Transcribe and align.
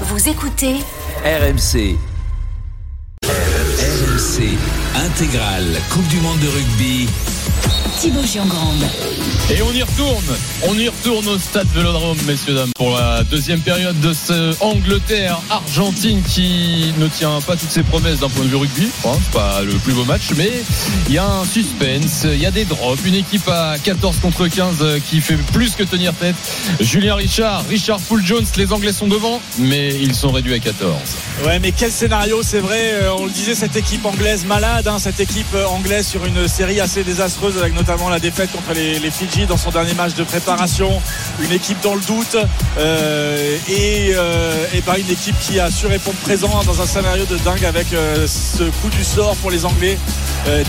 Vous 0.00 0.28
écoutez 0.28 0.74
RMC. 1.24 1.96
RMC 3.24 4.58
intégrale 4.96 5.80
Coupe 5.92 6.08
du 6.08 6.20
monde 6.20 6.40
de 6.40 6.48
rugby. 6.48 7.08
Thibaut 8.00 8.22
Giangrande. 8.24 8.84
Et 9.50 9.60
on 9.62 9.72
y 9.72 9.82
retourne, 9.82 10.24
on 10.62 10.74
y 10.78 10.88
retourne 10.88 11.28
au 11.28 11.38
stade 11.38 11.66
Vélodrome, 11.74 12.16
messieurs 12.26 12.54
dames, 12.54 12.70
pour 12.76 12.96
la 12.96 13.22
deuxième 13.24 13.60
période 13.60 13.98
de 14.00 14.12
ce 14.12 14.54
Angleterre-Argentine 14.62 16.22
qui 16.22 16.92
ne 16.98 17.06
tient 17.08 17.40
pas 17.46 17.56
toutes 17.56 17.70
ses 17.70 17.82
promesses 17.82 18.20
d'un 18.20 18.28
point 18.30 18.44
de 18.44 18.50
vue 18.50 18.56
rugby. 18.56 18.88
Pas 19.32 19.62
le 19.62 19.72
plus 19.74 19.92
beau 19.92 20.04
match, 20.04 20.30
mais 20.36 20.50
il 21.08 21.14
y 21.14 21.18
a 21.18 21.26
un 21.26 21.44
suspense, 21.44 22.24
il 22.24 22.38
y 22.40 22.46
a 22.46 22.50
des 22.50 22.64
drops, 22.64 23.00
une 23.04 23.14
équipe 23.14 23.46
à 23.48 23.76
14 23.82 24.16
contre 24.20 24.46
15 24.48 24.76
qui 25.08 25.20
fait 25.20 25.36
plus 25.52 25.74
que 25.74 25.82
tenir 25.82 26.14
tête. 26.14 26.36
Julien 26.80 27.14
Richard, 27.16 27.64
Richard 27.68 28.00
Full 28.00 28.24
Jones, 28.24 28.44
les 28.56 28.72
Anglais 28.72 28.92
sont 28.92 29.08
devant, 29.08 29.40
mais 29.58 29.94
ils 29.94 30.14
sont 30.14 30.30
réduits 30.32 30.54
à 30.54 30.58
14. 30.58 30.92
Ouais, 31.44 31.58
mais 31.58 31.72
quel 31.72 31.90
scénario, 31.92 32.42
c'est 32.42 32.60
vrai. 32.60 32.92
euh, 32.94 33.12
On 33.18 33.26
le 33.26 33.30
disait, 33.30 33.54
cette 33.54 33.76
équipe 33.76 34.04
anglaise 34.06 34.44
malade, 34.46 34.88
hein, 34.88 34.98
cette 34.98 35.20
équipe 35.20 35.46
euh, 35.54 35.66
anglaise 35.66 36.06
sur 36.06 36.24
une 36.24 36.48
série 36.48 36.80
assez 36.80 37.04
désastreuse 37.04 37.58
avec 37.58 37.74
notamment 37.86 38.08
la 38.08 38.18
défaite 38.18 38.50
contre 38.50 38.72
les, 38.72 39.10
Fidji 39.10 39.44
dans 39.44 39.58
son 39.58 39.70
dernier 39.70 39.92
match 39.92 40.14
de 40.14 40.24
préparation. 40.24 40.90
Une 41.42 41.52
équipe 41.52 41.80
dans 41.82 41.94
le 41.94 42.00
doute 42.00 42.36
euh, 42.78 43.58
et, 43.68 44.12
euh, 44.14 44.66
une 44.96 45.10
équipe 45.10 45.38
qui 45.40 45.60
a 45.60 45.70
su 45.70 45.86
répondre 45.86 46.16
présent 46.18 46.48
dans 46.64 46.80
un 46.80 46.86
scénario 46.86 47.26
de 47.26 47.36
dingue 47.38 47.64
avec 47.64 47.92
euh, 47.92 48.26
ce 48.26 48.62
coup 48.62 48.88
du 48.88 49.04
sort 49.04 49.36
pour 49.36 49.50
les 49.50 49.66
Anglais 49.66 49.98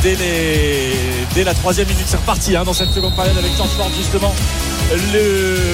dès, 0.04 1.44
la 1.44 1.54
troisième 1.54 1.88
minute. 1.88 2.06
C'est 2.08 2.18
reparti 2.18 2.56
hein, 2.56 2.64
dans 2.66 2.74
cette 2.74 2.92
seconde 2.92 3.16
période 3.16 3.38
avec 3.38 3.52
Chancellor 3.56 3.90
justement 3.96 4.34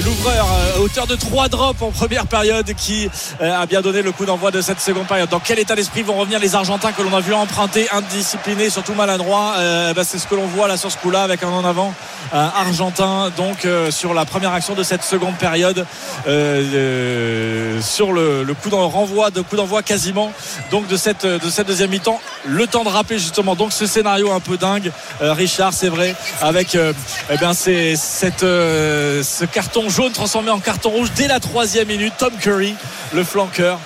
l'ouvreur 0.06 0.48
auteur 0.80 1.06
de 1.06 1.16
trois 1.16 1.50
drops 1.50 1.82
en 1.82 1.92
première 1.92 2.28
période 2.28 2.74
qui 2.74 3.10
a 3.42 3.66
bien 3.66 3.82
donné 3.82 4.02
le 4.02 4.14
coup 4.14 4.26
d'envoi 4.26 4.52
de 4.52 4.62
cette 4.62 4.80
seconde 4.80 5.06
période. 5.06 5.30
Dans 5.30 5.42
quel 5.42 5.60
état 5.60 5.76
d'esprit 5.76 6.02
vont 6.02 6.16
revenir 6.16 6.40
les 6.40 6.56
Argentins 6.56 6.94
que 6.94 7.02
l'on 7.02 7.14
a 7.14 7.20
vu 7.20 7.34
emprunter, 7.34 7.90
indisciplinés, 7.92 8.70
surtout 8.70 8.94
maladroits? 8.94 9.56
Bah, 9.94 10.04
C'est 10.06 10.18
ce 10.18 10.28
que 10.28 10.36
l'on 10.36 10.48
voit 10.48 10.70
là 10.70 10.78
sur 10.78 10.90
ce 10.92 10.98
coup-là 10.98 11.28
avec 11.32 11.44
un 11.44 11.50
en 11.50 11.64
avant 11.64 11.94
euh, 12.34 12.48
argentin 12.56 13.32
donc 13.38 13.66
euh, 13.66 13.90
sur 13.90 14.14
la 14.14 14.26
première 14.26 14.54
action 14.54 14.74
de 14.74 14.84
cette 14.84 15.04
seconde 15.04 15.36
période 15.36 15.86
euh, 16.28 17.82
sur 17.82 18.12
le, 18.12 18.46
coup 18.62 18.70
d'en 18.70 18.90
renvoi 18.90 19.32
de 19.32 19.42
coup 19.42 19.56
d'envoi 19.56 19.82
quasiment 19.82 20.34
donc 20.72 20.88
de 20.88 20.98
cette 20.98 21.26
de 21.26 21.50
cette 21.50 21.68
deuxième 21.68 21.90
mi-temps. 21.90 22.20
Le 22.46 22.68
temps 22.68 22.84
de 22.84 22.90
rappeler 22.90 23.18
justement 23.18 23.56
donc 23.56 23.72
ce 23.72 23.86
scénario 23.86 24.32
un 24.32 24.42
peu 24.42 24.58
dingue 24.58 24.92
Richard 25.22 25.74
c'est 25.74 25.88
vrai 25.88 26.16
avec 26.42 26.76
eh 26.76 27.38
bien 27.38 27.54
c'est 27.54 27.96
cette 27.96 28.42
ce 28.42 29.46
carton 29.46 29.90
jaune 29.90 30.12
transformé 30.12 30.52
en 30.52 30.60
carton 30.60 30.90
rouge 30.90 31.12
dès 31.16 31.28
la 31.28 31.40
troisième 31.40 31.88
minute. 31.88 32.14
Tom 32.18 32.34
Curry 32.40 32.76
le 33.14 33.24
flanqueur 33.24 33.80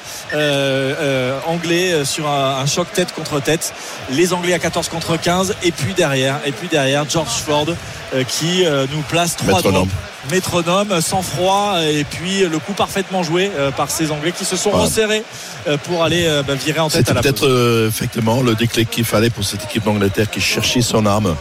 anglais 1.45 2.05
sur 2.05 2.27
un, 2.27 2.57
un 2.61 2.65
choc 2.65 2.91
tête 2.91 3.13
contre 3.13 3.39
tête. 3.39 3.73
Les 4.09 4.33
anglais 4.33 4.53
à 4.53 4.59
14 4.59 4.89
contre 4.89 5.17
15 5.17 5.55
et 5.63 5.71
puis 5.71 5.93
derrière 5.93 6.39
et 6.45 6.51
puis 6.51 6.67
derrière 6.67 7.07
George 7.09 7.34
Ford 7.39 7.65
euh, 8.13 8.23
qui 8.23 8.65
euh, 8.65 8.85
nous 8.93 9.01
place 9.03 9.35
trois 9.35 9.55
Métronome. 9.55 9.87
drops 9.87 9.91
métronome 10.31 11.01
sans 11.01 11.21
froid 11.21 11.75
et 11.83 12.03
puis 12.03 12.39
le 12.39 12.57
coup 12.57 12.73
parfaitement 12.73 13.21
joué 13.21 13.51
euh, 13.59 13.69
par 13.69 13.91
ces 13.91 14.11
anglais 14.11 14.31
qui 14.31 14.43
se 14.43 14.55
sont 14.57 14.71
resserrés 14.71 15.23
euh, 15.67 15.77
pour 15.77 16.03
aller 16.03 16.25
euh, 16.25 16.41
bah, 16.41 16.55
virer 16.55 16.79
en 16.79 16.89
tête 16.89 17.07
à 17.11 17.13
la 17.13 17.21
peut-être 17.21 17.45
euh, 17.47 17.87
effectivement 17.87 18.41
le 18.41 18.55
déclic 18.55 18.89
qu'il 18.89 19.05
fallait 19.05 19.29
pour 19.29 19.43
cette 19.43 19.63
équipe 19.65 19.83
d'Angleterre 19.83 20.27
qui 20.31 20.41
cherchait 20.41 20.81
son 20.81 21.05
arme 21.05 21.35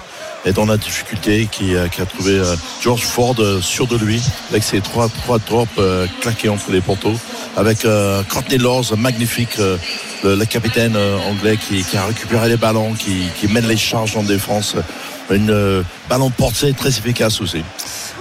et 0.45 0.53
dans 0.53 0.67
la 0.67 0.77
difficulté 0.77 1.49
qui, 1.51 1.75
euh, 1.75 1.89
qui 1.89 2.03
a 2.03 2.05
trouvé 2.07 2.33
euh, 2.33 2.55
George 2.83 3.01
Ford 3.05 3.35
euh, 3.39 3.63
sûr 3.63 3.87
de 3.87 3.97
lui 3.97 4.21
avec 4.51 4.63
ses 4.63 4.83
trois, 4.83 5.09
trois 5.09 5.39
drops 5.39 5.71
euh, 5.79 6.07
claqués 6.21 6.51
entre 6.51 6.71
les 6.71 6.83
poteaux 6.83 7.19
avec 7.57 7.87
euh, 7.87 8.23
Courtney 8.31 8.59
Laws 8.59 8.95
magnifique 8.99 9.59
euh, 9.61 9.79
le, 10.23 10.35
le 10.35 10.45
capitaine 10.45 10.97
euh, 10.97 11.17
anglais 11.31 11.57
qui, 11.57 11.83
qui 11.85 11.97
a 11.97 12.05
récupéré 12.05 12.51
les 12.51 12.59
ballons 12.59 12.93
qui, 12.93 13.23
qui 13.41 13.49
mène 13.49 13.67
les 13.67 13.79
charges 13.79 14.15
en 14.19 14.23
défense 14.23 14.77
une 15.31 15.51
euh, 15.51 15.83
ballon 16.09 16.31
porté 16.31 16.73
très 16.73 16.91
efficace 16.91 17.41
aussi 17.41 17.63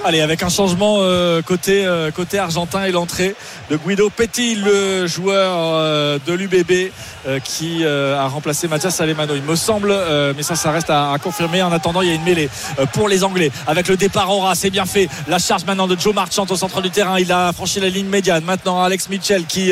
Allez, 0.06 0.20
avec 0.20 0.44
un 0.44 0.50
changement 0.50 0.98
euh, 1.00 1.42
côté, 1.42 1.86
euh, 1.86 2.12
côté 2.12 2.38
argentin 2.38 2.84
et 2.84 2.92
l'entrée 2.92 3.36
de 3.70 3.78
Guido 3.78 4.10
Petit, 4.10 4.56
le 4.56 5.08
joueur 5.08 5.54
euh, 5.56 6.20
de 6.28 6.34
l'UBB 6.34 6.92
euh, 7.26 7.40
qui 7.40 7.86
euh, 7.86 8.20
a 8.20 8.28
remplacé 8.28 8.68
Mathias 8.68 9.00
Alemano, 9.00 9.34
il 9.34 9.44
me 9.44 9.56
semble, 9.56 9.92
euh, 9.92 10.34
mais 10.36 10.44
ça, 10.44 10.56
ça 10.56 10.72
reste 10.72 10.90
à, 10.90 11.14
à 11.14 11.20
confirmer. 11.20 11.62
En 11.64 11.72
attendant, 11.72 12.02
il 12.02 12.10
y 12.10 12.12
a 12.12 12.16
une 12.16 12.24
mêlée 12.24 12.50
euh, 12.80 12.86
pour 12.88 13.08
les 13.08 13.24
Anglais 13.24 13.50
avec 13.66 13.88
le 13.88 13.96
départ 13.96 14.30
Aura, 14.30 14.56
c'est 14.56 14.70
bien 14.70 14.86
fait. 14.86 15.08
La 15.30 15.40
charge 15.40 15.64
maintenant 15.66 15.88
de 15.88 15.98
Joe 15.98 16.14
Marchant 16.14 16.46
au 16.50 16.56
centre 16.58 16.82
du 16.82 16.90
terrain, 16.90 17.18
il 17.18 17.32
a 17.32 17.54
franchi 17.54 17.80
la 17.80 17.88
ligne 17.90 18.08
médiane. 18.08 18.44
Maintenant, 18.44 18.84
Alex 18.84 19.08
Mitchell 19.10 19.46
qui 19.46 19.72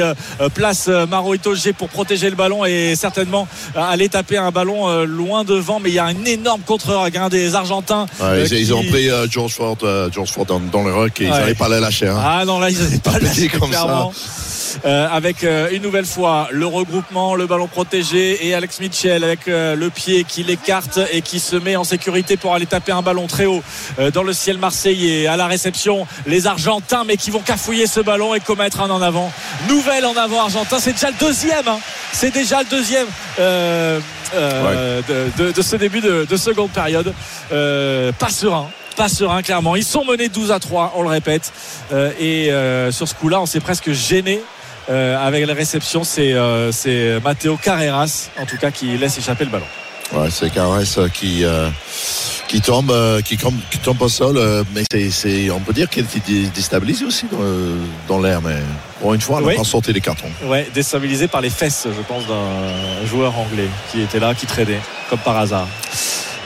place 0.53 0.87
Maro 0.87 1.33
Itoje 1.33 1.73
pour 1.77 1.89
protéger 1.89 2.29
le 2.29 2.35
ballon 2.35 2.63
et 2.63 2.95
certainement 2.95 3.47
aller 3.75 4.09
taper 4.09 4.37
un 4.37 4.51
ballon 4.51 4.89
euh, 4.89 5.05
loin 5.05 5.43
devant, 5.43 5.79
mais 5.79 5.89
il 5.89 5.95
y 5.95 5.99
a 5.99 6.05
un 6.05 6.25
énorme 6.25 6.61
contre-regain 6.61 7.29
des 7.29 7.55
Argentins. 7.55 8.05
Ouais, 8.19 8.45
ils, 8.45 8.73
ont 8.73 8.83
pris 8.83 9.09
euh, 9.09 9.27
George 9.29 9.53
Ford, 9.53 9.77
euh, 9.83 10.09
George 10.21 10.31
Ford 10.33 10.45
dans, 10.45 10.59
dans 10.59 10.83
le 10.83 10.93
rock 10.93 11.19
et 11.19 11.23
ils 11.25 11.29
n'arrivent 11.29 11.55
pas 11.55 11.65
à 11.65 11.69
les 11.69 11.79
lâcher 11.79 12.07
hein. 12.07 12.21
Ah 12.23 12.45
non, 12.45 12.59
là, 12.59 12.69
ils 12.69 12.77
n'avaient 12.79 12.99
pas 12.99 13.11
Pas 13.13 13.19
lâché 13.19 13.47
comme 13.49 13.73
ça. 13.73 14.09
Euh, 14.85 15.07
avec 15.11 15.43
euh, 15.43 15.67
une 15.73 15.81
nouvelle 15.81 16.05
fois 16.05 16.47
le 16.51 16.65
regroupement, 16.65 17.35
le 17.35 17.45
ballon 17.45 17.67
protégé 17.67 18.47
et 18.47 18.53
Alex 18.53 18.79
Mitchell 18.79 19.21
avec 19.23 19.47
euh, 19.49 19.75
le 19.75 19.89
pied 19.89 20.23
qui 20.23 20.43
l'écarte 20.43 20.97
et 21.11 21.21
qui 21.21 21.39
se 21.41 21.57
met 21.57 21.75
en 21.75 21.83
sécurité 21.83 22.37
pour 22.37 22.53
aller 22.55 22.65
taper 22.67 22.93
un 22.93 23.01
ballon 23.01 23.27
très 23.27 23.45
haut 23.45 23.61
dans 24.13 24.23
le 24.23 24.31
ciel 24.31 24.57
marseillais. 24.59 25.27
À 25.27 25.35
la 25.35 25.47
réception, 25.47 26.07
les 26.25 26.47
Argentins, 26.47 27.03
mais 27.05 27.17
qui 27.17 27.31
vont 27.31 27.41
cafouiller 27.41 27.85
ce 27.87 27.99
ballon 27.99 28.33
et 28.33 28.39
commettre 28.39 28.79
un 28.79 28.89
en 28.89 29.01
avant. 29.01 29.31
Nouvelle 29.67 30.05
en 30.05 30.15
avant 30.15 30.39
argentin, 30.41 30.77
c'est 30.79 30.93
déjà 30.93 31.09
le 31.09 31.17
deuxième. 31.19 31.67
hein. 31.67 31.79
C'est 32.13 32.31
déjà 32.33 32.59
le 32.61 32.69
deuxième 32.69 33.07
de, 33.37 33.99
de- 35.37 35.51
de 35.51 35.61
ce 35.61 35.75
début 35.75 35.99
de, 35.99 36.25
de 36.29 36.37
seconde 36.37 36.69
période. 36.71 37.13
Pas 37.49 38.29
serein. 38.29 38.69
Pas 38.95 39.09
serein, 39.09 39.41
clairement. 39.41 39.75
Ils 39.75 39.83
sont 39.85 40.03
menés 40.05 40.29
12 40.29 40.51
à 40.51 40.59
3, 40.59 40.93
on 40.95 41.01
le 41.03 41.09
répète. 41.09 41.51
Euh, 41.91 42.11
et 42.19 42.51
euh, 42.51 42.91
sur 42.91 43.07
ce 43.07 43.15
coup-là, 43.15 43.41
on 43.41 43.45
s'est 43.45 43.59
presque 43.61 43.91
gêné. 43.91 44.41
euh, 44.89 45.17
avec 45.25 45.45
la 45.45 45.53
réception, 45.53 46.03
c'est 46.03 46.33
c'est 46.71 47.19
Matteo 47.23 47.55
Carreras, 47.57 48.29
en 48.39 48.45
tout 48.45 48.57
cas, 48.57 48.71
qui 48.71 48.97
laisse 48.97 49.17
échapper 49.17 49.45
le 49.45 49.51
ballon. 49.51 49.65
Ouais, 50.13 50.27
c'est 50.29 50.51
euh, 50.57 51.07
qui, 51.13 51.45
qui, 52.49 52.59
tombe, 52.61 52.93
qui, 53.23 53.37
com- 53.37 53.57
qui 53.69 53.77
tombe 53.77 54.01
au 54.01 54.09
sol, 54.09 54.37
mais 54.75 54.83
c'est, 55.09 55.49
on 55.51 55.61
peut 55.61 55.71
dire 55.71 55.87
qu'elle 55.89 56.03
était 56.03 56.19
dé- 56.19 56.47
déstabilisée 56.53 57.05
aussi 57.05 57.27
dans, 57.31 57.37
dans 58.17 58.21
l'air, 58.21 58.41
mais 58.41 58.57
pour 58.99 59.13
une 59.13 59.21
fois, 59.21 59.37
elle 59.37 59.43
n'a 59.45 59.49
Oui. 59.51 59.55
pas 59.57 59.63
sorti 59.63 59.93
les 59.93 60.01
cartons. 60.01 60.27
Ouais, 60.43 60.67
déstabilisé 60.73 61.29
par 61.29 61.39
les 61.39 61.49
fesses, 61.49 61.87
je 61.87 62.01
pense, 62.01 62.27
d'un 62.27 63.05
joueur 63.07 63.37
anglais 63.39 63.69
qui 63.91 64.01
était 64.01 64.19
là, 64.19 64.33
qui 64.35 64.45
traînait, 64.47 64.81
comme 65.09 65.19
par 65.19 65.37
hasard. 65.37 65.67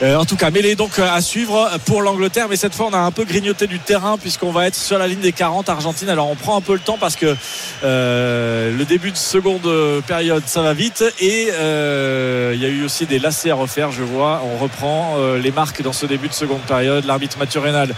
Euh, 0.02 0.16
en 0.16 0.26
tout 0.26 0.36
cas, 0.36 0.50
mêlée 0.50 0.74
donc 0.74 0.98
euh, 0.98 1.08
à 1.10 1.22
suivre 1.22 1.70
pour 1.86 2.02
l'Angleterre, 2.02 2.48
mais 2.50 2.56
cette 2.56 2.74
fois 2.74 2.88
on 2.90 2.92
a 2.92 2.98
un 2.98 3.10
peu 3.10 3.24
grignoté 3.24 3.66
du 3.66 3.78
terrain 3.78 4.18
puisqu'on 4.18 4.52
va 4.52 4.66
être 4.66 4.74
sur 4.74 4.98
la 4.98 5.08
ligne 5.08 5.20
des 5.20 5.32
40 5.32 5.70
Argentine. 5.70 6.10
Alors 6.10 6.28
on 6.28 6.34
prend 6.34 6.54
un 6.54 6.60
peu 6.60 6.74
le 6.74 6.80
temps 6.80 6.98
parce 7.00 7.16
que 7.16 7.34
euh, 7.82 8.76
le 8.76 8.84
début 8.84 9.10
de 9.10 9.16
seconde 9.16 9.66
période 10.06 10.42
ça 10.44 10.60
va 10.60 10.74
vite 10.74 11.02
et 11.18 11.44
il 11.44 12.60
y 12.60 12.64
a 12.64 12.68
eu 12.68 12.84
aussi 12.84 13.06
des 13.06 13.18
lacets 13.18 13.50
à 13.50 13.54
refaire. 13.54 13.90
Je 13.90 14.02
vois, 14.02 14.42
on 14.44 14.58
reprend 14.58 15.16
les 15.42 15.50
marques 15.50 15.80
dans 15.80 15.94
ce 15.94 16.04
début 16.04 16.28
de 16.28 16.34
seconde 16.34 16.60
période. 16.60 17.06
L'arbitre 17.06 17.38
Mathieu 17.38 17.60
Rénal 17.60 17.94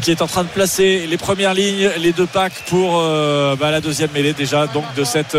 qui 0.00 0.12
est 0.12 0.22
en 0.22 0.28
train 0.28 0.44
de 0.44 0.48
placer 0.48 1.06
les 1.08 1.16
premières 1.16 1.54
lignes, 1.54 1.90
les 1.98 2.12
deux 2.12 2.26
packs 2.26 2.62
pour 2.66 2.98
bah, 2.98 3.70
la 3.72 3.80
deuxième 3.80 4.10
mêlée 4.12 4.32
déjà 4.32 4.68
donc 4.68 4.84
de 4.94 5.02
cette 5.02 5.36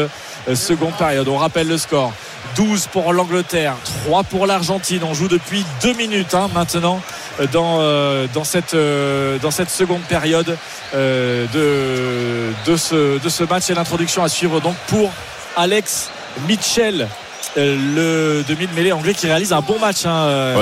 seconde 0.53 0.95
période. 0.95 1.29
On 1.29 1.37
rappelle 1.37 1.69
le 1.69 1.77
score. 1.77 2.11
12 2.55 2.87
pour 2.91 3.13
l'Angleterre, 3.13 3.75
3 4.05 4.23
pour 4.23 4.45
l'Argentine. 4.47 5.01
On 5.03 5.13
joue 5.13 5.27
depuis 5.27 5.65
2 5.81 5.93
minutes 5.93 6.33
hein, 6.33 6.49
maintenant 6.53 7.01
euh, 7.39 7.47
dans, 7.51 7.77
euh, 7.79 8.27
dans, 8.33 8.43
cette, 8.43 8.73
euh, 8.73 9.37
dans 9.39 9.51
cette 9.51 9.69
seconde 9.69 10.01
période 10.03 10.57
euh, 10.95 11.45
de, 11.53 12.71
de, 12.71 12.77
ce, 12.77 13.19
de 13.19 13.29
ce 13.29 13.43
match 13.43 13.69
et 13.69 13.73
l'introduction 13.73 14.23
à 14.23 14.29
suivre 14.29 14.59
donc 14.61 14.75
pour 14.87 15.11
Alex 15.57 16.09
Mitchell. 16.47 17.07
le 17.55 18.43
demi 18.47 18.67
de 18.67 18.73
mêlée 18.73 18.91
anglais 18.91 19.13
qui 19.13 19.27
réalise 19.27 19.53
un 19.53 19.61
bon 19.61 19.79
match. 19.79 20.05
hein, 20.05 20.53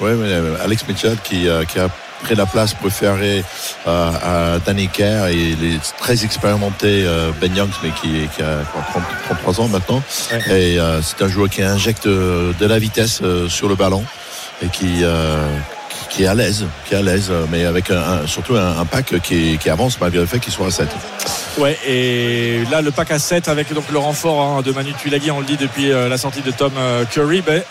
Ouais, 0.00 0.14
ouais, 0.14 0.14
mais, 0.14 0.60
Alex 0.64 0.86
Mitchell 0.88 1.16
qui, 1.22 1.48
qui 1.68 1.78
a 1.78 1.88
pris 2.22 2.34
la 2.34 2.46
place 2.46 2.74
préférée 2.74 3.44
euh, 3.86 4.10
à 4.56 4.58
Danny 4.64 4.88
Kerr 4.88 5.26
et 5.26 5.54
les 5.60 5.78
très 5.98 6.24
expérimenté 6.24 7.04
euh, 7.06 7.30
Ben 7.40 7.54
Youngs, 7.54 7.70
mais 7.82 7.90
qui, 7.90 8.26
qui 8.34 8.42
a 8.42 8.58
quoi, 8.72 8.82
30, 8.90 9.02
33 9.44 9.60
ans 9.60 9.68
maintenant. 9.68 10.02
Et 10.50 10.78
euh, 10.78 11.00
c'est 11.02 11.22
un 11.22 11.28
joueur 11.28 11.48
qui 11.50 11.62
injecte 11.62 12.06
de 12.06 12.54
la 12.66 12.78
vitesse 12.78 13.20
euh, 13.22 13.48
sur 13.48 13.68
le 13.68 13.74
ballon 13.74 14.04
et 14.62 14.68
qui, 14.68 15.00
euh, 15.02 15.46
qui 16.08 16.24
est 16.24 16.26
à 16.26 16.34
l'aise, 16.34 16.64
qui 16.88 16.94
est 16.94 16.98
à 16.98 17.02
l'aise, 17.02 17.30
mais 17.50 17.64
avec 17.66 17.90
un, 17.90 17.98
un- 18.22 18.26
surtout 18.26 18.56
un, 18.56 18.78
un 18.78 18.84
pack 18.86 19.20
qui, 19.22 19.58
qui 19.58 19.68
avance 19.70 20.00
malgré 20.00 20.20
le 20.20 20.26
fait 20.26 20.38
qu'il 20.40 20.52
soit 20.52 20.66
à 20.68 20.70
7. 20.70 20.88
Ouais, 21.58 21.78
et 21.88 22.64
là, 22.70 22.82
le 22.82 22.90
pack 22.90 23.10
à 23.12 23.18
7 23.18 23.48
avec 23.48 23.72
donc 23.72 23.84
le 23.90 23.98
renfort 23.98 24.42
hein, 24.42 24.62
de 24.62 24.72
Manu 24.72 24.92
Tuilagi, 24.92 25.30
on 25.30 25.40
le 25.40 25.46
dit 25.46 25.56
depuis 25.56 25.90
euh, 25.90 26.06
la 26.06 26.18
sortie 26.18 26.42
de 26.42 26.50
Tom 26.50 26.72
euh, 26.76 27.04
Curry, 27.06 27.40
ben, 27.40 27.62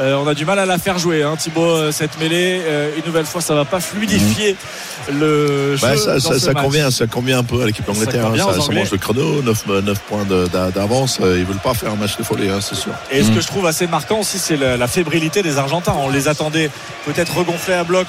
euh, 0.00 0.14
on 0.14 0.26
a 0.26 0.32
du 0.32 0.46
mal 0.46 0.58
à 0.58 0.64
la 0.64 0.78
faire 0.78 0.96
jouer. 0.98 1.22
Hein, 1.22 1.36
Thibaut, 1.36 1.62
euh, 1.62 1.92
cette 1.92 2.18
mêlée, 2.18 2.62
une 2.96 3.04
nouvelle 3.04 3.26
fois, 3.26 3.42
ça 3.42 3.54
va 3.54 3.66
pas 3.66 3.80
fluidifier 3.80 4.56
le 5.12 5.76
jeu. 5.76 5.86
Ouais, 5.86 5.96
ça, 5.98 6.14
dans 6.14 6.20
ça, 6.20 6.34
ce 6.34 6.38
ça 6.38 6.52
match. 6.52 6.64
convient, 6.64 6.90
ça 6.90 7.06
convient 7.06 7.40
un 7.40 7.44
peu 7.44 7.62
à 7.62 7.66
l'équipe 7.66 7.84
d'Angleterre. 7.86 8.22
Ça 8.34 8.44
hein. 8.48 8.60
Ça, 8.60 8.72
mange 8.72 8.90
le 8.90 8.96
chrono, 8.96 9.42
9, 9.42 9.66
9 9.84 9.98
points 10.00 10.24
d'avance. 10.74 11.20
Ils 11.20 11.44
veulent 11.44 11.58
pas 11.58 11.74
faire 11.74 11.90
un 11.92 11.96
match 11.96 12.16
de 12.16 12.22
folie, 12.22 12.48
hein, 12.48 12.60
c'est 12.62 12.74
sûr. 12.76 12.92
Et 13.10 13.22
ce 13.22 13.30
que 13.30 13.42
je 13.42 13.46
trouve 13.46 13.66
assez 13.66 13.86
marquant 13.86 14.20
aussi, 14.20 14.38
c'est 14.38 14.56
la, 14.56 14.78
la 14.78 14.86
fébrilité 14.86 15.42
des 15.42 15.58
Argentins. 15.58 15.94
On 15.98 16.08
les 16.08 16.28
attendait 16.28 16.70
peut-être 17.04 17.36
regonflés 17.36 17.74
à 17.74 17.84
bloc 17.84 18.06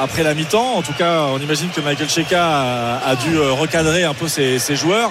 après 0.00 0.22
la 0.22 0.32
mi-temps. 0.32 0.76
En 0.76 0.82
tout 0.82 0.94
cas, 0.94 1.24
on 1.30 1.38
imagine 1.38 1.68
que 1.68 1.82
Michael 1.82 2.08
Cheka 2.08 2.42
a, 2.42 3.10
a 3.10 3.16
dû 3.16 3.38
recadrer 3.38 4.04
un 4.04 4.14
peu 4.14 4.29
ses 4.30 4.76
joueurs. 4.76 5.10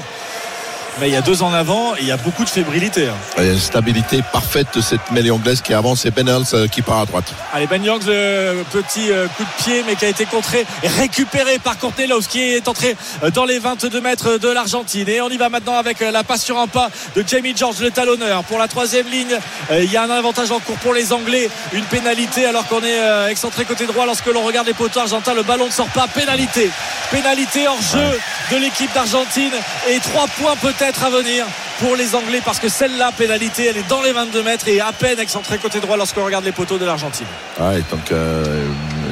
Mais 0.99 1.07
il 1.07 1.13
y 1.13 1.17
a 1.17 1.21
deux 1.21 1.43
en 1.43 1.53
avant, 1.53 1.95
et 1.95 2.01
il 2.01 2.07
y 2.07 2.11
a 2.11 2.17
beaucoup 2.17 2.43
de 2.43 2.49
fébrilité. 2.49 3.07
Il 3.37 3.43
y 3.43 3.49
a 3.49 3.53
une 3.53 3.59
stabilité 3.59 4.21
parfaite 4.33 4.67
de 4.75 4.81
cette 4.81 5.11
mêlée 5.11 5.31
anglaise 5.31 5.61
qui 5.61 5.73
avance 5.73 6.05
et 6.05 6.11
Ben 6.11 6.27
Hals, 6.27 6.43
euh, 6.53 6.67
qui 6.67 6.81
part 6.81 6.99
à 6.99 7.05
droite. 7.05 7.33
Allez, 7.53 7.67
Ben 7.67 7.83
Youngs, 7.83 8.05
le 8.05 8.63
petit 8.71 9.11
euh, 9.11 9.27
coup 9.37 9.43
de 9.43 9.63
pied, 9.63 9.83
mais 9.87 9.95
qui 9.95 10.05
a 10.05 10.09
été 10.09 10.25
contré 10.25 10.65
et 10.83 10.87
récupéré 10.87 11.59
par 11.59 11.77
Courtney 11.77 12.07
Love, 12.07 12.27
qui 12.27 12.41
est 12.41 12.67
entré 12.67 12.97
euh, 13.23 13.31
dans 13.31 13.45
les 13.45 13.59
22 13.59 14.01
mètres 14.01 14.37
de 14.37 14.49
l'Argentine. 14.49 15.07
Et 15.07 15.21
on 15.21 15.29
y 15.29 15.37
va 15.37 15.49
maintenant 15.49 15.77
avec 15.77 16.01
euh, 16.01 16.11
la 16.11 16.23
passe 16.23 16.43
sur 16.43 16.59
un 16.59 16.67
pas 16.67 16.89
de 17.15 17.23
Jamie 17.25 17.53
George, 17.55 17.79
le 17.81 17.91
talonneur. 17.91 18.43
Pour 18.43 18.59
la 18.59 18.67
troisième 18.67 19.07
ligne, 19.07 19.37
euh, 19.71 19.83
il 19.83 19.91
y 19.91 19.97
a 19.97 20.03
un 20.03 20.09
avantage 20.09 20.51
en 20.51 20.59
cours 20.59 20.77
pour 20.77 20.93
les 20.93 21.13
Anglais. 21.13 21.49
Une 21.73 21.85
pénalité 21.85 22.45
alors 22.45 22.67
qu'on 22.67 22.83
est 22.83 22.99
euh, 22.99 23.27
excentré 23.27 23.65
côté 23.65 23.85
droit 23.85 24.05
lorsque 24.05 24.27
l'on 24.27 24.43
regarde 24.43 24.67
les 24.67 24.73
poteaux 24.73 24.99
argentins. 24.99 25.33
Le 25.33 25.43
ballon 25.43 25.67
ne 25.67 25.71
sort 25.71 25.89
pas. 25.89 26.07
Pénalité. 26.07 26.69
Pénalité 27.11 27.67
hors 27.67 27.81
jeu 27.81 28.19
de 28.51 28.57
l'équipe 28.57 28.93
d'Argentine. 28.93 29.53
Et 29.89 29.99
trois 29.99 30.27
points 30.27 30.55
peut-être 30.57 30.88
à 31.03 31.09
venir 31.09 31.45
pour 31.79 31.95
les 31.95 32.15
Anglais 32.15 32.41
parce 32.43 32.59
que 32.59 32.67
celle-là, 32.69 33.11
pénalité, 33.17 33.67
elle 33.67 33.77
est 33.77 33.87
dans 33.87 34.01
les 34.01 34.11
22 34.11 34.41
mètres 34.43 34.67
et 34.67 34.79
à 34.81 34.91
peine 34.91 35.19
excentré 35.19 35.57
côté 35.59 35.79
droit 35.79 35.95
lorsqu'on 35.97 36.25
regarde 36.25 36.43
les 36.45 36.51
poteaux 36.51 36.77
de 36.79 36.85
l'Argentine. 36.85 37.27
Ouais, 37.59 37.81
donc 37.91 38.11
euh, 38.11 38.65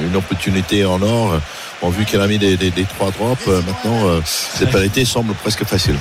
une 0.04 0.16
opportunité 0.16 0.84
en 0.86 1.02
or. 1.02 1.40
Bon, 1.82 1.90
vu 1.90 2.06
qu'elle 2.06 2.22
a 2.22 2.28
mis 2.28 2.40
des, 2.40 2.58
des- 2.58 2.72
des 2.72 2.86
trois 2.86 3.12
drops, 3.12 3.48
euh, 3.48 3.62
maintenant, 3.62 4.08
euh, 4.08 4.20
cette 4.26 4.72
pénalité 4.72 5.06
semble 5.06 5.34
presque 5.36 5.64
facile. 5.66 5.96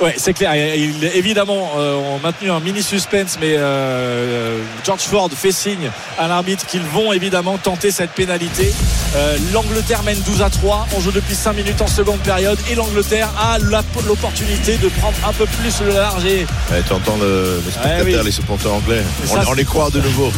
Ouais, 0.00 0.14
c'est 0.16 0.32
clair. 0.32 0.54
Il, 0.76 1.04
évidemment, 1.14 1.72
euh, 1.76 1.96
on 1.96 2.18
a 2.18 2.20
maintenu 2.22 2.50
un 2.52 2.60
mini 2.60 2.84
suspense, 2.84 3.36
mais 3.40 3.54
euh, 3.56 4.58
George 4.86 5.00
Ford 5.00 5.28
fait 5.34 5.50
signe 5.50 5.90
à 6.18 6.28
l'arbitre 6.28 6.64
qu'ils 6.66 6.82
vont 6.82 7.12
évidemment 7.12 7.58
tenter 7.58 7.90
cette 7.90 8.10
pénalité. 8.12 8.72
Euh, 9.16 9.36
L'Angleterre 9.52 10.04
mène 10.04 10.20
12 10.20 10.42
à 10.42 10.50
3. 10.50 10.86
On 10.96 11.00
joue 11.00 11.10
depuis 11.10 11.34
5 11.34 11.52
minutes 11.54 11.82
en 11.82 11.88
seconde 11.88 12.20
période 12.20 12.58
et 12.70 12.76
l'Angleterre 12.76 13.28
a 13.40 13.58
l'opportunité 13.58 14.76
de 14.76 14.88
prendre 14.88 15.16
un 15.28 15.32
peu 15.32 15.46
plus 15.46 15.80
le 15.84 15.92
large. 15.92 16.24
Et 16.26 16.46
Ouais, 16.70 16.80
tu 16.86 16.92
entends 16.92 17.16
le, 17.16 17.60
les 17.64 17.70
spectateurs, 17.72 18.04
Ouais, 18.06 18.14
oui. 18.18 18.24
les 18.24 18.30
supporters 18.30 18.72
anglais. 18.72 18.98
Et 19.00 19.30
On, 19.30 19.34
ça, 19.34 19.42
on 19.48 19.52
les 19.54 19.64
croit 19.64 19.90
de 19.90 20.00
nouveau. 20.00 20.30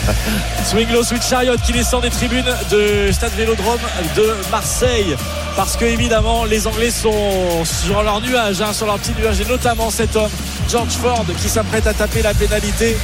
Swing 0.64 0.90
low, 0.92 1.02
switch 1.02 1.28
chariot 1.28 1.56
qui 1.64 1.72
descend 1.72 2.02
des 2.02 2.10
tribunes 2.10 2.44
de 2.70 3.10
Stade 3.12 3.32
Vélodrome 3.36 3.80
de 4.16 4.34
Marseille. 4.50 5.14
Parce 5.58 5.76
que 5.76 5.84
évidemment 5.86 6.44
les 6.44 6.68
Anglais 6.68 6.92
sont 6.92 7.64
sur 7.64 8.04
leur 8.04 8.20
nuage, 8.20 8.60
hein, 8.60 8.72
sur 8.72 8.86
leur 8.86 8.96
petit 9.00 9.10
nuage, 9.18 9.40
et 9.40 9.44
notamment 9.44 9.90
cet 9.90 10.14
homme, 10.14 10.30
George 10.70 10.92
Ford, 10.92 11.24
qui 11.42 11.48
s'apprête 11.48 11.84
à 11.88 11.94
taper 11.94 12.22
la 12.22 12.32
pénalité 12.32 12.96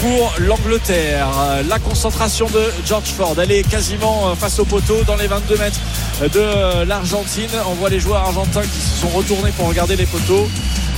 pour 0.00 0.34
l'Angleterre. 0.40 1.28
La 1.68 1.78
concentration 1.78 2.48
de 2.48 2.64
George 2.84 3.10
Ford, 3.16 3.36
elle 3.40 3.52
est 3.52 3.62
quasiment 3.62 4.26
euh, 4.26 4.34
face 4.34 4.58
au 4.58 4.64
poteau 4.64 5.04
dans 5.06 5.14
les 5.14 5.28
22 5.28 5.56
mètres 5.56 5.78
de 6.34 6.84
l'Argentine. 6.84 7.48
On 7.70 7.74
voit 7.74 7.90
les 7.90 8.00
joueurs 8.00 8.26
argentins 8.26 8.62
qui 8.62 8.80
se 8.80 9.02
sont 9.02 9.10
retournés 9.10 9.52
pour 9.52 9.68
regarder 9.68 9.94
les 9.94 10.06
poteaux. 10.06 10.48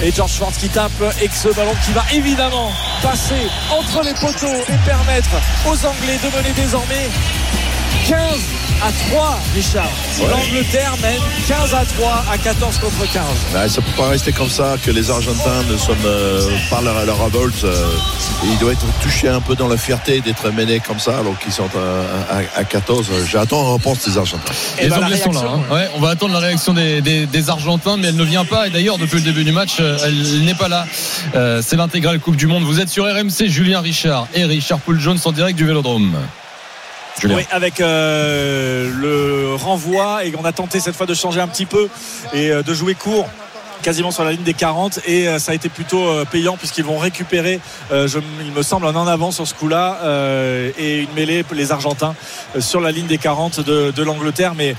Et 0.02 0.12
George 0.12 0.32
Ford 0.32 0.52
qui 0.58 0.70
tape 0.70 0.90
et 1.20 1.28
ce 1.28 1.48
ballon 1.54 1.74
qui 1.84 1.92
va 1.92 2.04
évidemment 2.14 2.72
passer 3.02 3.50
entre 3.70 4.02
les 4.02 4.14
poteaux 4.14 4.62
et 4.66 4.86
permettre 4.86 5.28
aux 5.66 5.86
Anglais 5.86 6.18
de 6.24 6.38
mener 6.38 6.52
désormais 6.56 7.10
15 8.08 8.18
à 8.82 8.90
3, 9.10 9.38
Richard. 9.54 9.88
Ouais. 10.18 10.26
L'Angleterre 10.28 10.94
mène 11.00 11.20
15 11.46 11.72
à 11.74 11.84
3 11.84 12.24
à 12.32 12.36
14 12.38 12.78
contre 12.78 13.12
15. 13.12 13.22
Ouais, 13.54 13.68
ça 13.68 13.80
peut 13.80 13.92
pas 13.96 14.08
rester 14.08 14.32
comme 14.32 14.48
ça, 14.50 14.74
que 14.84 14.90
les 14.90 15.08
Argentins 15.10 15.62
ne 15.70 15.76
sont 15.76 15.94
euh, 16.04 16.50
pas 16.68 16.80
leur, 16.80 17.04
leur 17.06 17.22
révolte. 17.24 17.62
euh, 17.62 17.86
ils 18.44 18.58
doivent 18.58 18.72
être 18.72 18.84
touchés 19.00 19.28
un 19.28 19.40
peu 19.40 19.54
dans 19.54 19.68
la 19.68 19.76
fierté 19.76 20.20
d'être 20.20 20.50
menés 20.50 20.80
comme 20.80 20.98
ça, 20.98 21.18
alors 21.18 21.38
qu'ils 21.38 21.52
sont 21.52 21.68
à, 21.76 22.34
à- 22.38 22.60
à 22.60 22.64
14. 22.64 23.06
J'attends 23.30 23.62
une 23.68 23.74
réponse 23.74 24.04
des 24.04 24.18
Argentins. 24.18 24.52
Et 24.78 24.84
Les 24.84 24.88
ben, 24.88 24.98
la 24.98 25.06
Anglais 25.06 25.18
sont 25.18 25.30
là. 25.32 25.40
hein. 25.46 25.74
Ouais, 25.74 25.88
on 25.94 26.00
va 26.00 26.08
attendre 26.10 26.32
la 26.34 26.40
réaction 26.40 26.72
des, 26.74 27.00
des- 27.02 27.26
des 27.26 27.50
Argentins, 27.50 27.96
mais 27.96 28.08
elle 28.08 28.16
ne 28.16 28.24
vient 28.24 28.44
pas. 28.44 28.66
Et 28.66 28.70
d'ailleurs, 28.70 28.98
depuis 28.98 29.16
le 29.18 29.22
début 29.22 29.44
du 29.44 29.52
match, 29.52 29.76
euh, 29.78 29.96
elle 30.04 30.44
n'est 30.44 30.54
pas 30.54 30.68
là. 30.68 30.86
Euh, 31.36 31.62
c'est 31.64 31.76
l'intégrale 31.76 32.18
Coupe 32.18 32.36
du 32.36 32.48
Monde. 32.48 32.64
Vous 32.64 32.80
êtes 32.80 32.88
sur 32.88 33.04
RMC, 33.04 33.46
Julien 33.46 33.80
Richard 33.80 34.26
et 34.34 34.44
Richard 34.44 34.80
Poul 34.80 34.98
Jones 34.98 35.18
en 35.24 35.30
direct 35.30 35.56
du 35.56 35.64
Vélodrome. 35.66 36.16
Oui, 37.24 37.46
avec 37.50 37.80
euh, 37.80 38.90
le 39.00 39.54
renvoi 39.54 40.24
et 40.24 40.34
on 40.38 40.44
a 40.44 40.52
tenté 40.52 40.80
cette 40.80 40.96
fois 40.96 41.06
de 41.06 41.14
changer 41.14 41.40
un 41.40 41.48
petit 41.48 41.66
peu 41.66 41.88
et 42.32 42.50
euh, 42.50 42.62
de 42.62 42.74
jouer 42.74 42.94
court 42.94 43.28
quasiment 43.82 44.10
sur 44.10 44.24
la 44.24 44.32
ligne 44.32 44.42
des 44.42 44.54
40 44.54 45.00
et 45.06 45.28
euh, 45.28 45.38
ça 45.38 45.52
a 45.52 45.54
été 45.54 45.68
plutôt 45.68 46.02
euh, 46.06 46.24
payant 46.24 46.56
puisqu'ils 46.56 46.84
vont 46.84 46.98
récupérer 46.98 47.60
euh, 47.90 48.08
je- 48.08 48.18
il 48.44 48.52
me 48.52 48.62
semble 48.62 48.86
un 48.86 48.94
en 48.96 49.06
avant 49.06 49.30
sur 49.30 49.46
ce 49.46 49.54
coup 49.54 49.68
là 49.68 49.98
et 50.78 51.00
une 51.00 51.12
mêlée 51.14 51.44
les 51.52 51.72
Argentins 51.72 52.14
sur 52.60 52.80
la 52.80 52.90
ligne 52.92 53.06
des 53.06 53.18
40 53.18 53.60
de, 53.60 53.90
de 53.90 54.02
l'Angleterre. 54.02 54.54
Mais 54.54 54.74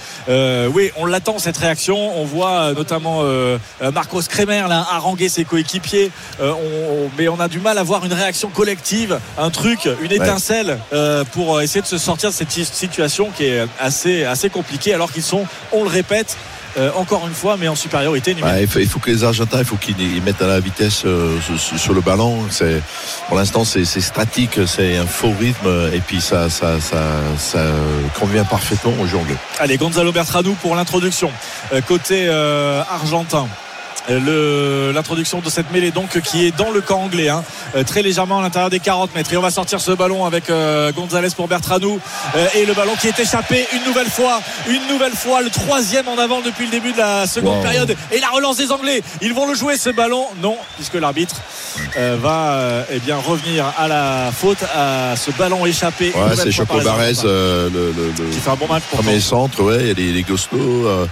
oui 0.73 0.91
on 0.97 1.05
l'attend 1.05 1.37
cette 1.39 1.57
réaction. 1.57 2.17
On 2.19 2.25
voit 2.25 2.73
notamment 2.73 3.21
Marcos 3.93 4.21
Kremer 4.29 4.65
là 4.69 4.85
haranguer 4.91 5.29
ses 5.29 5.43
coéquipiers. 5.43 6.11
On- 6.39 6.45
on- 6.45 7.09
mais 7.17 7.27
on 7.27 7.39
a 7.39 7.47
du 7.47 7.59
mal 7.59 7.77
à 7.77 7.83
voir 7.83 8.05
une 8.05 8.13
réaction 8.13 8.49
collective 8.49 9.19
un 9.37 9.49
truc 9.49 9.87
une 10.01 10.11
étincelle 10.11 10.79
pour 11.33 11.61
essayer 11.61 11.81
de 11.81 11.87
se 11.87 11.97
sortir 11.97 12.29
de 12.29 12.35
cette 12.35 12.51
si- 12.51 12.65
situation 12.65 13.29
qui 13.35 13.45
est 13.45 13.65
assez, 13.79 14.23
assez 14.23 14.49
compliquée 14.49 14.93
alors 14.93 15.11
qu'ils 15.11 15.23
sont 15.23 15.45
on 15.71 15.83
le 15.83 15.89
répète 15.89 16.37
euh, 16.77 16.91
encore 16.95 17.27
une 17.27 17.33
fois 17.33 17.57
mais 17.57 17.67
en 17.67 17.75
supériorité 17.75 18.33
numérique. 18.33 18.55
Ouais, 18.55 18.63
il, 18.63 18.69
faut, 18.69 18.79
il 18.79 18.87
faut 18.87 18.99
que 18.99 19.09
les 19.09 19.23
Argentins, 19.23 19.59
il 19.59 19.65
faut 19.65 19.75
qu'ils 19.75 19.99
ils 19.99 20.21
mettent 20.21 20.41
à 20.41 20.47
la 20.47 20.59
vitesse 20.59 21.03
euh, 21.05 21.37
sur, 21.57 21.79
sur 21.79 21.93
le 21.93 22.01
ballon. 22.01 22.45
C'est, 22.49 22.81
pour 23.27 23.37
l'instant, 23.37 23.63
c'est, 23.65 23.85
c'est 23.85 24.01
statique, 24.01 24.59
c'est 24.67 24.97
un 24.97 25.05
faux 25.05 25.33
rythme, 25.39 25.89
et 25.93 25.99
puis 25.99 26.21
ça, 26.21 26.49
ça, 26.49 26.79
ça, 26.79 27.03
ça 27.37 27.63
convient 28.19 28.43
parfaitement 28.43 28.93
aux 29.01 29.15
anglais. 29.15 29.37
Allez, 29.59 29.77
Gonzalo 29.77 30.11
Bertranou 30.11 30.53
pour 30.61 30.75
l'introduction. 30.75 31.31
Euh, 31.73 31.81
côté 31.81 32.25
euh, 32.27 32.81
argentin. 32.89 33.47
L'introduction 34.09 35.39
de 35.39 35.49
cette 35.49 35.71
mêlée 35.71 35.91
donc 35.91 36.19
qui 36.21 36.45
est 36.45 36.55
dans 36.55 36.71
le 36.71 36.81
camp 36.81 37.01
anglais 37.01 37.29
hein, 37.29 37.43
euh, 37.75 37.83
très 37.83 38.01
légèrement 38.01 38.39
à 38.39 38.41
l'intérieur 38.41 38.69
des 38.69 38.79
40 38.79 39.15
mètres. 39.15 39.31
Et 39.33 39.37
on 39.37 39.41
va 39.41 39.49
sortir 39.51 39.81
ce 39.81 39.91
ballon 39.91 40.25
avec 40.25 40.49
euh, 40.49 40.91
Gonzalez 40.91 41.29
pour 41.35 41.47
Bertranou 41.47 41.99
euh, 42.35 42.47
et 42.55 42.65
le 42.65 42.73
ballon 42.73 42.93
qui 42.99 43.07
est 43.07 43.19
échappé 43.19 43.65
une 43.73 43.83
nouvelle 43.85 44.09
fois. 44.09 44.41
Une 44.69 44.85
nouvelle 44.87 45.13
fois 45.13 45.41
le 45.41 45.49
troisième 45.49 46.07
en 46.07 46.17
avant 46.17 46.41
depuis 46.41 46.65
le 46.65 46.71
début 46.71 46.91
de 46.93 46.97
la 46.97 47.27
seconde 47.27 47.53
Wow. 47.57 47.61
période. 47.61 47.95
Et 48.11 48.19
la 48.19 48.29
relance 48.29 48.57
des 48.57 48.71
Anglais. 48.71 49.03
Ils 49.21 49.33
vont 49.33 49.47
le 49.47 49.53
jouer 49.55 49.77
ce 49.77 49.89
ballon. 49.89 50.25
Non 50.41 50.57
puisque 50.75 50.95
l'arbitre 50.95 51.35
euh, 51.97 52.17
va 52.21 52.85
eh 52.91 52.99
bien 52.99 53.17
revenir 53.17 53.65
à 53.77 53.87
la 53.87 54.31
faute 54.31 54.63
à 54.75 55.15
ce 55.15 55.31
ballon 55.31 55.65
échappé 55.65 56.11
Ouais, 56.15 56.35
c'est 56.35 56.45
les 56.45 56.83
Barrez, 56.83 57.13
le, 57.23 57.69
le- 57.73 57.91
le 58.17 58.29
qui 58.31 58.39
fait 58.39 58.49
un 58.49 58.55
bon 58.55 58.67
match 58.67 58.83
pour 58.89 58.99
premier 58.99 59.19
centre, 59.19 59.61
ouais, 59.63 59.93
il 59.97 60.15
y 60.17 60.19
a 60.19 60.21
Goslow, 60.23 60.87
euh, 60.87 61.05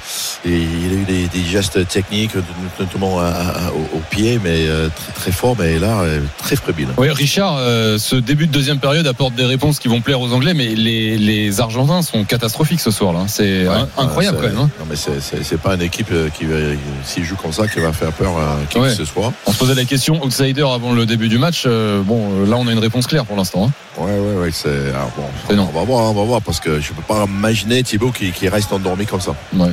et 0.46 0.50
il 0.50 0.92
a 0.92 0.96
eu 0.96 1.04
des, 1.06 1.28
des 1.28 1.44
gestes 1.46 1.88
techniques, 1.88 2.32
notamment 2.80 3.20
à- 3.20 3.26
à- 3.26 3.72
au, 3.72 3.98
au 3.98 4.02
pied, 4.10 4.40
mais 4.44 4.68
euh, 4.68 4.90
très, 4.96 5.12
très 5.14 5.32
fort, 5.32 5.56
mais 5.60 5.80
là, 5.80 6.02
euh, 6.02 6.20
très 6.38 6.56
frébile. 6.56 6.88
Oui, 6.98 7.10
Richard, 7.10 7.58
euh, 7.58 7.98
ce 7.98 8.16
début 8.16 8.48
de 8.48 8.52
deuxième 8.52 8.80
période 8.80 9.06
apporte 9.08 9.36
des 9.36 9.46
réponses 9.46 9.80
qui 9.80 9.88
vont 9.88 10.02
plaire 10.02 10.20
aux 10.22 10.32
Anglais, 10.34 10.54
mais 10.54 10.68
les, 10.76 11.18
les 11.18 11.60
Argentins 11.62 12.02
sont 12.02 12.24
catastrophiques 12.24 12.80
ce 12.80 12.92
soir. 12.92 13.14
là. 13.14 13.22
C'est 13.28 13.68
Ouais, 13.68 13.74
in- 13.76 13.88
incroyable 13.98 14.38
quand 14.42 14.48
même. 14.48 14.58
hein. 14.58 14.70
Non, 14.80 14.86
mais 14.90 14.96
c'est- 14.96 15.58
pas 15.62 15.76
une 15.76 15.82
équipe 15.82 16.12
qui, 16.38 16.46
va- 16.46 16.56
s'il 17.04 17.24
joue 17.24 17.36
comme 17.36 17.52
ça, 17.54 17.68
qui 17.68 17.80
va 17.80 17.94
faire 17.94 18.12
peur 18.14 18.32
à 18.38 18.58
qui 18.70 18.80
Ouais. 18.80 18.88
que 18.90 18.96
ce 18.96 19.06
soit. 19.06 19.32
On 19.46 19.52
se 19.52 19.58
posait 19.58 19.76
la 19.76 19.86
question 19.86 20.24
outsider 20.24 20.62
avant 20.74 20.94
le 20.94 21.06
début 21.06 21.30
du 21.30 21.38
match. 21.38 21.64
Euh, 21.66 22.02
bon, 22.02 22.46
là, 22.46 22.56
on 22.58 22.68
a 22.68 22.72
une 22.72 22.80
réponse 22.80 23.06
claire 23.08 23.26
pour 23.26 23.36
l'instant. 23.38 23.66
hein. 23.70 24.02
Ouais, 24.02 24.12
ouais, 24.12 24.42
ouais, 24.44 24.50
c'est. 24.52 24.70
alors 24.90 25.12
bon, 25.18 25.24
on 25.50 25.66
va 25.80 25.84
voir, 25.86 26.10
on 26.10 26.14
va 26.14 26.24
voir, 26.24 26.42
parce 26.42 26.60
que 26.60 26.80
je 26.80 26.94
peux 26.94 27.02
pas 27.02 27.26
imaginer 27.26 27.84
Thibaut 27.84 28.12
qui, 28.12 28.32
qui 28.32 28.48
reste 28.50 28.72
endormi 28.74 29.06
comme 29.06 29.22
ça. 29.22 29.36
Ouais. 29.56 29.68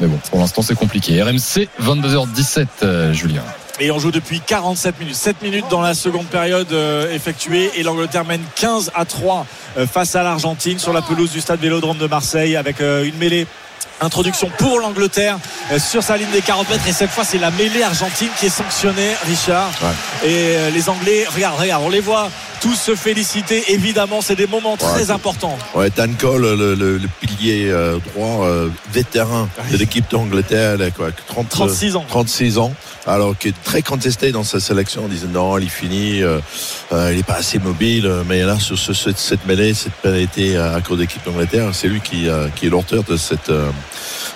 Mais 0.00 0.06
bon, 0.06 0.18
pour 0.30 0.40
l'instant, 0.40 0.62
c'est 0.62 0.74
compliqué. 0.74 1.22
RMC, 1.22 1.68
22h17, 1.80 2.66
euh, 2.82 3.12
Julien. 3.12 3.42
Et 3.80 3.90
on 3.90 3.98
joue 3.98 4.10
depuis 4.10 4.40
47 4.40 4.98
minutes. 5.00 5.14
7 5.16 5.42
minutes 5.42 5.64
dans 5.70 5.80
la 5.80 5.94
seconde 5.94 6.26
période 6.26 6.72
euh, 6.72 7.12
effectuée. 7.14 7.70
Et 7.76 7.82
l'Angleterre 7.82 8.24
mène 8.24 8.42
15 8.56 8.90
à 8.94 9.04
3 9.04 9.46
euh, 9.78 9.86
face 9.86 10.14
à 10.14 10.22
l'Argentine 10.22 10.78
sur 10.78 10.92
la 10.92 11.02
pelouse 11.02 11.30
du 11.30 11.40
stade 11.40 11.60
Vélodrome 11.60 11.98
de 11.98 12.06
Marseille 12.06 12.56
avec 12.56 12.80
une 12.80 13.16
mêlée. 13.18 13.46
Introduction 14.00 14.50
pour 14.58 14.80
l'Angleterre 14.80 15.38
sur 15.78 16.02
sa 16.02 16.16
ligne 16.16 16.30
des 16.32 16.40
40 16.40 16.68
mètres 16.70 16.88
et 16.88 16.92
cette 16.92 17.10
fois 17.10 17.22
c'est 17.24 17.38
la 17.38 17.52
mêlée 17.52 17.84
argentine 17.84 18.30
qui 18.36 18.46
est 18.46 18.48
sanctionnée 18.48 19.10
Richard 19.28 19.70
Ouais. 19.80 20.28
et 20.28 20.70
les 20.72 20.88
Anglais 20.88 21.24
regarde 21.32 21.60
regarde 21.60 21.84
on 21.86 21.88
les 21.88 22.00
voit 22.00 22.28
tous 22.62 22.74
se 22.76 22.94
féliciter. 22.94 23.64
Évidemment, 23.72 24.20
c'est 24.20 24.36
des 24.36 24.46
moments 24.46 24.76
très 24.76 25.10
importants. 25.10 25.58
Ouais, 25.74 25.90
Dan 25.90 26.14
Cole, 26.14 26.42
le, 26.42 26.74
le- 26.74 26.98
le 26.98 27.08
pilier 27.20 27.68
euh, 27.70 27.98
droit 28.14 28.46
euh, 28.46 28.68
vétéran 28.92 29.48
de 29.70 29.76
l'équipe 29.76 30.08
d'Angleterre, 30.10 30.76
quoi, 30.96 31.08
30, 31.26 31.48
36 31.48 31.96
ans. 31.96 32.04
36 32.08 32.58
ans, 32.58 32.72
alors 33.06 33.36
qui 33.36 33.48
est 33.48 33.62
très 33.64 33.82
contesté 33.82 34.30
dans 34.32 34.44
sa 34.44 34.60
sélection. 34.60 35.02
On 35.04 35.08
disait 35.08 35.26
non, 35.26 35.58
il 35.58 35.68
finit, 35.70 36.22
euh, 36.22 36.38
euh, 36.92 37.08
il 37.12 37.16
n'est 37.16 37.22
pas 37.24 37.34
assez 37.34 37.58
mobile. 37.58 38.06
euh, 38.06 38.22
Mais 38.26 38.42
là, 38.42 38.58
sur 38.60 38.78
ce- 38.78 38.92
cette, 38.94 39.18
cette 39.18 39.44
mêlée, 39.46 39.74
cette 39.74 39.94
pénalité 39.94 40.56
à 40.56 40.80
cause 40.80 40.98
de 40.98 41.02
l'équipe 41.02 41.24
d'Angleterre, 41.24 41.70
c'est 41.72 41.88
lui 41.88 42.00
qui, 42.00 42.28
euh, 42.28 42.48
qui 42.54 42.66
est 42.66 42.70
l'auteur 42.70 43.02
de 43.02 43.16
cette, 43.16 43.50
euh, 43.50 43.70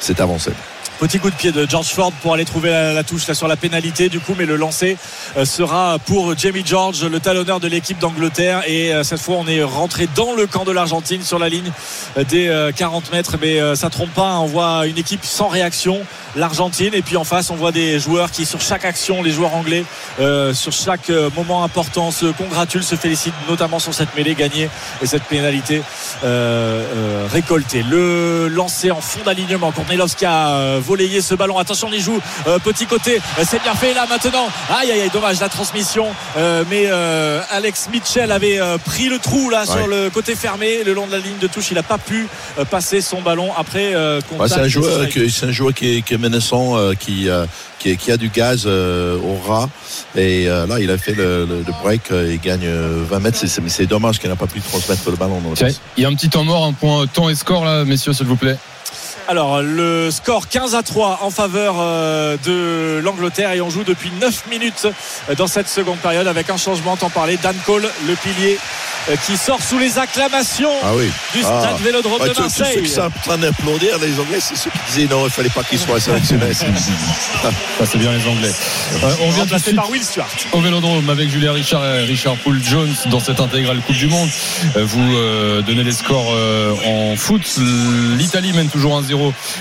cette 0.01 0.21
avancée. 0.21 0.53
Petit 0.99 1.19
coup 1.19 1.29
de 1.29 1.35
pied 1.35 1.53
de 1.53 1.69
George 1.69 1.89
Ford 1.89 2.11
pour 2.23 2.33
aller 2.33 2.47
trouver 2.47 2.71
la, 2.71 3.05
touche 3.05 3.27
là 3.27 3.35
sur 3.35 3.49
la 3.49 3.57
pénalité 3.57 4.09
du 4.09 4.19
coup 4.19 4.35
mais 4.37 4.47
le 4.47 4.57
lancer 4.57 4.97
euh, 5.37 5.45
sera 5.45 5.99
pour 5.99 6.37
Jamie 6.39 6.63
George 6.65 7.05
le 7.05 7.21
talonneur 7.21 7.61
de 7.61 7.69
l'équipe 7.69 7.99
d'Angleterre. 7.99 8.63
Et 8.67 8.95
euh, 8.95 9.05
cette 9.05 9.21
fois 9.21 9.37
on 9.39 9.47
est 9.47 9.63
rentré 9.63 10.09
dans 10.17 10.35
le 10.35 10.47
camp 10.47 10.65
de 10.65 10.73
l'Argentine 10.73 11.23
sur 11.23 11.39
la 11.39 11.51
ligne 11.51 11.71
euh, 12.17 12.25
des 12.25 12.49
euh, 12.49 12.73
40 12.73 13.13
mètres. 13.13 13.37
Mais 13.41 13.77
ça 13.77 13.91
trompe 13.91 14.13
pas 14.15 14.39
on 14.39 14.47
voit 14.47 14.87
une 14.87 14.97
équipe 14.97 15.25
sans 15.25 15.49
réaction 15.49 16.01
l'Argentine. 16.35 16.95
Et 16.95 17.03
puis 17.03 17.19
en 17.19 17.25
face 17.25 17.51
on 17.51 17.57
voit 17.57 17.73
des 17.73 17.99
joueurs 17.99 18.31
qui 18.31 18.47
sur 18.47 18.63
chaque 18.63 18.87
action 18.87 19.23
les 19.23 19.33
joueurs 19.33 19.55
anglais 19.55 19.85
sur 20.55 20.73
chaque 20.73 21.11
moment 21.37 21.63
important 21.63 22.11
se 22.11 22.27
congratulent 22.27 22.83
se 22.83 22.95
félicitent 22.95 23.35
notamment 23.49 23.79
sur 23.79 23.93
cette 23.93 24.15
mêlée 24.17 24.35
gagnée 24.35 24.71
et 25.03 25.07
cette 25.07 25.25
pénalité 25.25 25.83
récoltée. 27.33 27.83
Le 27.83 28.49
lancer 28.49 28.91
en 28.91 29.01
fond 29.01 29.21
d'alignement. 29.25 29.73
Kornelovski 29.73 30.25
a 30.25 30.79
volayé 30.87 31.21
ce 31.21 31.35
ballon 31.35 31.59
attention 31.59 31.89
il 31.93 32.01
joue 32.01 32.21
euh, 32.47 32.59
petit 32.59 32.87
côté 32.87 33.17
Euh, 33.39 33.45
c'est 33.49 33.63
bien 33.63 33.75
fait 33.75 33.93
là 33.95 34.07
maintenant 34.09 34.47
aïe 34.79 34.91
aïe 34.93 35.03
aïe 35.03 35.11
dommage 35.13 35.41
la 35.41 35.49
transmission 35.49 36.07
Euh, 36.37 36.65
mais 36.71 36.85
euh, 36.87 37.41
Alex 37.51 37.89
Mitchell 37.93 38.31
avait 38.33 38.59
euh, 38.61 38.79
pris 38.79 39.09
le 39.09 39.19
trou 39.19 39.51
là 39.51 39.65
sur 39.67 39.87
le 39.89 40.11
côté 40.11 40.35
fermé 40.37 40.85
le 40.85 40.93
long 40.95 41.07
de 41.07 41.13
la 41.13 41.19
ligne 41.19 41.39
de 41.41 41.47
touche 41.49 41.69
il 41.71 41.75
n'a 41.75 41.83
pas 41.83 41.99
pu 41.99 42.27
euh, 42.59 42.65
passer 42.65 43.01
son 43.01 43.21
ballon 43.23 43.51
après 43.57 43.95
euh, 43.95 44.21
Ouais, 44.39 44.49
c'est 44.49 44.55
un 44.61 44.63
de 44.65 44.69
joueur, 44.69 45.09
qui, 45.09 45.31
c'est 45.31 45.47
un 45.47 45.53
joueur 45.53 45.75
qui 45.75 45.97
est, 45.99 46.03
qui 46.03 46.15
est 46.15 46.19
menaçant, 46.19 46.77
euh, 46.77 46.95
qui, 46.95 47.29
euh, 47.29 47.47
qui, 47.79 47.97
qui 47.97 48.11
a 48.13 48.17
du 48.17 48.29
gaz 48.29 48.65
euh, 48.67 49.19
au 49.19 49.35
ras. 49.49 49.69
Et 50.15 50.49
euh, 50.49 50.67
là, 50.67 50.79
il 50.81 50.91
a 50.91 50.99
fait 50.99 51.15
le, 51.15 51.45
le- 51.47 51.63
le 51.67 51.73
break, 51.83 52.03
euh, 52.11 52.31
il 52.33 52.41
gagne 52.41 52.65
euh, 52.65 53.03
20 53.09 53.19
mètres. 53.21 53.39
C'est, 53.43 53.61
mais 53.61 53.69
c'est 53.71 53.87
dommage 53.87 54.19
qu'il 54.19 54.29
n'a 54.31 54.37
pas 54.37 54.47
pu 54.47 54.61
transmettre 54.61 55.09
le 55.11 55.17
ballon. 55.17 55.41
Dans 55.41 55.51
le. 55.51 55.57
Il 55.97 56.03
y 56.03 56.07
a 56.07 56.09
un 56.09 56.15
petit 56.15 56.29
temps 56.29 56.45
mort, 56.45 56.65
un 56.65 56.73
point 56.73 57.07
temps 57.07 57.29
et 57.29 57.35
score 57.35 57.65
là, 57.65 57.85
messieurs, 57.85 58.13
s'il 58.13 58.27
vous 58.27 58.37
plaît. 58.37 58.57
Alors 59.29 59.61
le 59.61 60.11
score 60.13 60.49
15 60.49 60.75
à 60.77 60.83
3 60.85 61.21
en 61.23 61.31
faveur 61.31 61.77
euh, 61.81 62.37
de 62.45 63.01
l'Angleterre 63.03 63.51
et 63.53 63.61
on 63.61 63.71
joue 63.71 63.83
depuis 63.83 64.13
9 64.21 64.45
minutes 64.51 64.87
euh, 65.29 65.35
dans 65.35 65.49
cette 65.49 65.69
seconde 65.69 65.99
période 65.99 66.29
avec 66.29 66.49
un 66.49 66.57
changement, 66.57 66.97
t'en 66.97 67.11
parlais, 67.11 67.37
Dan 67.43 67.57
Cole, 67.67 67.89
le 68.07 68.15
pilier 68.15 68.57
euh, 69.11 69.17
qui 69.27 69.37
sort 69.37 69.61
sous 69.61 69.79
les 69.79 69.99
acclamations 69.99 70.71
Ah 70.83 70.93
oui. 70.97 71.11
du 71.35 71.41
Ah. 71.45 71.61
stade 71.61 71.81
Vélodrome 71.83 72.21
Ouais, 72.21 72.29
de 72.29 72.35
tous 72.35 72.49
ceux 72.49 72.63
Marseille. 72.63 72.83
qui 72.83 72.89
sont 72.89 73.01
en 73.03 73.11
train 73.11 73.39
d'applaudir, 73.39 73.99
les 74.01 74.19
Anglais, 74.21 74.39
c'est 74.41 74.57
ceux 74.57 74.71
qui 74.71 74.79
disaient 74.95 75.09
non, 75.13 75.25
il 75.27 75.31
fallait 75.31 75.49
pas 75.49 75.65
qu'ils 75.65 75.79
soient 75.81 75.99
sélectionnés. 76.01 76.53
Ça, 76.55 77.85
c'est 77.85 77.99
bien 77.99 78.13
les 78.13 78.27
Anglais. 78.29 78.53
Euh, 79.03 79.11
on 79.23 79.33
tout 79.33 79.71
de 79.71 79.77
par 79.77 79.91
Will 79.91 80.03
Stewart. 80.05 80.29
au 80.53 80.61
Vélodrome 80.61 81.09
avec 81.11 81.29
Julien 81.31 81.53
Richard 81.53 81.85
et 81.85 82.05
Richard 82.05 82.37
Poul 82.37 82.63
Jones 82.63 82.95
dans 83.07 83.21
cette 83.21 83.41
intégrale 83.41 83.81
Coupe 83.81 83.97
du 83.97 84.07
Monde. 84.07 84.29
Vous 84.77 85.17
euh, 85.17 85.63
donnez 85.63 85.83
les 85.85 85.93
scores 85.93 86.33
euh, 86.33 86.75
en 86.87 87.17
foot. 87.17 87.59
L'Italie 88.17 88.53
mène 88.53 88.69
toujours 88.69 89.01
1-0 89.01 89.16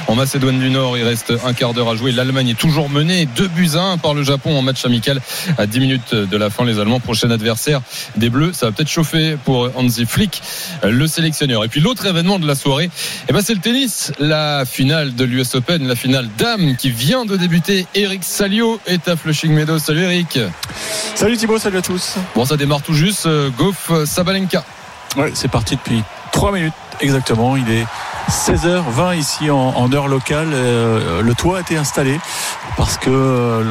en 0.07 0.15
Macédoine 0.15 0.59
du 0.59 0.69
Nord. 0.69 0.97
Il 0.97 1.03
reste 1.03 1.33
un 1.45 1.53
quart 1.53 1.74
d'heure 1.74 1.89
à 1.89 1.95
jouer. 1.95 2.12
L'Allemagne 2.12 2.50
est 2.50 2.57
toujours 2.59 2.89
menée 2.89 3.27
2 3.35 3.47
buts 3.47 3.69
à 3.75 3.81
1 3.93 3.97
par 3.97 4.13
le 4.13 4.24
Japon 4.24 4.57
en 4.57 4.62
match 4.62 4.85
amical 4.85 5.21
à 5.57 5.65
10 5.65 5.79
minutes 5.79 6.13
de 6.15 6.38
la 6.38 6.50
fin. 6.50 6.65
Les 6.65 6.79
Allemands, 6.79 7.00
prochain 7.00 7.29
adversaire 7.31 7.81
des 8.15 8.29
Bleus. 8.29 8.53
Ça 8.53 8.67
va 8.67 8.71
peut-être 8.71 8.89
chauffer 8.89 9.38
pour 9.43 9.69
Hansi 9.75 10.05
Flick, 10.05 10.41
le 10.83 11.07
sélectionneur. 11.07 11.63
Et 11.63 11.67
puis 11.67 11.81
l'autre 11.81 12.05
événement 12.05 12.39
de 12.39 12.47
la 12.47 12.55
soirée, 12.55 12.89
eh 13.29 13.33
ben, 13.33 13.41
c'est 13.41 13.53
le 13.53 13.62
tennis. 13.62 14.12
La 14.19 14.63
finale 14.65 15.15
de 15.15 15.24
l'US 15.24 15.55
Open, 15.55 15.88
la 15.88 15.95
finale 15.95 16.29
dame 16.38 16.75
qui 16.75 16.89
vient 16.91 17.25
de 17.25 17.38
débuter. 17.38 17.85
Eric 17.95 18.24
Salio 18.24 18.79
est 18.88 19.07
à 19.07 19.15
Flushing 19.15 19.51
Meadows. 19.51 19.79
Salut 19.79 20.03
Eric. 20.03 20.39
Salut 21.15 21.38
Thibaut, 21.38 21.57
salut 21.59 21.77
à 21.77 21.81
tous. 21.81 22.15
Bon, 22.35 22.45
ça 22.45 22.57
démarre 22.57 22.81
tout 22.81 22.93
juste. 22.93 23.25
euh, 23.25 23.50
Goff 23.57 23.88
euh, 23.91 24.05
Sabalenka. 24.05 24.63
Ouais, 25.17 25.31
c'est 25.33 25.50
parti 25.50 25.75
depuis 25.75 26.01
3 26.33 26.51
minutes 26.51 26.74
exactement. 27.00 27.55
Il 27.55 27.69
est 27.71 27.85
16h20 28.29 29.17
ici 29.17 29.50
en, 29.51 29.58
en 29.58 29.91
heure 29.94 30.08
locale. 30.08 30.50
Euh, 30.53 31.22
le 31.22 31.34
toit 31.36 31.58
a 31.58 31.62
été 31.62 31.77
installé 31.77 32.20
parce 32.77 32.98
que 32.98 33.10
euh, 33.10 33.63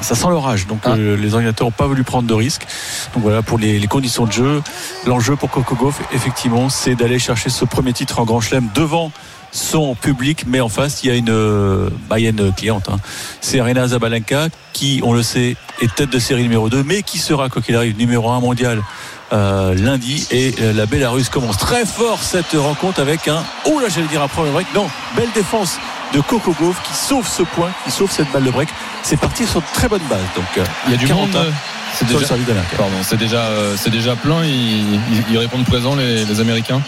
ça 0.00 0.14
sent 0.14 0.28
l'orage. 0.28 0.66
Donc 0.66 0.80
Ah. 0.84 0.90
euh, 0.96 1.16
les 1.16 1.34
organisateurs 1.34 1.66
n'ont 1.68 1.72
pas 1.72 1.86
voulu 1.86 2.04
prendre 2.04 2.28
de 2.28 2.34
risques. 2.34 2.66
Donc 3.14 3.22
voilà 3.22 3.42
pour 3.42 3.58
les, 3.58 3.78
les 3.78 3.86
conditions 3.86 4.26
de 4.26 4.32
jeu. 4.32 4.62
L'enjeu 5.06 5.36
pour 5.36 5.50
Coco 5.50 5.74
Gauff, 5.74 6.00
effectivement, 6.12 6.68
c'est 6.68 6.94
d'aller 6.94 7.18
chercher 7.18 7.48
ce 7.50 7.64
premier 7.64 7.92
titre 7.92 8.18
en 8.20 8.24
Grand 8.24 8.40
Chelem 8.40 8.68
devant 8.74 9.10
son 9.50 9.94
public, 9.94 10.44
mais 10.46 10.60
en 10.60 10.68
face, 10.68 11.02
il 11.02 11.08
y 11.08 11.10
a 11.10 11.14
une, 11.14 11.88
bah, 12.10 12.18
il 12.18 12.24
y 12.24 12.26
a 12.26 12.30
une 12.30 12.52
cliente. 12.52 12.90
hein. 12.92 12.96
C'est 13.40 13.58
Arena 13.60 13.88
Zabalenka, 13.88 14.48
qui, 14.74 15.00
on 15.02 15.14
le 15.14 15.22
sait, 15.22 15.56
est 15.80 15.94
tête 15.94 16.10
de 16.10 16.18
série 16.18 16.42
numéro 16.42 16.68
2, 16.68 16.82
mais 16.84 17.02
qui 17.02 17.16
sera, 17.16 17.48
quoi 17.48 17.62
qu'il 17.62 17.74
arrive, 17.74 17.96
numéro 17.96 18.30
1 18.30 18.40
mondial 18.40 18.82
euh, 19.32 19.74
lundi. 19.74 20.26
Et 20.30 20.54
euh, 20.60 20.72
la 20.72 20.86
Bélarus 20.86 21.28
commence 21.28 21.56
très 21.58 21.84
fort 21.86 22.22
cette 22.22 22.52
rencontre 22.54 23.00
avec 23.00 23.28
un, 23.28 23.42
oh 23.66 23.80
là, 23.80 23.88
j'allais 23.88 24.06
dire 24.08 24.22
un 24.22 24.28
premier 24.28 24.50
break. 24.50 24.66
Non, 24.74 24.88
belle 25.16 25.30
défense 25.34 25.78
de 26.14 26.20
Coco 26.20 26.54
Gauff 26.58 26.80
qui 26.82 26.94
sauve 26.94 27.28
ce 27.28 27.42
point, 27.42 27.70
qui 27.84 27.90
sauve 27.90 28.10
cette 28.10 28.30
balle 28.32 28.44
de 28.44 28.50
break. 28.50 28.68
C'est 29.02 29.18
parti 29.18 29.46
sur 29.46 29.60
de 29.60 29.66
très 29.74 29.88
bonne 29.88 30.02
base. 30.08 30.20
Donc, 30.36 30.46
euh, 30.58 30.64
Il 30.86 30.92
y 30.92 30.94
a 30.94 30.98
du 30.98 31.06
40 31.06 31.32
monde. 31.32 31.52
C'est 31.94 32.04
sur 32.06 32.06
le 32.06 32.12
déjà, 32.20 32.28
pardon, 32.76 32.92
c'est 33.02 33.16
déjà, 33.16 33.38
euh, 33.46 33.74
c'est 33.76 33.90
déjà 33.90 34.14
plein. 34.16 34.44
Ils, 34.44 34.94
ils- 34.94 35.24
ils 35.30 35.38
répondent 35.38 35.64
présent 35.64 35.94
les, 35.96 36.24
les 36.24 36.40
Américains. 36.40 36.80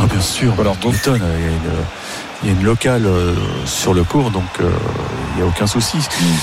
Ah, 0.00 0.06
bien 0.06 0.20
sûr. 0.20 0.54
Alors, 0.58 0.76
euh, 0.84 1.20
il 2.42 2.48
y 2.48 2.52
a 2.52 2.54
une, 2.54 2.64
locale 2.64 3.06
euh, 3.06 3.34
sur 3.64 3.94
le 3.94 4.04
cours, 4.04 4.30
donc 4.30 4.44
euh, 4.60 4.70
il 5.32 5.36
n'y 5.36 5.42
a 5.42 5.46
aucun 5.46 5.66
souci. 5.66 5.98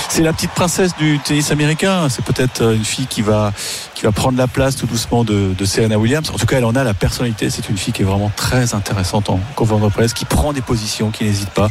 C'est 0.08 0.22
la 0.22 0.32
petite 0.32 0.50
princesse 0.50 0.94
du 0.96 1.18
tennis 1.20 1.50
américain. 1.50 2.08
C'est 2.08 2.24
peut-être 2.24 2.62
euh, 2.62 2.74
une 2.74 2.84
fille 2.84 3.06
qui 3.06 3.22
va, 3.22 3.52
qui 3.94 4.04
va 4.04 4.12
prendre 4.12 4.36
la 4.38 4.46
place 4.46 4.76
tout 4.76 4.86
doucement 4.86 5.24
de, 5.24 5.54
de 5.56 5.64
Serena 5.64 5.96
Williams. 5.98 6.30
En 6.30 6.36
tout 6.36 6.46
cas, 6.46 6.58
elle 6.58 6.64
en 6.64 6.74
a 6.74 6.84
la 6.84 6.94
personnalité. 6.94 7.48
C'est 7.50 7.68
une 7.68 7.76
fille 7.76 7.92
qui 7.92 8.02
est 8.02 8.06
vraiment 8.06 8.30
très 8.34 8.74
intéressante 8.74 9.30
en 9.30 9.40
conférence 9.56 9.82
de 9.82 9.88
presse, 9.88 10.12
qui 10.14 10.24
prend 10.24 10.52
des 10.52 10.62
positions, 10.62 11.10
qui 11.10 11.24
n'hésite 11.24 11.50
pas. 11.50 11.68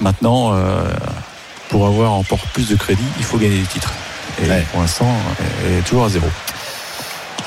Maintenant, 0.00 0.52
euh, 0.54 0.82
pour 1.68 1.86
avoir 1.86 2.12
encore 2.12 2.38
plus 2.52 2.68
de 2.68 2.76
crédit, 2.76 3.02
il 3.18 3.24
faut 3.24 3.38
gagner 3.38 3.58
des 3.58 3.66
titres. 3.66 3.92
Et 4.42 4.48
Ouais. 4.48 4.64
pour 4.72 4.80
l'instant, 4.80 5.12
elle 5.66 5.78
est 5.78 5.82
toujours 5.82 6.04
à 6.04 6.08
zéro. 6.08 6.26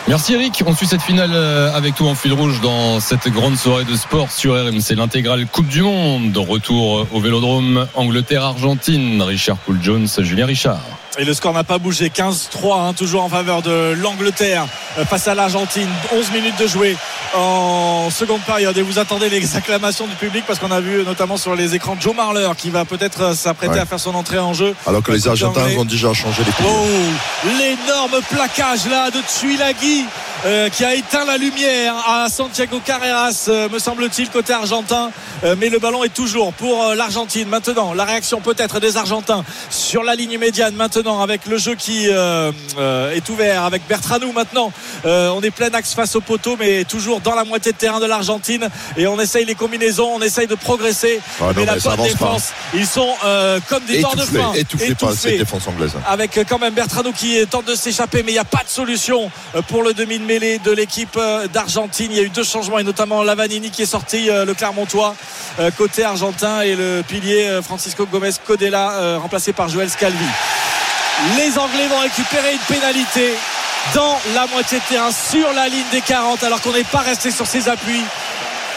Merci 0.08 0.34
Eric. 0.34 0.64
On 0.66 0.76
suit 0.76 0.88
cette 0.88 1.02
finale 1.02 1.32
euh, 1.34 1.74
avec 1.74 1.96
toi 1.96 2.10
en 2.10 2.16
fil 2.16 2.34
rouge 2.34 2.60
dans 2.62 3.00
cette 3.00 3.28
grande 3.30 3.56
soirée 3.56 3.86
de 3.86 3.96
sport 3.96 4.32
sur 4.32 4.54
RMC, 4.54 4.96
l'intégrale 4.96 5.46
Coupe 5.46 5.68
du 5.68 5.82
Monde. 5.84 6.36
Retour 6.36 7.08
au 7.12 7.20
Vélodrome 7.20 7.88
Angleterre-Argentine. 7.96 9.22
Richard 9.22 9.58
Poul 9.58 9.80
Jones, 9.82 10.08
Julien 10.20 10.46
Richard. 10.46 10.82
Et 11.18 11.26
le 11.26 11.34
score 11.34 11.52
n'a 11.54 11.66
pas 11.66 11.78
bougé. 11.78 12.08
15-3, 12.10 12.80
hein, 12.88 12.94
toujours 12.94 13.24
en 13.24 13.30
faveur 13.30 13.62
de 13.62 13.94
l'Angleterre 14.02 14.66
euh, 14.98 15.04
face 15.06 15.28
à 15.28 15.36
l'Argentine. 15.36 15.90
11 16.14 16.32
minutes 16.32 16.58
de 16.58 16.68
jouer 16.68 16.96
en 17.36 18.10
seconde 18.10 18.40
période. 18.42 18.78
Et 18.78 18.82
vous 18.82 18.98
attendez 18.98 19.30
les 19.30 19.56
acclamations 19.58 20.08
du 20.08 20.16
public 20.16 20.46
parce 20.48 20.58
qu'on 20.60 20.72
a 20.72 20.80
vu 20.80 21.04
notamment 21.04 21.36
sur 21.36 21.54
les 21.56 21.76
écrans 21.76 21.98
Joe 22.00 22.16
Marler 22.16 22.48
qui 22.58 22.70
va 22.70 22.86
peut-être 22.86 23.22
euh, 23.24 23.36
s'apprêter 23.36 23.74
Ouais. 23.74 23.80
à 23.80 23.86
faire 23.86 24.00
son 24.00 24.16
entrée 24.16 24.40
en 24.40 24.54
jeu. 24.54 24.74
Alors 24.88 25.04
que 25.04 25.12
les 25.12 25.28
Argentins 25.28 25.62
anglais. 25.64 25.78
ont 25.78 25.86
déjà 25.86 26.14
changé 26.14 26.44
les 26.46 26.52
piliers. 26.52 26.70
Oh, 26.70 27.48
l'énorme 27.60 28.22
plaquage 28.30 28.86
là 28.90 29.12
de 29.12 29.20
Tsuilagi 29.22 30.06
euh, 30.46 30.70
qui 30.70 30.84
a 30.86 30.96
éteint 30.96 31.26
la 31.26 31.38
lumière 31.38 31.94
à 32.08 32.28
Santiago 32.30 32.82
Carreras, 32.84 33.46
euh, 33.50 33.70
me 33.70 33.80
semble-t-il, 33.80 34.30
côté 34.30 34.54
argentin. 34.54 35.12
Euh, 35.44 35.56
mais 35.58 35.70
le 35.70 35.78
ballon 35.78 36.04
est 36.04 36.14
toujours 36.14 36.52
pour 36.54 36.96
l'Argentine. 36.96 37.48
Maintenant, 37.48 37.94
la 37.94 38.06
réaction 38.06 38.42
peut-être 38.42 38.80
des 38.80 38.98
Argentins 38.98 39.44
sur 39.70 40.04
la 40.04 40.16
ligne 40.16 40.38
médiane. 40.40 40.74
Maintenant, 40.76 41.01
avec 41.08 41.48
le 41.48 41.58
jeu 41.58 41.76
qui 41.76 42.08
euh, 42.10 42.52
euh, 42.78 43.16
est 43.16 43.28
ouvert, 43.30 43.64
avec 43.64 43.82
Bertranou 43.88 44.32
maintenant. 44.34 44.72
Euh, 45.06 45.30
on 45.30 45.42
est 45.42 45.50
plein 45.50 45.74
axe 45.74 45.94
face 45.94 46.16
au 46.16 46.22
poteau, 46.22 46.58
mais 46.60 46.84
toujours 46.84 47.22
dans 47.22 47.34
la 47.34 47.44
moitié 47.44 47.72
de 47.72 47.78
terrain 47.78 48.00
de 48.00 48.06
l'Argentine. 48.06 48.70
Et 48.98 49.08
on 49.08 49.20
essaye 49.20 49.46
les 49.46 49.56
combinaisons, 49.56 50.12
on 50.14 50.22
essaye 50.22 50.48
de 50.48 50.56
progresser. 50.56 51.20
Ah 51.40 51.46
non, 51.46 51.54
mais 51.56 51.66
la 51.66 51.76
mais 51.76 51.82
bonne 51.82 51.98
pas. 51.98 52.04
défense, 52.04 52.50
ils 52.74 52.86
sont 52.86 53.10
comme 53.68 53.84
des 53.86 54.02
torts 54.02 54.16
de 54.16 54.22
Étouffé, 54.22 54.40
fin. 54.40 54.54
étouffé 54.54 54.96
par 54.96 55.14
cette 55.14 55.38
défense 55.38 55.68
anglaise. 55.68 55.94
avec 56.08 56.40
quand 56.48 56.60
même 56.60 56.74
Bertrano 56.74 57.12
qui 57.12 57.46
tente 57.48 57.66
de 57.66 57.76
s'échapper 57.76 58.24
mais 58.24 58.32
il 58.32 58.36
n'y 58.36 58.40
a 58.40 58.44
pas 58.44 58.64
de 58.64 58.70
solution 58.70 59.32
pour 59.68 59.84
le 59.84 59.94
demi 59.94 60.20
de 60.20 60.26
mêlée 60.26 60.60
de 60.60 60.72
l'équipe 60.72 61.18
d'Argentine 61.54 62.12
il 62.12 62.18
y 62.18 62.20
a 62.20 62.24
eu 62.24 62.30
deux 62.30 62.44
changements 62.44 62.80
et 62.80 62.84
notamment 62.84 63.24
Lavanini 63.24 63.72
qui 63.72 63.82
est 63.82 63.86
sorti 63.88 64.28
le 64.28 64.54
Clermontois 64.54 65.16
côté 65.78 66.04
argentin 66.04 66.62
et 66.62 66.76
le 66.76 67.04
pilier 67.08 67.60
Francisco 67.64 68.06
Gomez 68.06 68.32
Codella 68.46 69.18
remplacé 69.18 69.54
par 69.54 69.70
Joël 69.70 69.90
Scalvi 69.90 70.26
les 71.38 71.58
Anglais 71.58 71.88
vont 71.88 72.00
récupérer 72.00 72.54
une 72.54 72.60
pénalité 72.60 73.36
dans 73.94 74.18
la 74.34 74.48
moitié 74.48 74.80
de 74.80 74.84
terrain 74.86 75.12
sur 75.12 75.52
la 75.54 75.68
ligne 75.68 75.86
des 75.92 76.02
40 76.02 76.44
alors 76.44 76.62
qu'on 76.62 76.72
n'est 76.72 76.84
pas 76.84 77.00
resté 77.00 77.32
sur 77.32 77.48
ses 77.48 77.68
appuis 77.68 78.04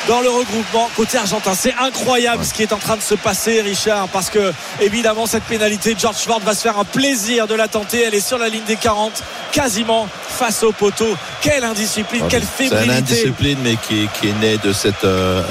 dans 0.08 0.20
le 0.20 0.28
regroupement 0.28 0.90
côté 0.96 1.16
argentin. 1.18 1.52
C'est 1.54 1.74
incroyable 1.80 2.44
ce 2.44 2.52
qui 2.52 2.62
est 2.62 2.72
en 2.72 2.78
train 2.78 2.96
de 2.96 3.02
se 3.02 3.14
passer, 3.14 3.60
Richard, 3.62 4.08
parce 4.08 4.28
que 4.30 4.52
évidemment 4.80 5.26
cette 5.26 5.44
pénalité, 5.44 5.96
George 5.98 6.16
Ford 6.16 6.40
va 6.40 6.54
se 6.54 6.60
faire 6.62 6.78
un 6.78 6.84
plaisir 6.84 7.46
de 7.46 7.54
la 7.54 7.68
tenter. 7.68 8.02
Elle 8.02 8.14
est 8.14 8.26
sur 8.26 8.36
la 8.38 8.48
ligne 8.48 8.64
des 8.66 8.76
40, 8.76 9.22
quasiment 9.52 10.06
face 10.28 10.62
au 10.62 10.72
poteau. 10.72 11.08
Quelle 11.40 11.64
indiscipline, 11.64 12.24
quelle 12.28 12.42
C'est 12.42 12.64
une 12.64 12.70
fébrilité. 12.70 12.96
indiscipline, 12.98 13.58
mais 13.62 13.76
qui, 13.76 14.08
qui 14.20 14.28
est 14.28 14.38
née 14.40 14.58
de 14.62 14.72
cette 14.72 15.04
euh, 15.04 15.42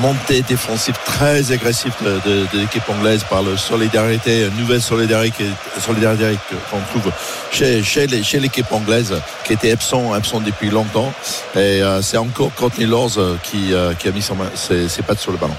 montée 0.00 0.42
défensive 0.42 0.94
très 1.04 1.52
agressive 1.52 1.92
de, 2.02 2.20
de- 2.24 2.46
de 2.52 2.58
l'équipe 2.60 2.88
anglaise 2.88 3.24
par 3.28 3.42
la 3.42 3.56
solidarité, 3.58 4.44
une 4.46 4.56
nouvelle 4.56 4.80
solidarité, 4.82 5.44
solidarité 5.84 6.38
qu'on 6.70 6.78
trouve 6.98 7.12
chez, 7.52 7.82
chez, 7.82 8.06
l'équipe 8.40 8.70
anglaise, 8.72 9.14
qui 9.44 9.52
était 9.52 9.72
absent, 9.72 10.12
absent 10.12 10.40
depuis 10.40 10.70
longtemps. 10.70 11.12
Et 11.54 11.82
euh, 11.82 12.00
c'est 12.02 12.16
encore 12.18 12.50
Courtney 12.54 12.86
Laws 12.86 13.18
euh, 13.18 13.36
qui, 13.42 13.72
euh, 13.74 13.89
qui 13.98 14.08
a 14.08 14.12
mis 14.12 14.22
son 14.22 14.36
ses, 14.54 14.88
ses 14.88 15.02
pattes 15.02 15.20
sur 15.20 15.32
le 15.32 15.38
ballon. 15.38 15.54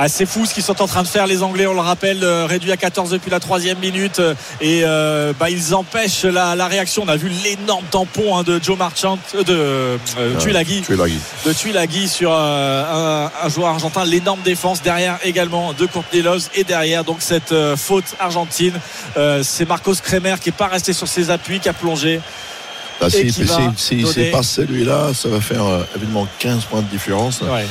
Ah, 0.00 0.08
c'est 0.08 0.26
fou 0.26 0.46
ce 0.46 0.54
qu'ils 0.54 0.62
sont 0.62 0.80
en 0.80 0.86
train 0.86 1.02
de 1.02 1.08
faire 1.08 1.26
les 1.26 1.42
Anglais, 1.42 1.66
on 1.66 1.74
le 1.74 1.80
rappelle, 1.80 2.22
euh, 2.22 2.46
réduit 2.46 2.70
à 2.70 2.76
14 2.76 3.10
depuis 3.10 3.32
la 3.32 3.40
troisième 3.40 3.78
minute 3.78 4.20
euh, 4.20 4.34
et 4.60 4.82
euh, 4.84 5.32
bah, 5.36 5.50
ils 5.50 5.74
empêchent 5.74 6.22
la, 6.22 6.54
la 6.54 6.68
réaction. 6.68 7.02
On 7.04 7.08
a 7.08 7.16
vu 7.16 7.28
l'énorme 7.28 7.84
tampon 7.90 8.36
hein, 8.36 8.44
de 8.44 8.60
Joe 8.62 8.78
Marchant, 8.78 9.18
euh, 9.34 9.42
de 9.42 9.56
euh, 9.56 10.38
Tuilagi, 10.38 10.84
de 11.44 11.52
Tuilagi 11.52 12.06
sur 12.06 12.30
euh, 12.32 13.28
un, 13.34 13.44
un 13.44 13.48
joueur 13.48 13.70
argentin. 13.70 14.04
L'énorme 14.04 14.42
défense 14.42 14.82
derrière 14.82 15.18
également 15.24 15.72
de 15.72 15.86
Courtney 15.86 16.22
et 16.54 16.62
derrière 16.62 17.02
donc 17.02 17.16
cette 17.18 17.50
euh, 17.50 17.76
faute 17.76 18.14
argentine. 18.20 18.78
Euh, 19.16 19.42
c'est 19.42 19.68
Marcos 19.68 19.96
Kremer 20.00 20.36
qui 20.40 20.50
est 20.50 20.52
pas 20.52 20.68
resté 20.68 20.92
sur 20.92 21.08
ses 21.08 21.30
appuis, 21.30 21.58
qui 21.58 21.68
a 21.68 21.72
plongé. 21.72 22.20
Et 23.06 23.30
si 23.30 23.44
donner- 23.44 23.70
c'est 24.12 24.30
pas 24.30 24.42
celui-là, 24.42 25.12
ça 25.14 25.28
va 25.28 25.40
faire 25.40 25.64
euh, 25.64 25.84
évidemment 25.96 26.26
15 26.38 26.64
points 26.64 26.82
de 26.82 26.88
différence. 26.88 27.40
Ouais. 27.42 27.66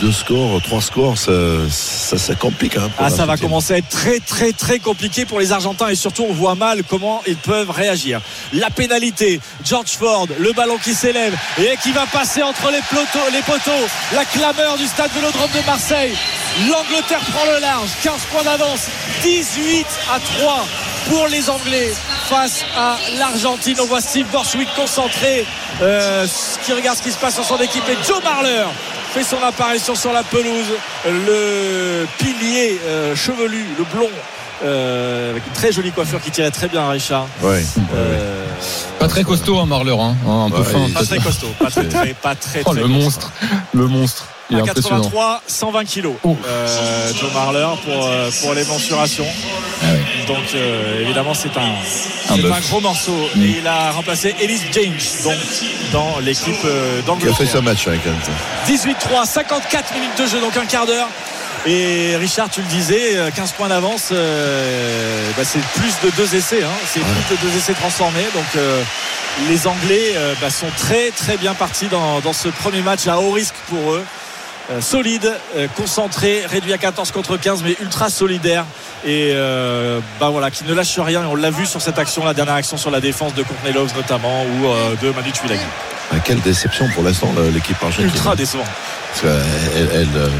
Deux 0.00 0.10
scores, 0.10 0.60
trois 0.62 0.80
scores, 0.80 1.16
ça, 1.18 1.32
ça, 1.70 2.18
ça 2.18 2.34
complique. 2.34 2.76
Hein, 2.76 2.90
Ah, 2.98 3.08
ça 3.10 3.24
va 3.26 3.36
commencer 3.36 3.74
à 3.74 3.78
être 3.78 3.88
très 3.88 4.18
très 4.18 4.52
très 4.52 4.78
compliqué 4.80 5.26
pour 5.26 5.38
les 5.38 5.52
Argentins 5.52 5.88
et 5.88 5.94
surtout 5.94 6.24
on 6.28 6.32
voit 6.32 6.54
mal 6.56 6.82
comment 6.82 7.22
ils 7.26 7.36
peuvent 7.36 7.70
réagir. 7.70 8.20
La 8.52 8.70
pénalité, 8.70 9.38
George 9.64 9.90
Ford, 9.90 10.26
le 10.40 10.52
ballon 10.54 10.76
qui 10.82 10.94
s'élève 10.94 11.34
et 11.58 11.76
qui 11.82 11.92
va 11.92 12.06
passer 12.06 12.42
entre 12.42 12.70
les 12.72 12.80
poteaux, 12.90 13.28
les 13.32 13.42
poteaux. 13.42 13.86
La 14.14 14.24
clameur 14.24 14.76
du 14.76 14.86
stade 14.86 15.10
Vélodrome 15.14 15.50
de 15.54 15.64
Marseille. 15.66 16.14
L'Angleterre 16.68 17.20
prend 17.32 17.44
le 17.54 17.60
large, 17.60 17.88
15 18.02 18.12
points 18.32 18.42
d'avance, 18.44 18.86
18 19.22 19.86
à 20.12 20.18
3 20.18 20.64
pour 21.08 21.26
les 21.28 21.48
Anglais 21.50 21.92
face 22.28 22.64
à 22.76 22.96
l'Argentine. 23.18 23.76
On 23.80 23.86
voit 23.86 24.00
Steve 24.00 24.26
Borswick 24.32 24.68
concentré, 24.74 25.44
euh, 25.80 26.26
qui 26.64 26.72
regarde 26.72 26.98
ce 26.98 27.02
qui 27.02 27.10
se 27.12 27.18
passe 27.18 27.34
sur 27.34 27.44
son 27.44 27.58
équipe 27.58 27.84
et 27.88 27.96
Joe 28.06 28.22
Marler 28.22 28.64
fait 29.12 29.24
son 29.24 29.42
apparition 29.42 29.94
sur 29.94 30.12
la 30.12 30.22
pelouse. 30.22 30.66
Le 31.06 32.06
pilier 32.18 32.80
euh, 32.86 33.14
chevelu, 33.14 33.66
le 33.78 33.84
blond, 33.94 34.08
euh, 34.64 35.30
avec 35.32 35.46
une 35.46 35.52
très 35.52 35.72
jolie 35.72 35.92
coiffure 35.92 36.20
qui 36.20 36.30
tirait 36.30 36.50
très 36.50 36.68
bien 36.68 36.88
Richard. 36.88 37.26
Ouais. 37.42 37.62
Euh, 37.94 38.46
Pas 38.98 39.08
très 39.08 39.24
costaud, 39.24 39.58
hein, 39.58 39.66
Marleur. 39.66 40.00
Hein, 40.00 40.16
un 40.26 40.50
peu 40.50 40.58
Ouais, 40.58 40.64
fin. 40.64 40.88
pas 40.94 41.04
très 41.04 41.18
costaud, 41.18 41.48
pas 41.58 41.70
très, 41.70 41.84
très- 41.88 42.14
pas 42.14 42.34
très, 42.34 42.62
Oh, 42.64 42.70
très 42.72 42.80
le 42.80 42.86
costaud. 42.88 43.02
monstre. 43.02 43.32
Le 43.74 43.86
monstre. 43.86 44.26
Il 44.52 44.58
est 44.58 44.60
À 44.60 44.64
impressionnant. 44.64 44.96
83, 45.02 45.42
120 45.46 45.84
kilos. 45.84 46.14
Euh, 46.24 47.12
Joe 47.18 47.32
Marler 47.32 47.66
pour, 47.84 48.06
euh, 48.06 48.30
pour 48.42 48.54
les 48.54 48.64
mensurations. 48.64 49.26
Ah. 49.82 49.86
Donc 50.28 50.44
euh, 50.54 51.00
évidemment 51.02 51.34
c'est 51.34 51.56
un, 51.56 52.34
Un 52.34 52.60
gros 52.60 52.80
morceau. 52.80 53.12
Mm. 53.34 53.42
Et 53.42 53.56
il 53.60 53.66
a 53.66 53.90
remplacé 53.92 54.34
Ellis 54.40 54.60
James 54.72 54.92
donc, 55.24 55.34
dans 55.92 56.18
l'équipe 56.20 56.54
euh, 56.64 57.00
Qui 57.02 57.28
a 57.28 57.32
fait 57.34 57.46
d'Angleterre. 57.46 57.52
ce 57.52 57.58
match 57.58 57.86
même. 57.86 57.98
18-3, 58.68 59.26
54 59.26 59.94
minutes 59.94 60.18
de 60.18 60.26
jeu, 60.26 60.40
donc 60.40 60.56
un 60.56 60.66
quart 60.66 60.86
d'heure. 60.86 61.08
Et 61.66 62.16
Richard, 62.16 62.50
tu 62.50 62.60
le 62.60 62.66
disais, 62.66 63.16
euh, 63.16 63.30
15 63.30 63.52
points 63.52 63.68
d'avance, 63.68 64.08
euh, 64.10 65.30
bah, 65.36 65.44
c'est 65.44 65.60
plus 65.80 65.94
de 66.04 66.14
deux 66.16 66.34
essais. 66.34 66.62
hein. 66.62 66.70
C'est 66.86 67.00
plus 67.00 67.36
de 67.36 67.40
deux 67.40 67.56
essais 67.56 67.74
transformés. 67.74 68.26
Donc 68.34 68.44
euh, 68.56 68.82
les 69.48 69.66
Anglais 69.66 70.12
euh, 70.16 70.34
bah, 70.40 70.50
sont 70.50 70.66
très 70.76 71.10
très 71.10 71.36
bien 71.36 71.54
partis 71.54 71.86
dans, 71.86 72.20
dans 72.20 72.32
ce 72.32 72.48
premier 72.48 72.82
match 72.82 73.06
à 73.06 73.18
haut 73.20 73.30
risque 73.30 73.54
pour 73.68 73.92
eux. 73.92 74.04
Euh, 74.70 74.80
solide, 74.80 75.30
euh, 75.56 75.66
concentré, 75.76 76.46
réduit 76.46 76.72
à 76.72 76.78
14 76.78 77.10
contre 77.10 77.36
15, 77.36 77.62
mais 77.64 77.76
ultra 77.80 78.10
solidaire. 78.10 78.64
Et 79.04 79.32
euh, 79.32 79.98
bah 80.20 80.28
voilà, 80.30 80.50
qui 80.50 80.64
ne 80.64 80.72
lâche 80.72 80.98
rien. 81.00 81.22
Et 81.22 81.26
on 81.26 81.34
l'a 81.34 81.50
vu 81.50 81.66
sur 81.66 81.82
cette 81.82 81.98
action, 81.98 82.24
la 82.24 82.32
dernière 82.32 82.54
action 82.54 82.76
sur 82.76 82.90
la 82.90 83.00
défense 83.00 83.34
de 83.34 83.42
Courtney 83.42 83.72
Loves 83.72 83.94
notamment, 83.96 84.44
ou 84.44 85.04
de 85.04 85.10
Manu 85.10 85.32
Tuilagi. 85.32 85.60
Ah, 86.12 86.16
Quelle 86.24 86.40
déception 86.40 86.88
pour 86.94 87.02
l'instant 87.02 87.32
l'équipe 87.52 87.76
argentine. 87.82 88.04
Ultra 88.04 88.36
décevant. 88.36 88.64
Parce 89.08 89.20
qu'elle 89.22 89.88
elle, 89.92 90.08
elle, 90.14 90.30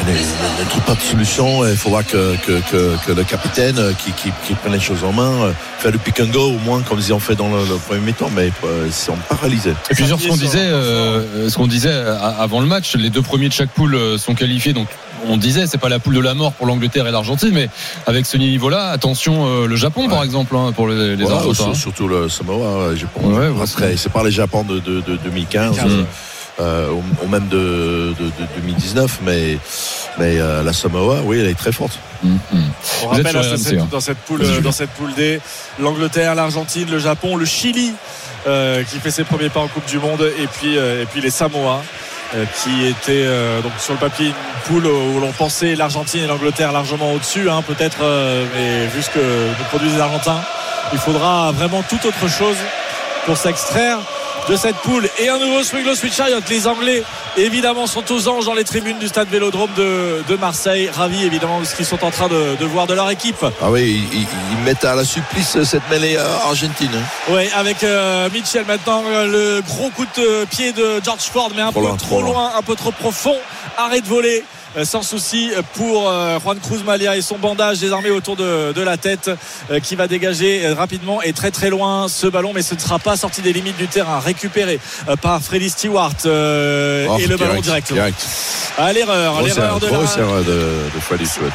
elle- 0.00 0.64
ne 0.64 0.68
trouve 0.70 0.82
pas 0.82 0.94
de 0.94 1.00
solution. 1.00 1.66
Il 1.66 1.76
faudra 1.76 2.02
que, 2.02 2.36
que, 2.46 2.60
que, 2.70 2.96
que 3.06 3.12
le 3.12 3.24
capitaine 3.24 3.78
euh, 3.78 3.92
qui, 3.92 4.12
qui, 4.12 4.30
qui 4.46 4.54
prenne 4.54 4.72
les 4.72 4.80
choses 4.80 5.04
en 5.04 5.12
main, 5.12 5.30
euh, 5.44 5.52
faire 5.78 5.92
le 5.92 5.98
pick 5.98 6.20
and 6.20 6.26
go 6.32 6.50
au 6.50 6.58
moins 6.58 6.82
comme 6.82 6.98
ils 6.98 7.12
ont 7.12 7.18
fait 7.20 7.34
dans 7.36 7.48
le, 7.48 7.58
le 7.64 7.76
premier 7.76 8.00
mi-temps, 8.00 8.30
mais 8.34 8.50
euh, 8.64 8.84
ils 8.86 8.92
sont 8.92 9.16
paralysés. 9.28 9.74
Et 9.90 9.94
puis 9.94 10.06
sur 10.06 10.20
ce 10.20 10.28
qu'on 10.28 10.36
disait, 10.36 10.58
euh, 10.60 11.48
ce 11.48 11.56
qu'on 11.56 11.66
disait 11.66 11.92
avant 11.92 12.60
le 12.60 12.66
match, 12.66 12.94
les 12.96 13.10
deux 13.10 13.22
premiers 13.22 13.48
de 13.48 13.52
chaque 13.54 13.70
poule 13.70 13.94
euh, 13.94 14.18
sont 14.18 14.34
qualifiés. 14.34 14.72
Donc 14.72 14.88
on 15.26 15.36
disait, 15.38 15.66
c'est 15.66 15.78
pas 15.78 15.88
la 15.88 15.98
poule 15.98 16.14
de 16.14 16.20
la 16.20 16.34
mort 16.34 16.52
pour 16.52 16.66
l'Angleterre 16.66 17.06
et 17.06 17.10
l'Argentine, 17.10 17.50
mais 17.52 17.68
avec 18.06 18.26
ce 18.26 18.36
niveau-là, 18.36 18.90
attention 18.90 19.46
euh, 19.46 19.66
le 19.66 19.76
Japon 19.76 20.08
par 20.08 20.22
exemple 20.22 20.54
hein, 20.56 20.72
pour 20.72 20.86
les, 20.88 21.16
les 21.16 21.22
Voilà, 21.24 21.38
Argentins. 21.38 21.54
sur- 21.72 21.76
surtout 21.76 22.08
le 22.08 22.28
Samoa, 22.28 22.90
le 22.90 22.96
Japon. 22.96 23.34
Ouais, 23.34 23.48
c'est 23.96 24.12
pas 24.12 24.22
les 24.22 24.30
Japon 24.30 24.64
de, 24.64 24.80
de, 24.80 25.00
de 25.00 25.16
2015. 25.24 25.76
2015. 25.76 25.92
euh, 25.92 26.02
euh, 26.60 26.90
ou, 26.90 27.02
ou 27.24 27.28
même 27.28 27.48
de, 27.48 28.14
de, 28.18 28.24
de 28.26 28.46
2019 28.60 29.18
mais 29.22 29.58
mais 30.18 30.38
euh, 30.38 30.62
la 30.62 30.72
Samoa 30.72 31.20
oui 31.24 31.38
elle 31.40 31.48
est 31.48 31.58
très 31.58 31.72
forte 31.72 31.98
Mm, 32.22 32.28
mm. 32.36 32.38
On 32.52 33.02
Vous 33.02 33.08
rappelle 33.08 33.36
hein, 33.36 33.42
cette- 33.58 33.78
hein. 33.78 33.88
dans 33.90 34.00
cette 34.00 34.16
poule, 34.16 34.40
dans 34.62 34.72
cette 34.72 34.88
poule 34.92 35.12
D, 35.12 35.40
l'Angleterre, 35.78 36.34
l'Argentine, 36.34 36.88
le 36.90 36.98
Japon, 36.98 37.36
le 37.36 37.44
Chili 37.44 37.92
euh, 38.46 38.82
qui 38.82 38.98
fait 38.98 39.10
ses 39.10 39.24
premiers 39.24 39.50
pas 39.50 39.60
en 39.60 39.68
Coupe 39.68 39.84
du 39.84 39.98
Monde 39.98 40.22
et 40.38 40.46
puis 40.46 40.78
euh, 40.78 41.02
et 41.02 41.06
puis 41.06 41.20
les 41.20 41.28
Samoa 41.28 41.82
qui 42.62 42.86
étaient 42.86 43.24
euh, 43.26 43.60
donc 43.60 43.72
sur 43.78 43.92
le 43.92 43.98
papier 43.98 44.28
une 44.28 44.32
poule 44.66 44.86
où 44.86 45.20
l'on 45.20 45.32
pensait 45.32 45.76
l'Argentine 45.76 46.24
et 46.24 46.26
l'Angleterre 46.26 46.72
largement 46.72 47.12
au-dessus, 47.12 47.48
hein, 47.50 47.62
peut-être, 47.62 47.98
euh, 48.02 48.44
mais 48.56 48.86
vu 48.88 49.02
ce 49.02 49.10
que 49.10 49.20
nous 49.20 49.64
produisent 49.70 49.94
les 49.94 50.00
Argentins, 50.00 50.40
il 50.92 50.98
faudra 50.98 51.52
vraiment 51.52 51.82
tout 51.88 52.00
autre 52.06 52.28
chose 52.28 52.56
pour 53.26 53.36
s'extraire 53.36 53.98
de 54.48 54.56
cette 54.56 54.76
poule. 54.76 55.08
Et 55.18 55.28
un 55.28 55.38
nouveau 55.38 55.62
Swinglo 55.62 55.94
Switch 55.94 56.14
Chariot. 56.14 56.40
Les 56.50 56.66
Anglais, 56.66 57.02
évidemment, 57.36 57.86
sont 57.86 58.04
aux 58.12 58.28
anges 58.28 58.44
dans 58.46 58.54
les 58.54 58.64
tribunes 58.64 58.98
du 58.98 59.08
stade 59.08 59.28
Vélodrome 59.28 59.70
de, 59.76 60.22
de 60.28 60.36
Marseille. 60.36 60.90
Ravis, 60.92 61.24
évidemment, 61.24 61.60
de 61.60 61.64
ce 61.64 61.74
qu'ils 61.74 61.86
sont 61.86 62.04
en 62.04 62.10
train 62.10 62.28
de, 62.28 62.56
de 62.58 62.64
voir 62.66 62.86
de 62.86 62.94
leur 62.94 63.10
équipe. 63.10 63.44
ah 63.62 63.70
oui 63.70 64.02
ils, 64.12 64.20
ils- 64.20 64.26
mettent 64.64 64.84
à 64.84 64.94
la 64.94 65.04
supplice 65.04 65.62
cette 65.64 65.88
mêlée 65.90 66.16
euh, 66.16 66.24
argentine 66.46 66.88
hein. 66.94 67.02
Oui, 67.28 67.42
avec 67.54 67.84
euh, 67.84 68.30
Mitchell 68.32 68.64
maintenant, 68.66 69.02
le 69.04 69.60
gros 69.60 69.90
coup 69.90 70.06
de 70.16 70.46
pied 70.46 70.72
de 70.72 71.02
George 71.04 71.20
Ford, 71.30 71.50
mais 71.54 71.60
un 71.60 71.70
Trop 71.70 71.80
peu 71.82 71.86
loin, 71.86 71.96
trop 71.96 72.06
trop 72.08 72.22
loin, 72.22 72.52
un 72.56 72.62
peu 72.62 72.74
trop 72.74 72.90
profond. 72.90 73.36
Arrêt 73.76 74.00
de 74.00 74.06
voler. 74.06 74.42
Euh, 74.76 74.84
Sans 74.84 75.02
souci 75.02 75.50
pour 75.74 76.08
euh, 76.08 76.38
Juan 76.40 76.58
Cruz 76.60 76.82
Malia 76.84 77.16
et 77.16 77.22
son 77.22 77.38
bandage 77.38 77.78
désormais 77.80 78.10
autour 78.10 78.36
de, 78.36 78.72
de 78.72 78.82
la 78.82 78.96
tête 78.96 79.30
euh, 79.70 79.80
qui 79.80 79.96
va 79.96 80.06
dégager 80.08 80.66
rapidement 80.72 81.22
et 81.22 81.32
très 81.32 81.50
très 81.50 81.70
loin 81.70 82.08
ce 82.08 82.26
ballon 82.26 82.52
mais 82.54 82.62
ce 82.62 82.74
ne 82.74 82.80
sera 82.80 82.98
pas 82.98 83.16
sorti 83.16 83.42
des 83.42 83.52
limites 83.52 83.76
du 83.76 83.88
terrain 83.88 84.18
récupéré 84.20 84.78
par 85.22 85.40
Freddy 85.40 85.70
Stewart 85.70 86.12
euh, 86.26 87.06
Oh, 87.08 87.18
et 87.18 87.26
le 87.26 87.36
ballon 87.36 87.60
direct, 87.60 87.92
l'erreur 88.92 88.92
l'erreur 88.92 89.46
erreur, 89.46 89.80
de 89.80 89.86
la... 89.86 90.42
de, 90.42 90.52
de 90.94 91.00
Freddy 91.00 91.26
Stewart. 91.26 91.50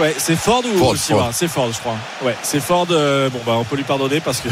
Ouais, 0.00 0.14
c'est 0.18 0.36
Ford 0.36 0.62
ou 0.64 0.78
Ford, 0.78 0.96
Stewart. 0.96 1.30
C'est 1.32 1.48
Ford, 1.48 1.68
je 1.72 1.78
crois. 1.78 1.96
Ouais, 2.22 2.34
c'est 2.42 2.60
Ford. 2.60 2.86
euh, 2.90 3.28
bon, 3.28 3.40
bah, 3.46 3.52
on 3.56 3.64
peut 3.64 3.76
lui 3.76 3.84
pardonner 3.84 4.20
parce 4.20 4.40
que 4.40 4.48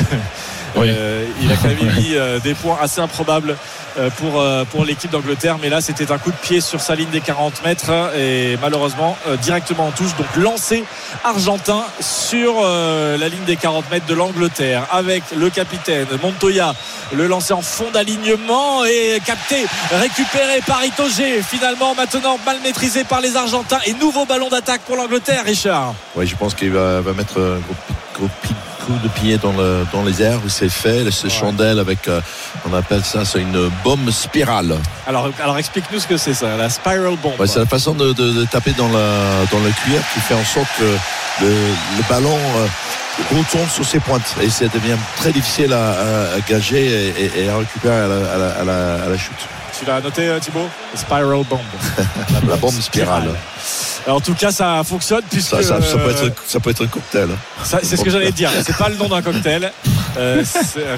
Oui. 0.76 0.86
euh, 0.88 1.21
il 1.40 1.50
a 1.52 1.56
quand 1.56 1.68
même 1.68 1.94
mis 1.96 2.14
euh, 2.14 2.38
des 2.40 2.54
points 2.54 2.78
assez 2.80 3.00
improbables 3.00 3.56
euh, 3.98 4.10
pour 4.18 4.40
euh, 4.40 4.64
pour 4.64 4.84
l'équipe 4.84 5.10
d'Angleterre. 5.10 5.56
Mais 5.60 5.68
là, 5.68 5.80
c'était 5.80 6.10
un 6.12 6.18
coup 6.18 6.30
de 6.30 6.36
pied 6.36 6.60
sur 6.60 6.80
sa 6.80 6.94
ligne 6.94 7.10
des 7.10 7.20
40 7.20 7.64
mètres 7.64 7.90
et 8.16 8.58
malheureusement 8.60 9.16
directement 9.42 9.86
en 9.86 9.90
touche. 9.90 10.14
Donc 10.16 10.26
lancé 10.36 10.84
argentin 11.24 11.82
sur 12.00 12.62
la 12.62 13.28
ligne 13.28 13.44
des 13.46 13.56
40 13.56 13.90
mètres 13.90 14.06
de 14.06 14.14
l'Angleterre 14.14 14.86
avec 14.92 15.22
le 15.36 15.50
capitaine 15.50 16.06
Montoya. 16.22 16.74
Le 17.12 17.26
lancer 17.26 17.52
en 17.52 17.62
fond 17.62 17.90
d'alignement 17.92 18.84
et 18.84 19.20
capté, 19.24 19.66
récupéré 19.92 20.60
par 20.66 20.84
Itoge. 20.84 21.42
Finalement, 21.48 21.94
maintenant 21.94 22.38
mal 22.46 22.58
maîtrisé 22.62 23.04
par 23.04 23.20
les 23.20 23.36
Argentins 23.36 23.78
et 23.86 23.92
nouveau 23.94 24.24
ballon 24.24 24.48
d'attaque 24.48 24.80
pour 24.82 24.96
l'Angleterre, 24.96 25.44
Richard. 25.44 25.94
Oui, 26.16 26.26
je 26.26 26.36
pense 26.36 26.54
qu'il 26.54 26.72
va, 26.72 27.00
mettre 27.16 27.38
un 27.38 27.58
gros, 27.60 27.74
gros 28.18 28.28
pi- 28.42 28.54
coup 28.84 28.98
de 29.02 29.08
pied 29.08 29.38
dans, 29.38 29.52
le, 29.52 29.84
dans 29.92 30.02
les 30.02 30.22
airs 30.22 30.40
où 30.44 30.48
c'est 30.48 30.68
fait, 30.68 31.10
ce 31.10 31.28
chandelle 31.28 31.78
avec, 31.78 32.08
euh, 32.08 32.20
on 32.68 32.74
appelle 32.74 33.02
ça, 33.04 33.24
c'est 33.24 33.40
une 33.40 33.70
bombe 33.84 34.10
spirale. 34.10 34.76
Alors, 35.06 35.28
alors 35.42 35.58
explique-nous 35.58 36.00
ce 36.00 36.06
que 36.06 36.16
c'est 36.16 36.34
ça, 36.34 36.56
la 36.56 36.68
spiral 36.68 37.16
bomb. 37.22 37.32
Ouais, 37.38 37.46
c'est 37.46 37.58
la 37.60 37.66
façon 37.66 37.94
de, 37.94 38.12
de- 38.12 38.32
de 38.32 38.44
taper 38.44 38.72
dans, 38.72 38.88
la, 38.88 39.44
dans 39.50 39.58
le 39.60 39.70
cuir 39.70 40.00
qui 40.12 40.20
fait 40.20 40.34
en 40.34 40.44
sorte 40.44 40.68
que 40.78 40.84
le, 41.44 41.48
le 41.48 42.02
ballon 42.08 42.36
euh, 42.56 42.66
retourne 43.38 43.68
sur 43.68 43.84
ses 43.84 44.00
pointes 44.00 44.34
et 44.42 44.50
ça 44.50 44.66
devient 44.68 44.96
très 45.16 45.32
difficile 45.32 45.72
à, 45.72 45.90
à- 45.90 46.34
à 46.36 46.40
gager 46.48 47.12
et, 47.38 47.48
à 47.48 47.56
récupérer 47.58 47.94
à 47.96 48.06
la, 48.08 48.32
à 48.34 48.38
la- 48.38 48.50
à 48.60 48.64
la- 48.64 49.04
à 49.04 49.08
la 49.08 49.16
chute. 49.18 49.32
Tu 49.78 49.84
l'as 49.86 50.00
noté, 50.00 50.28
euh, 50.28 50.38
Thibaut 50.38 50.68
Spiral 50.94 51.44
Bomb. 51.48 51.60
La 52.48 52.56
bombe 52.56 52.80
spirale. 52.80 53.30
En 54.06 54.20
tout 54.20 54.34
cas, 54.34 54.50
ça 54.50 54.82
fonctionne 54.84 55.22
puisque 55.30 55.50
Ça, 55.50 55.62
ça- 55.62 55.80
ça 55.82 55.96
peut 55.96 56.08
euh, 56.10 56.26
être, 56.26 56.42
ça 56.46 56.60
peut 56.60 56.70
être 56.70 56.84
un 56.84 56.88
cocktail. 56.88 57.28
ça- 57.64 57.78
c'est 57.82 57.96
ce 57.96 58.02
que 58.02 58.10
j'allais 58.10 58.30
te 58.32 58.36
dire. 58.36 58.50
C'est 58.64 58.76
pas 58.76 58.88
le 58.88 58.96
nom 58.96 59.08
d'un 59.08 59.22
cocktail. 59.22 59.70
Euh, 60.18 60.44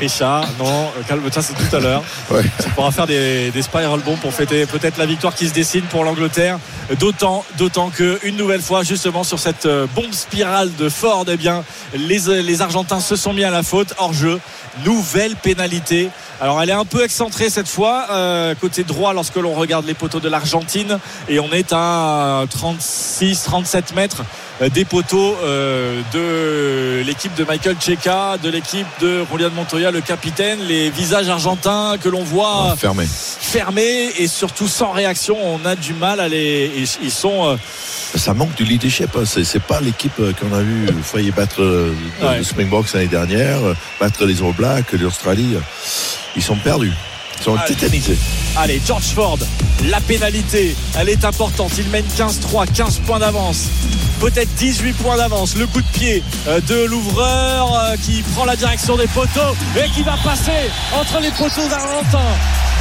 Richard, 0.00 0.44
non, 0.58 0.66
euh, 0.66 1.02
calme-toi, 1.06 1.40
c'est 1.40 1.52
tout 1.52 1.76
à 1.76 1.78
l'heure. 1.78 2.02
Ouais. 2.32 2.42
On 2.66 2.70
pourra 2.70 2.90
faire 2.90 3.06
des, 3.06 3.52
des 3.52 3.62
spiral 3.62 4.00
bombs 4.00 4.16
pour 4.18 4.34
fêter 4.34 4.66
peut-être 4.66 4.96
la 4.98 5.06
victoire 5.06 5.37
qui 5.37 5.46
se 5.48 5.54
dessine 5.54 5.82
pour 5.82 6.02
l'Angleterre. 6.02 6.58
D'autant, 6.98 7.44
d'autant 7.56 7.90
que 7.90 8.18
une 8.24 8.37
nouvelle 8.37 8.60
fois, 8.60 8.82
justement 8.82 9.22
sur 9.22 9.38
cette 9.38 9.66
euh, 9.66 9.87
bombe 9.94 10.12
spirale 10.12 10.74
de 10.74 10.88
Ford, 10.88 11.24
eh 11.28 11.37
bien, 11.37 11.62
les, 11.94 12.42
les 12.42 12.60
Argentins 12.60 12.98
se 12.98 13.14
sont 13.14 13.32
mis 13.32 13.44
à 13.44 13.52
la 13.52 13.62
faute 13.62 13.94
hors 13.98 14.12
jeu. 14.12 14.40
Nouvelle 14.84 15.37
pénalité. 15.37 16.08
Alors 16.40 16.60
elle 16.60 16.70
est 16.70 16.72
un 16.72 16.84
peu 16.84 17.04
excentrée 17.04 17.48
cette 17.50 17.68
fois, 17.68 18.06
euh, 18.10 18.56
côté 18.64 18.83
droit 18.83 19.12
lorsque 19.12 19.37
l'on 19.37 19.53
regarde 19.53 19.85
les 19.87 19.92
poteaux 19.92 20.20
de 20.20 20.29
l'Argentine 20.31 20.98
et 21.29 21.38
on 21.38 21.53
est 21.53 21.70
à 21.74 22.44
36-37 22.48 23.94
mètres 23.94 24.22
euh, 24.62 24.70
des 24.70 24.87
poteaux 24.87 25.37
euh, 25.44 26.00
de 26.14 27.05
l'équipe 27.05 27.35
de 27.35 27.44
Michael 27.44 27.77
Checa, 27.79 28.38
de 28.42 28.48
l'équipe 28.48 28.87
de 29.03 29.22
Julian 29.31 29.50
Montoya, 29.55 29.90
le 29.90 30.00
capitaine, 30.00 30.61
les 30.66 30.88
visages 30.88 31.29
argentins 31.29 31.96
que 32.03 32.09
l'on 32.09 32.22
voit 32.24 32.74
Fermé. 32.79 33.05
fermés 33.07 34.12
et 34.18 34.29
surtout 34.29 34.66
sans 34.68 34.92
réaction. 34.92 35.37
On 35.42 35.62
a 35.66 35.77
du 35.77 35.92
mal 35.92 36.20
à 36.20 36.29
les. 36.29 36.70
Ils 37.03 37.11
sont. 37.11 37.46
euh, 37.48 37.57
Ça 38.16 38.33
manque 38.33 38.55
du 38.55 38.64
leadership. 38.64 39.11
hein. 39.16 39.24
C'est, 39.27 39.62
pas 39.62 39.81
l'équipe 39.81 40.16
qu'on 40.40 40.55
a 40.57 40.62
vu 40.62 40.87
faillir 41.03 41.35
battre 41.35 41.61
Ouais. 42.22 42.38
le 42.38 42.44
Springboks 42.44 42.92
l'année 42.94 43.09
dernière, 43.09 43.59
battre 44.00 44.24
les 44.24 44.40
All 44.42 44.53
Blacks, 44.53 44.92
l'Australie. 44.92 45.57
Ils 46.37 46.42
sont 46.42 46.57
perdus. 46.57 46.92
Sont. 47.44 47.59
Allez, 48.57 48.80
George 48.87 49.12
Ford, 49.14 49.38
la 49.85 50.00
pénalité, 50.00 50.74
elle 50.98 51.11
est 51.11 51.26
importante. 51.26 51.72
Il 51.76 51.87
mène 51.88 52.07
15-3, 52.16 52.66
15 52.72 53.00
points 53.00 53.18
d'avance. 53.18 53.66
Peut-être 54.18 54.48
18 54.54 54.94
points 54.94 55.18
d'avance. 55.18 55.54
Le 55.54 55.66
coup 55.66 55.83
de 55.83 55.87
pied 55.88 56.22
euh, 56.48 56.62
de 56.62 56.85
l'ouvreur 56.85 57.78
euh, 57.78 57.96
qui 58.02 58.22
prend 58.35 58.46
la 58.46 58.57
direction 58.57 58.96
des 58.96 59.09
poteaux 59.09 59.54
et 59.76 59.90
qui 59.90 60.02
va 60.02 60.16
passer 60.24 60.70
entre 60.94 61.20
les 61.20 61.30
poteaux 61.33 61.68
d'Argentin. 61.68 62.24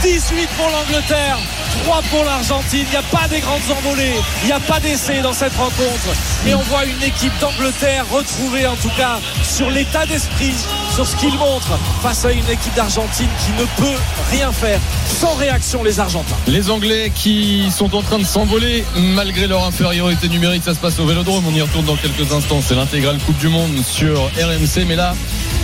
18 0.04 0.50
pour 0.58 0.70
l'Angleterre, 0.70 1.38
3 1.86 2.02
pour 2.12 2.26
l'Argentine. 2.26 2.86
Il 2.86 2.90
n'y 2.90 2.98
a 2.98 3.04
pas 3.04 3.26
des 3.30 3.40
grandes 3.40 3.62
envolées, 3.72 4.16
il 4.44 4.48
n'y 4.48 4.52
a 4.52 4.60
pas 4.60 4.80
d'essai 4.82 5.22
dans 5.22 5.32
cette 5.32 5.56
rencontre. 5.56 6.10
Et 6.46 6.54
on 6.54 6.62
voit 6.64 6.84
une 6.84 7.02
équipe 7.02 7.32
d'Angleterre 7.40 8.06
retrouvée 8.12 8.68
en 8.68 8.76
tout 8.76 8.92
cas 8.98 9.20
sur 9.44 9.70
l'état 9.70 10.06
d'esprit, 10.06 10.56
sur 10.94 11.08
ce 11.08 11.16
qu'il 11.16 11.34
montre 11.38 11.80
face 12.02 12.26
à 12.26 12.34
une 12.34 12.50
équipe 12.50 12.74
d'Argentine 12.76 13.30
qui 13.46 13.52
ne 13.54 13.66
peut 13.78 14.00
rien 14.30 14.52
faire. 14.54 14.80
Sans 15.08 15.36
réaction 15.36 15.84
les 15.84 16.00
Argentins. 16.00 16.36
Les 16.48 16.70
Anglais 16.70 17.12
qui 17.14 17.70
sont 17.72 17.96
en 17.96 18.02
train 18.02 18.20
de 18.20 18.24
s'envoler 18.24 18.86
malgré 18.96 19.48
leur 19.48 19.66
infériorité 19.66 20.30
numérique, 20.30 20.64
ça 20.64 20.74
se 20.74 20.80
passe 20.80 21.00
au 21.00 21.06
Vélodrome. 21.06 21.44
On 21.48 21.54
y 21.54 21.62
retourne 21.62 21.86
dans 21.86 21.96
quelques 21.96 22.32
instants. 22.32 22.62
C'est 22.66 22.76
l'intégrale 22.76 23.18
Coupe 23.26 23.38
du 23.38 23.50
Monde 23.50 23.72
sur 23.86 24.24
RMC. 24.38 24.86
Mais 24.88 24.96
là, 24.96 25.16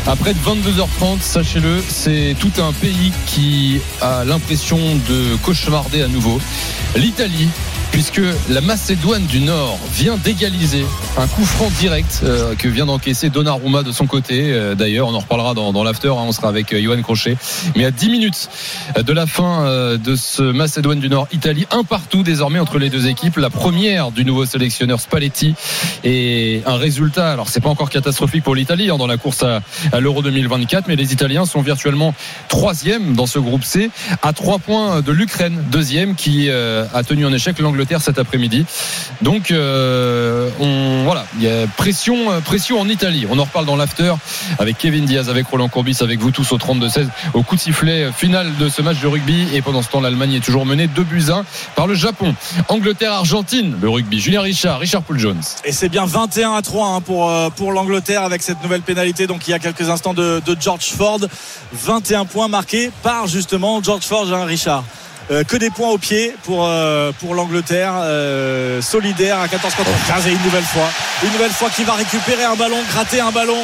après 0.07 0.33
22h30, 0.33 1.21
sachez-le, 1.21 1.83
c'est 1.87 2.35
tout 2.39 2.51
un 2.61 2.73
pays 2.73 3.11
qui 3.25 3.79
a 4.01 4.23
l'impression 4.25 4.77
de 4.77 5.35
cauchemarder 5.43 6.01
à 6.01 6.07
nouveau. 6.07 6.39
L'Italie. 6.95 7.47
Puisque 7.91 8.21
la 8.49 8.61
Macédoine 8.61 9.25
du 9.25 9.41
Nord 9.41 9.77
vient 9.93 10.15
d'égaliser 10.17 10.85
un 11.17 11.27
coup 11.27 11.43
franc 11.43 11.69
direct 11.79 12.21
euh, 12.23 12.55
que 12.55 12.69
vient 12.69 12.85
d'encaisser 12.85 13.29
Donnarumma 13.29 13.83
de 13.83 13.91
son 13.91 14.05
côté. 14.07 14.53
Euh, 14.53 14.73
D'ailleurs, 14.73 15.07
on 15.09 15.13
en 15.13 15.19
reparlera 15.19 15.53
dans, 15.53 15.83
l'after. 15.83 16.07
hein, 16.07 16.23
on 16.25 16.31
sera 16.31 16.47
avec 16.47 16.71
euh, 16.73 16.81
Johan 16.81 17.01
Crochet. 17.01 17.35
Mais 17.75 17.83
à 17.83 17.91
10 17.91 18.09
minutes 18.09 18.49
de 18.97 19.13
la 19.13 19.25
fin 19.25 19.63
euh, 19.65 19.97
de 19.97 20.15
ce 20.15 20.41
Macédoine 20.43 20.99
du 20.99 21.09
Nord 21.09 21.27
Italie 21.33 21.65
un 21.71 21.83
partout 21.83 22.23
désormais 22.23 22.59
entre 22.59 22.77
les 22.79 22.89
deux 22.89 23.07
équipes 23.07 23.37
la 23.37 23.49
première 23.49 24.11
du 24.11 24.23
nouveau 24.23 24.45
sélectionneur 24.45 24.99
Spalletti 24.99 25.55
et 26.03 26.61
un 26.65 26.77
résultat 26.77 27.31
alors 27.31 27.49
c'est 27.49 27.59
pas 27.59 27.69
encore 27.69 27.89
catastrophique 27.89 28.43
pour 28.43 28.55
l'Italie 28.55 28.89
hein, 28.89 28.97
dans 28.97 29.07
la 29.07 29.17
course 29.17 29.43
à, 29.43 29.61
à 29.91 29.99
l'Euro 29.99 30.21
2024 30.21 30.87
mais 30.87 30.95
les 30.95 31.11
Italiens 31.13 31.45
sont 31.45 31.61
virtuellement 31.61 32.13
troisième 32.47 33.13
dans 33.13 33.25
ce 33.25 33.39
groupe 33.39 33.63
C 33.63 33.89
à 34.21 34.33
trois 34.33 34.59
points 34.59 35.01
de 35.01 35.11
l'Ukraine 35.11 35.63
deuxième 35.71 36.15
qui 36.15 36.47
euh, 36.49 36.85
a 36.93 37.03
tenu 37.03 37.25
en 37.25 37.33
échec 37.33 37.59
l'Angleterre 37.59 37.78
cet 37.99 38.19
après-midi 38.19 38.65
donc 39.21 39.51
euh, 39.51 40.49
on 40.59 41.03
voilà 41.03 41.25
il 41.37 41.43
y 41.43 41.49
a 41.49 41.67
pression 41.67 42.31
euh, 42.31 42.39
pression 42.39 42.79
en 42.79 42.87
Italie 42.87 43.25
on 43.29 43.39
en 43.39 43.43
reparle 43.43 43.65
dans 43.65 43.75
l'after 43.75 44.13
avec 44.57 44.77
Kevin 44.77 45.05
Diaz 45.05 45.29
avec 45.29 45.47
Roland 45.47 45.69
Courbis 45.69 45.97
avec 46.01 46.19
vous 46.19 46.31
tous 46.31 46.51
au 46.51 46.57
32-16 46.57 47.07
au 47.33 47.43
coup 47.43 47.55
de 47.55 47.61
sifflet 47.61 48.11
final 48.11 48.55
de 48.57 48.69
ce 48.69 48.81
match 48.81 48.99
de 48.99 49.07
rugby 49.07 49.47
et 49.53 49.61
pendant 49.61 49.81
ce 49.81 49.89
temps 49.89 50.01
l'Allemagne 50.01 50.33
est 50.33 50.43
toujours 50.43 50.65
menée 50.65 50.87
2 50.87 51.03
buts 51.03 51.25
1 51.29 51.45
par 51.75 51.87
le 51.87 51.95
Japon 51.95 52.35
Angleterre-Argentine 52.67 53.75
le 53.81 53.89
rugby 53.89 54.19
Julien 54.19 54.41
Richard 54.41 54.79
Richard 54.79 55.03
Poul 55.03 55.19
Jones 55.19 55.41
Et 55.65 55.71
c'est 55.71 55.89
bien 55.89 56.05
21 56.05 56.53
à 56.53 56.61
3 56.61 56.87
hein, 56.87 57.01
pour, 57.01 57.29
euh, 57.29 57.49
pour 57.49 57.71
l'Angleterre 57.71 58.23
avec 58.23 58.41
cette 58.41 58.61
nouvelle 58.63 58.81
pénalité. 58.81 59.27
Donc 59.27 59.47
il 59.47 59.51
y 59.51 59.53
a 59.53 59.59
quelques 59.59 59.89
instants 59.89 60.13
de, 60.13 60.41
George 60.59 60.85
Ford. 60.85 61.19
21 61.73 62.25
points 62.25 62.47
marqués 62.47 62.91
par 63.03 63.27
justement 63.27 63.81
George 63.83 64.03
Ford, 64.03 64.25
Jean 64.25 64.45
Richard. 64.45 64.83
Euh, 65.31 65.43
que 65.43 65.57
des 65.57 65.69
points 65.69 65.89
au 65.89 65.99
pied 65.99 66.35
pour, 66.43 66.65
euh, 66.65 67.11
pour 67.19 67.35
l'Angleterre, 67.35 67.93
euh, 68.01 68.81
solidaire 68.81 69.39
à 69.39 69.47
14 69.47 69.75
contre 69.75 69.89
15 70.07 70.25
et 70.27 70.31
une 70.31 70.41
nouvelle 70.43 70.63
fois. 70.63 70.89
Une 71.23 71.31
nouvelle 71.31 71.51
fois 71.51 71.69
qui 71.69 71.83
va 71.83 71.93
récupérer 71.93 72.43
un 72.45 72.55
ballon, 72.55 72.77
gratter 72.91 73.19
un 73.19 73.29
ballon. 73.31 73.59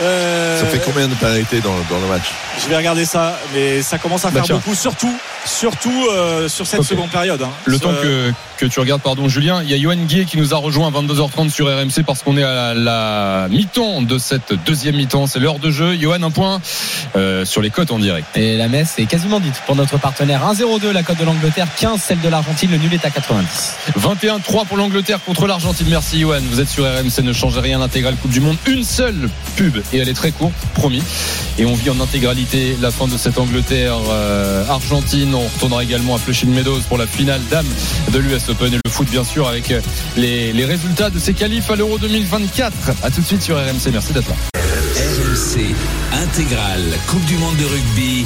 Euh, 0.00 0.60
Ça 0.60 0.66
fait 0.66 0.78
combien 0.84 1.08
de 1.08 1.14
pénalités 1.14 1.60
dans, 1.60 1.74
dans 1.90 1.98
le 2.00 2.06
match? 2.06 2.22
Je 2.62 2.68
vais 2.68 2.76
regarder 2.76 3.04
ça, 3.04 3.36
mais 3.52 3.82
ça 3.82 3.98
commence 3.98 4.24
à 4.24 4.28
Bah 4.28 4.34
faire 4.34 4.44
tiens. 4.44 4.54
beaucoup, 4.56 4.76
surtout, 4.76 5.12
surtout 5.44 6.06
euh, 6.12 6.48
sur 6.48 6.68
cette 6.68 6.84
seconde 6.84 7.10
période. 7.10 7.42
hein. 7.42 7.50
le 7.64 7.80
temps 7.80 7.94
que, 8.00 8.32
que 8.58 8.66
tu 8.66 8.80
regardes 8.80 9.02
pardon 9.02 9.28
Julien 9.28 9.62
il 9.62 9.70
y 9.70 9.74
a 9.74 9.76
Yoann 9.76 10.06
Gué 10.06 10.24
qui 10.24 10.36
nous 10.36 10.52
a 10.52 10.56
rejoint 10.56 10.88
à 10.88 10.90
22h30 10.90 11.50
sur 11.50 11.66
RMC 11.66 12.04
parce 12.04 12.22
qu'on 12.22 12.36
est 12.36 12.42
à 12.42 12.74
la, 12.74 12.74
la 12.74 13.48
mi-temps 13.48 14.02
de 14.02 14.18
cette 14.18 14.52
deuxième 14.66 14.96
mi-temps 14.96 15.26
c'est 15.26 15.38
l'heure 15.38 15.58
de 15.58 15.70
jeu 15.70 15.96
Johan 15.98 16.22
un 16.22 16.30
point 16.30 16.60
euh, 17.16 17.44
sur 17.44 17.62
les 17.62 17.70
cotes 17.70 17.90
en 17.90 17.98
direct 17.98 18.26
Et 18.36 18.56
la 18.56 18.68
messe 18.68 18.98
est 18.98 19.06
quasiment 19.06 19.40
dite 19.40 19.62
pour 19.66 19.76
notre 19.76 19.98
partenaire. 19.98 20.42
1-0-2 20.42 20.90
la 20.90 21.02
cote 21.02 21.18
de 21.18 21.24
l'Angleterre, 21.24 21.68
15 21.78 22.00
celle 22.00 22.20
de 22.20 22.28
l'Argentine, 22.28 22.70
le 22.70 22.78
nul 22.78 22.92
est 22.92 23.04
à 23.04 23.10
90. 23.10 23.74
21-3 23.98 24.66
pour 24.66 24.76
l'Angleterre 24.76 25.20
contre 25.24 25.46
l'Argentine. 25.46 25.86
Merci 25.88 26.20
Johan. 26.20 26.40
Vous 26.50 26.60
êtes 26.60 26.68
sur 26.68 26.84
RMC, 26.84 27.22
ne 27.22 27.32
changez 27.32 27.60
rien. 27.60 27.78
L'intégrale 27.78 28.16
Coupe 28.16 28.30
du 28.30 28.40
Monde. 28.40 28.56
Une 28.66 28.84
seule 28.84 29.30
pub 29.56 29.76
et 29.92 29.98
elle 29.98 30.08
est 30.08 30.14
très 30.14 30.32
courte, 30.32 30.54
promis. 30.74 31.02
Et 31.58 31.64
on 31.64 31.74
vit 31.74 31.90
en 31.90 32.00
intégralité 32.00 32.76
la 32.80 32.90
fin 32.90 33.06
de 33.06 33.16
cette 33.16 33.38
Angleterre-Argentine. 33.38 35.34
on 35.34 35.46
retournera 35.46 35.82
également 35.82 36.14
à 36.14 36.18
Flushing 36.18 36.50
Meadows 36.50 36.80
pour 36.88 36.98
la 36.98 37.06
finale 37.06 37.40
dame 37.50 37.66
de 38.12 38.18
l'US 38.18 38.47
Open 38.48 38.72
et 38.72 38.78
le 38.84 38.90
foot 38.90 39.08
bien 39.10 39.24
sûr 39.24 39.46
avec 39.46 39.72
les, 40.16 40.52
les 40.52 40.64
résultats 40.64 41.10
de 41.10 41.18
ces 41.18 41.34
qualifs 41.34 41.70
à 41.70 41.76
l'Euro 41.76 41.98
2024. 41.98 42.72
À 43.02 43.10
tout 43.10 43.20
de 43.20 43.26
suite 43.26 43.42
sur 43.42 43.56
RMC. 43.56 43.90
Merci 43.92 44.12
d'être 44.12 44.28
là. 44.28 44.34
RMC 44.54 45.74
intégrale 46.12 46.82
Coupe 47.06 47.24
du 47.26 47.36
Monde 47.36 47.56
de 47.56 47.64
rugby. 47.64 48.24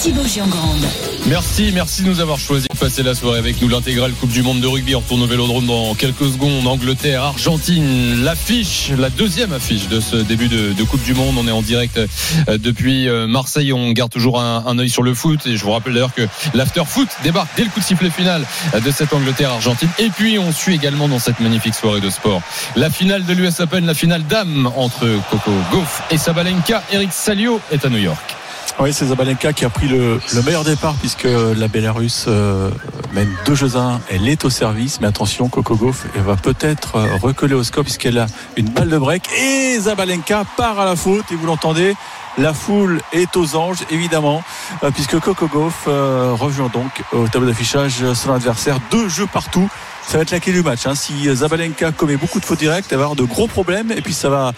Thibaut 0.00 0.26
Giangrande. 0.26 0.84
Merci, 1.26 1.70
merci 1.72 2.02
de 2.02 2.08
nous 2.08 2.18
avoir 2.18 2.38
choisi 2.38 2.66
de 2.68 2.76
passer 2.76 3.04
la 3.04 3.14
soirée 3.14 3.38
avec 3.38 3.62
nous. 3.62 3.68
L'intégrale 3.68 4.12
Coupe 4.12 4.32
du 4.32 4.42
Monde 4.42 4.60
de 4.60 4.66
rugby. 4.66 4.96
On 4.96 5.00
retourne 5.00 5.22
au 5.22 5.26
Vélodrome 5.26 5.66
dans 5.66 5.94
quelques 5.94 6.24
secondes. 6.24 6.66
Angleterre, 6.66 7.22
Argentine, 7.22 8.24
l'affiche, 8.24 8.90
la 8.98 9.10
deuxième 9.10 9.52
affiche 9.52 9.86
de 9.88 10.00
ce 10.00 10.16
début 10.16 10.48
de, 10.48 10.82
Coupe 10.82 11.04
du 11.04 11.14
Monde. 11.14 11.36
On 11.38 11.46
est 11.46 11.52
en 11.52 11.62
direct 11.62 11.98
euh, 11.98 12.58
depuis 12.58 13.08
euh, 13.08 13.28
Marseille. 13.28 13.72
On 13.72 13.92
garde 13.92 14.10
toujours 14.10 14.40
un, 14.40 14.78
œil 14.78 14.90
sur 14.90 15.04
le 15.04 15.14
foot. 15.14 15.46
Et 15.46 15.56
je 15.56 15.64
vous 15.64 15.70
rappelle 15.70 15.94
d'ailleurs 15.94 16.14
que 16.14 16.26
l'after 16.54 16.82
foot 16.84 17.08
débarque 17.22 17.50
dès 17.56 17.62
le 17.62 17.70
coup 17.70 17.78
de 17.78 17.84
sifflet 17.84 18.10
final 18.10 18.44
euh, 18.74 18.80
de 18.80 18.90
cette 18.90 19.12
Angleterre-Argentine. 19.12 19.90
Et 20.00 20.08
puis 20.08 20.38
on 20.40 20.50
suit 20.50 20.74
également 20.74 21.08
dans 21.08 21.20
cette 21.20 21.38
magnifique 21.38 21.74
soirée 21.74 22.00
de 22.00 22.10
sport 22.10 22.42
la 22.76 22.90
finale 22.90 23.24
de 23.24 23.32
l'US 23.32 23.60
Open, 23.60 23.86
la 23.86 23.94
finale 23.94 24.24
dame 24.26 24.70
entre 24.76 25.06
Coco 25.30 25.52
Gauff 25.70 26.02
et 26.10 26.18
Sabalenka. 26.18 26.82
Eric 26.90 27.12
Salio 27.12 27.60
est 27.70 27.84
à 27.84 27.88
New 27.88 27.98
York. 27.98 28.36
Oui, 28.80 28.92
c'est 28.92 29.06
Zabalenka 29.06 29.52
qui 29.52 29.64
a 29.64 29.70
pris 29.70 29.86
le, 29.86 30.18
le 30.34 30.42
meilleur 30.42 30.64
départ 30.64 30.94
puisque 30.94 31.24
la 31.56 31.68
Bélarus 31.68 32.24
euh, 32.26 32.70
mène 33.12 33.28
deux 33.46 33.54
jeux 33.54 33.76
à. 33.76 34.00
Elle 34.10 34.26
est 34.28 34.44
au 34.44 34.50
service, 34.50 34.98
mais 35.00 35.06
attention, 35.06 35.48
Coco 35.48 35.76
Gauff, 35.76 36.04
elle 36.16 36.22
va 36.22 36.34
peut-être 36.36 36.96
euh, 36.96 37.06
recoller 37.22 37.54
au 37.54 37.62
score 37.62 37.84
puisqu'elle 37.84 38.18
a 38.18 38.26
une 38.56 38.68
balle 38.68 38.88
de 38.88 38.98
break 38.98 39.22
et 39.40 39.78
Zabalenka 39.78 40.44
part 40.56 40.80
à 40.80 40.84
la 40.84 40.96
faute 40.96 41.26
et 41.30 41.36
vous 41.36 41.46
l'entendez. 41.46 41.94
La 42.38 42.54
foule 42.54 43.02
est 43.12 43.36
aux 43.36 43.56
anges, 43.56 43.80
évidemment, 43.90 44.42
euh, 44.82 44.90
puisque 44.90 45.20
Coco 45.20 45.46
Gauff 45.46 45.84
euh, 45.86 46.34
donc 46.72 47.02
au 47.12 47.28
tableau 47.28 47.46
d'affichage 47.48 48.02
son 48.14 48.32
adversaire. 48.32 48.78
Deux 48.90 49.08
jeux 49.08 49.26
partout. 49.32 49.68
Ça 50.08 50.16
va 50.16 50.22
être 50.22 50.32
la 50.32 50.40
clé 50.40 50.52
du 50.52 50.62
match. 50.62 50.86
hein. 50.86 50.94
Si 50.96 51.32
Zabalenka 51.32 51.92
commet 51.92 52.16
beaucoup 52.16 52.40
de 52.40 52.44
fautes 52.44 52.58
directes, 52.58 52.88
elle 52.90 52.98
va 52.98 53.04
avoir 53.04 53.16
de 53.16 53.22
gros 53.24 53.46
problèmes 53.46 53.92
et 53.92 54.00
puis 54.00 54.14
ça 54.14 54.30
va, 54.30 54.52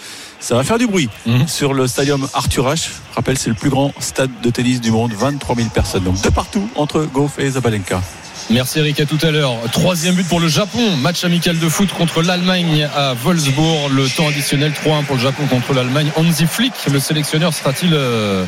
ça 0.45 0.55
va 0.57 0.63
faire 0.63 0.79
du 0.79 0.87
bruit 0.87 1.09
Mhm. 1.27 1.49
sur 1.49 1.73
le 1.73 1.87
stadium 1.87 2.29
Arthur 2.35 2.69
Ashe. 2.69 2.91
Je 3.11 3.17
rappelle, 3.17 3.39
c'est 3.39 3.49
le 3.49 3.55
plus 3.55 3.71
grand 3.71 3.93
stade 3.99 4.31
de 4.43 4.51
tennis 4.51 4.81
du 4.81 4.91
monde, 4.91 5.13
23 5.15 5.57
000 5.57 5.69
personnes. 5.71 6.05
Donc 6.05 6.21
de 6.21 6.29
partout 6.29 6.69
entre 6.77 7.03
Gauff 7.13 7.39
et 7.39 7.51
Zabalenka. 7.51 8.03
Merci 8.51 8.79
Eric, 8.79 9.01
à 9.01 9.07
tout 9.07 9.19
à 9.23 9.31
l'heure. 9.31 9.55
Troisième 9.73 10.15
but 10.15 10.29
pour 10.29 10.39
le 10.39 10.49
Japon. 10.49 10.97
Match 10.97 11.25
amical 11.25 11.59
de 11.59 11.69
foot 11.69 11.91
contre 11.93 12.23
l'Allemagne 12.23 12.89
à 12.95 13.15
Wolfsburg. 13.15 13.91
Le 13.91 14.09
temps 14.09 14.29
additionnel 14.29 14.73
3-1 14.73 15.05
pour 15.05 15.17
le 15.17 15.23
Japon 15.23 15.47
contre 15.49 15.73
l'Allemagne. 15.73 16.11
Hansi 16.17 16.47
Flick, 16.47 16.73
le 16.93 17.01
sélectionneur, 17.01 17.55
sera-t-il 17.55 17.93
euh, 17.95 18.45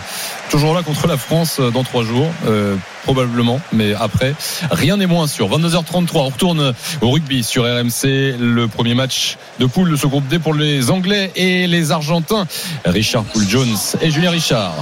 toujours 0.50 0.74
là 0.74 0.82
contre 0.82 1.06
la 1.06 1.16
France 1.16 1.59
euh, 1.61 1.70
dans 1.70 1.82
trois 1.82 2.04
jours? 2.04 2.28
Euh, 2.46 2.76
Probablement, 3.06 3.61
mais 3.72 3.94
après, 3.94 4.35
rien 4.72 4.96
n'est 4.96 5.06
moins 5.06 5.28
sûr. 5.28 5.48
22h33, 5.48 6.09
on 6.14 6.24
retourne 6.24 6.74
au 7.02 7.11
rugby 7.11 7.44
sur 7.44 7.62
RMC. 7.62 8.35
Le 8.37 8.66
premier 8.66 8.94
match 8.94 9.37
de 9.61 9.66
poule 9.66 9.92
de 9.92 9.94
ce 9.96 10.09
groupe 10.09 10.26
D 10.26 10.40
pour 10.40 10.54
les 10.54 10.90
Anglais 10.90 11.30
et 11.37 11.68
les 11.68 11.92
Argentins. 11.92 12.48
Richard 12.85 13.22
Poul-Jones 13.22 13.76
et 14.02 14.11
Julien 14.11 14.32
Richard. 14.32 14.74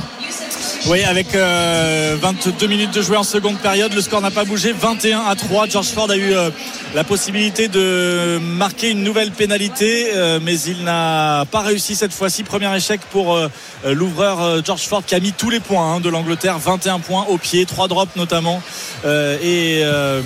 Oui, 0.86 1.02
avec 1.02 1.34
euh, 1.34 2.14
22 2.20 2.66
minutes 2.66 2.92
de 2.92 3.00
jouer 3.00 3.16
en 3.16 3.22
seconde 3.22 3.56
période, 3.56 3.94
le 3.94 4.02
score 4.02 4.20
n'a 4.20 4.30
pas 4.30 4.44
bougé. 4.44 4.72
21 4.72 5.20
à 5.20 5.34
3. 5.34 5.66
George 5.66 5.86
Ford 5.86 6.10
a 6.10 6.16
eu 6.16 6.34
euh, 6.34 6.50
la 6.94 7.04
possibilité 7.04 7.68
de 7.68 8.38
marquer 8.38 8.90
une 8.90 9.02
nouvelle 9.02 9.30
pénalité, 9.30 10.10
euh, 10.14 10.40
mais 10.42 10.60
il 10.60 10.84
n'a 10.84 11.46
pas 11.50 11.60
réussi 11.60 11.94
cette 11.94 12.12
fois-ci. 12.12 12.42
Premier 12.42 12.74
échec 12.76 13.00
pour 13.10 13.34
euh, 13.34 13.48
l'ouvreur 13.94 14.42
euh, 14.42 14.60
George 14.64 14.82
Ford 14.82 15.02
qui 15.06 15.14
a 15.14 15.20
mis 15.20 15.32
tous 15.32 15.48
les 15.48 15.60
points 15.60 15.94
hein, 15.94 16.00
de 16.00 16.10
l'Angleterre. 16.10 16.58
21 16.58 16.98
points 17.00 17.24
au 17.28 17.38
pied, 17.38 17.64
3 17.64 17.88
drops 17.88 18.14
notamment. 18.16 18.60
Euh, 19.06 19.38
et, 19.42 19.80
euh, 19.84 20.20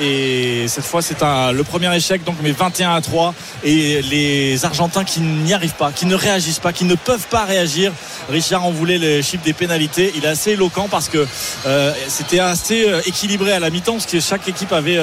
et 0.00 0.66
cette 0.68 0.84
fois, 0.84 1.00
c'est 1.00 1.22
le 1.22 1.62
premier 1.62 1.94
échec, 1.96 2.24
donc 2.24 2.36
mais 2.42 2.52
21 2.52 2.94
à 2.94 3.00
3. 3.00 3.34
Et 3.64 4.02
les 4.02 4.66
Argentins 4.66 5.04
qui 5.04 5.20
n'y 5.20 5.54
arrivent 5.54 5.76
pas, 5.76 5.92
qui 5.92 6.04
ne 6.04 6.14
réagissent 6.14 6.58
pas, 6.58 6.74
qui 6.74 6.84
ne 6.84 6.94
peuvent 6.94 7.26
pas 7.30 7.44
réagir. 7.44 7.92
Richard 8.28 8.64
en 8.66 8.70
voulait 8.70 8.98
le 8.98 9.22
chiffre 9.22 9.44
des 9.44 9.54
pénalités. 9.54 9.93
Il 9.98 10.24
est 10.24 10.28
assez 10.28 10.52
éloquent 10.52 10.88
parce 10.88 11.08
que 11.08 11.26
euh, 11.66 11.92
c'était 12.08 12.40
assez 12.40 12.88
euh, 12.88 13.00
équilibré 13.06 13.52
à 13.52 13.60
la 13.60 13.70
mi-temps 13.70 13.92
parce 13.94 14.06
que 14.06 14.20
chaque 14.20 14.48
équipe 14.48 14.72
avait 14.72 14.98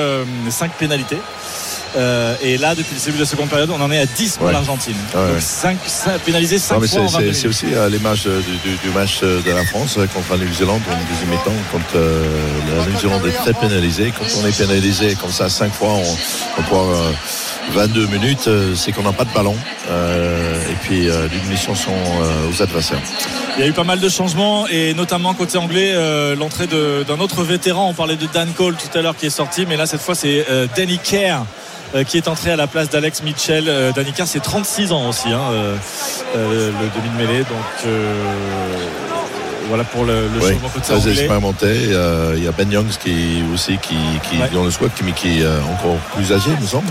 5 0.49 0.71
pénalités. 0.73 1.17
Euh, 1.97 2.35
et 2.41 2.57
là, 2.57 2.73
depuis 2.73 2.95
le 2.95 3.01
début 3.01 3.17
de 3.17 3.23
la 3.23 3.27
seconde 3.29 3.49
période, 3.49 3.69
on 3.69 3.81
en 3.81 3.91
est 3.91 3.99
à 3.99 4.05
10 4.05 4.37
pour 4.37 4.45
Ouais. 4.47 4.53
l'Argentine. 4.53 4.95
Ouais, 5.13 5.25
Donc 5.27 5.35
ouais. 5.35 5.41
5, 5.41 5.77
pénalisé 6.25 6.57
5 6.57 6.75
Non, 6.75 6.81
mais 6.81 6.87
fois 6.87 7.01
en 7.01 7.07
c'est- 7.09 7.17
22 7.17 7.33
c'est 7.33 7.41
c'est 7.41 7.47
minutes. 7.49 7.63
aussi 7.63 7.75
à 7.75 7.89
l'image 7.89 8.23
euh, 8.27 8.41
du, 8.83 8.89
match 8.91 9.19
euh, 9.23 9.41
de 9.41 9.51
la 9.51 9.65
France 9.65 9.95
euh, 9.97 10.07
contre 10.07 10.31
la 10.31 10.37
Nouvelle-Zélande 10.37 10.81
en 10.89 11.11
deuxième 11.11 11.29
mi-temps, 11.31 11.61
quand 11.73 11.97
euh, 11.97 12.23
la 12.69 12.85
Nouvelle-Zélande 12.85 13.25
est 13.27 13.31
très 13.33 13.53
pénalisée. 13.53 14.13
Quand 14.17 14.25
on 14.41 14.47
est 14.47 14.57
pénalisé 14.57 15.15
comme 15.15 15.31
ça 15.33 15.49
cinq 15.49 15.73
fois 15.73 15.89
en, 15.89 16.01
en 16.01 16.63
quoi, 16.69 16.79
euh, 16.95 17.11
22 17.71 18.07
minutes, 18.07 18.47
euh, 18.47 18.75
c'est 18.75 18.91
qu'on 18.91 19.03
n'a 19.03 19.13
pas 19.13 19.23
de 19.23 19.33
ballon. 19.33 19.55
Euh, 19.89 20.69
et 20.69 20.75
puis 20.81 21.09
euh, 21.09 21.27
les 21.31 21.39
munitions 21.41 21.73
sont 21.73 21.91
aux 22.49 22.61
adversaires. 22.61 23.01
Il 23.57 23.61
y 23.61 23.63
a 23.63 23.67
eu 23.67 23.73
pas 23.73 23.83
mal 23.83 23.99
de 23.99 24.09
changements 24.09 24.67
et 24.67 24.93
notamment 24.93 25.33
côté 25.33 25.57
anglais, 25.57 25.93
l'entrée 26.35 26.67
d'un 26.67 27.19
autre 27.19 27.43
vétéran. 27.43 27.89
On 27.89 27.93
parlait 27.93 28.15
de 28.15 28.27
Dan 28.27 28.49
Cole 28.53 28.75
tout 28.75 28.97
à 28.97 29.01
l'heure 29.01 29.15
qui 29.15 29.25
est 29.25 29.31
sorti, 29.31 29.65
mais 29.65 29.77
là 29.77 29.85
cette 29.85 30.01
fois 30.01 30.15
c'est 30.15 30.45
Danny 30.75 30.97
Kerr. 30.97 31.43
qui 32.07 32.17
est 32.17 32.27
entré 32.27 32.51
à 32.51 32.55
la 32.55 32.67
place 32.67 32.89
d'Alex 32.89 33.23
Mitchell. 33.23 33.91
Danny 33.93 34.13
Kerr, 34.13 34.27
c'est 34.27 34.39
36 34.39 34.93
ans 34.93 35.09
aussi, 35.09 35.29
hein, 35.29 35.41
le 36.35 36.71
demi 36.95 37.09
de 37.09 37.17
mêlée. 37.17 37.39
Donc 37.39 39.10
voilà 39.69 39.83
pour 39.83 40.05
le, 40.05 40.27
le 40.27 40.39
Oui, 40.41 40.51
changement 40.53 40.69
très 40.81 41.09
expérimenté. 41.09 41.67
Euh, 41.89 42.33
Il 42.37 42.43
y 42.43 42.47
a 42.47 42.51
Ben 42.51 42.69
Youngs 42.71 42.97
qui 43.03 43.43
aussi 43.53 43.77
qui, 43.81 43.95
qui 44.29 44.37
Ouais. 44.41 44.49
dans 44.53 44.63
le 44.63 44.71
squad, 44.71 44.91
qui, 44.95 45.03
mais 45.03 45.11
qui 45.11 45.39
est 45.39 45.43
euh, 45.43 45.59
encore 45.73 45.95
plus 46.15 46.31
âgé, 46.33 46.49
il 46.57 46.61
me 46.61 46.67
semble. 46.67 46.87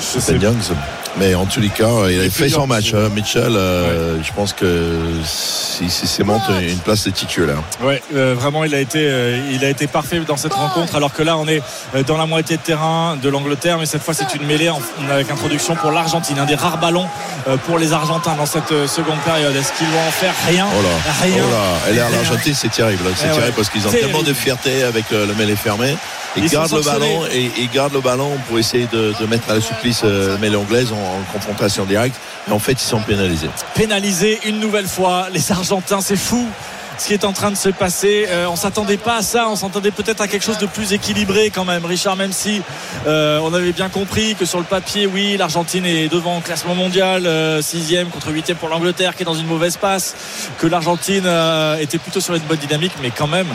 Je 0.00 0.32
Ben 0.32 0.42
Youngs. 0.42 0.74
Mais 1.16 1.32
en 1.36 1.44
tous 1.46 1.60
les 1.60 1.68
cas, 1.68 2.08
il 2.10 2.20
a 2.26 2.28
fait 2.30 2.48
son 2.48 2.66
match. 2.66 2.90
c'est- 2.90 2.96
hein. 2.96 3.08
Mitchell, 3.14 3.54
euh, 3.56 4.16
je 4.20 4.32
pense 4.32 4.52
que 4.52 4.98
si, 5.24 5.88
si, 5.88 6.08
si 6.08 6.22
monte 6.24 6.42
une 6.60 6.78
place 6.78 7.04
de 7.04 7.10
titulaire. 7.10 7.62
Ouais, 7.82 8.02
euh, 8.16 8.34
vraiment, 8.36 8.64
il 8.64 8.74
a 8.74 8.80
été, 8.80 8.98
euh, 9.00 9.38
il 9.52 9.64
a 9.64 9.68
été 9.68 9.86
parfait 9.86 10.18
dans 10.26 10.36
cette 10.36 10.54
rencontre. 10.54 10.96
Alors 10.96 11.12
que 11.12 11.22
là, 11.22 11.36
on 11.36 11.46
est 11.46 11.62
euh, 11.94 12.02
dans 12.02 12.16
la 12.16 12.26
moitié 12.26 12.56
de 12.56 12.62
terrain 12.62 13.16
de 13.22 13.28
l'Angleterre, 13.28 13.78
mais 13.78 13.86
cette 13.86 14.02
fois, 14.02 14.12
c'est 14.12 14.34
une 14.34 14.44
mêlée 14.46 14.70
en- 14.70 14.80
avec 15.08 15.30
introduction 15.30 15.76
pour 15.76 15.92
l'Argentine, 15.92 16.36
un 16.40 16.46
des 16.46 16.56
rares 16.56 16.78
ballons 16.78 17.06
euh, 17.46 17.56
pour 17.58 17.78
les 17.78 17.92
Argentins 17.92 18.34
dans 18.36 18.46
cette 18.46 18.72
euh, 18.72 18.88
seconde 18.88 19.18
période. 19.24 19.54
Est-ce 19.54 19.72
qu'ils 19.78 19.86
vont 19.86 20.08
en 20.08 20.10
faire 20.10 20.34
rien? 20.48 20.66
Oh 20.76 20.82
là, 20.82 21.12
Rien. 21.22 21.44
oh 21.46 21.50
là. 21.52 21.73
Et 21.90 21.94
l'Argentine, 21.94 22.54
c'est 22.54 22.70
terrible. 22.70 23.02
C'est 23.16 23.26
Eh 23.26 23.28
ouais. 23.30 23.34
terrible 23.36 23.56
parce 23.56 23.68
qu'ils 23.70 23.86
ont 23.86 23.90
Terrible. 23.90 24.08
tellement 24.08 24.22
de 24.22 24.32
fierté 24.34 24.82
avec 24.82 25.10
le, 25.10 25.26
le 25.26 25.34
mêlée 25.34 25.56
fermé. 25.56 25.96
Ils, 26.36 26.48
gardent 26.48 26.72
le 26.74 26.80
ballon 26.82 27.24
et 27.32 27.50
ils 27.58 27.70
gardent 27.70 27.92
le 27.92 28.00
ballon 28.00 28.36
pour 28.48 28.58
essayer 28.58 28.88
de, 28.92 29.14
de 29.20 29.26
mettre 29.26 29.48
à 29.50 29.54
la 29.54 29.60
supplice 29.60 30.00
euh, 30.04 30.36
mêlée 30.38 30.56
anglaise 30.56 30.92
en, 30.92 30.96
en 30.96 31.22
confrontation 31.32 31.84
directe. 31.84 32.16
Et 32.48 32.52
en 32.52 32.58
fait, 32.58 32.72
ils 32.72 32.78
sont 32.80 33.00
pénalisés. 33.00 33.48
Pénalisé 33.74 34.40
une 34.46 34.58
nouvelle 34.58 34.88
fois. 34.88 35.28
Les 35.32 35.52
Argentins, 35.52 36.00
c'est 36.00 36.16
fou. 36.16 36.48
Ce 36.96 37.06
qui 37.06 37.12
est 37.12 37.24
en 37.24 37.32
train 37.32 37.50
de 37.50 37.56
se 37.56 37.68
passer, 37.68 38.26
Euh, 38.30 38.46
on 38.48 38.56
s'attendait 38.56 38.96
pas 38.96 39.16
à 39.16 39.22
ça, 39.22 39.48
on 39.48 39.56
s'attendait 39.56 39.90
peut-être 39.90 40.20
à 40.20 40.28
quelque 40.28 40.44
chose 40.44 40.58
de 40.58 40.66
plus 40.66 40.92
équilibré 40.92 41.50
quand 41.50 41.64
même, 41.64 41.84
Richard. 41.84 42.16
Même 42.16 42.32
si 42.32 42.62
euh, 43.06 43.38
on 43.42 43.52
avait 43.52 43.72
bien 43.72 43.88
compris 43.88 44.34
que 44.34 44.44
sur 44.44 44.58
le 44.58 44.64
papier, 44.64 45.06
oui, 45.06 45.36
l'Argentine 45.36 45.84
est 45.84 46.08
devant 46.08 46.38
au 46.38 46.40
classement 46.40 46.74
mondial, 46.74 47.26
euh, 47.26 47.62
sixième 47.62 48.08
contre 48.08 48.30
huitième 48.30 48.56
pour 48.56 48.68
l'Angleterre, 48.68 49.14
qui 49.14 49.22
est 49.22 49.26
dans 49.26 49.34
une 49.34 49.46
mauvaise 49.46 49.76
passe, 49.76 50.14
que 50.58 50.66
l'Argentine 50.66 51.24
euh, 51.26 51.76
était 51.78 51.98
plutôt 51.98 52.20
sur 52.20 52.34
une 52.34 52.42
bonne 52.42 52.58
dynamique, 52.58 52.92
mais 53.02 53.10
quand 53.10 53.26
même 53.28 53.48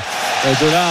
euh, 0.46 0.54
de 0.66 0.72
là, 0.72 0.86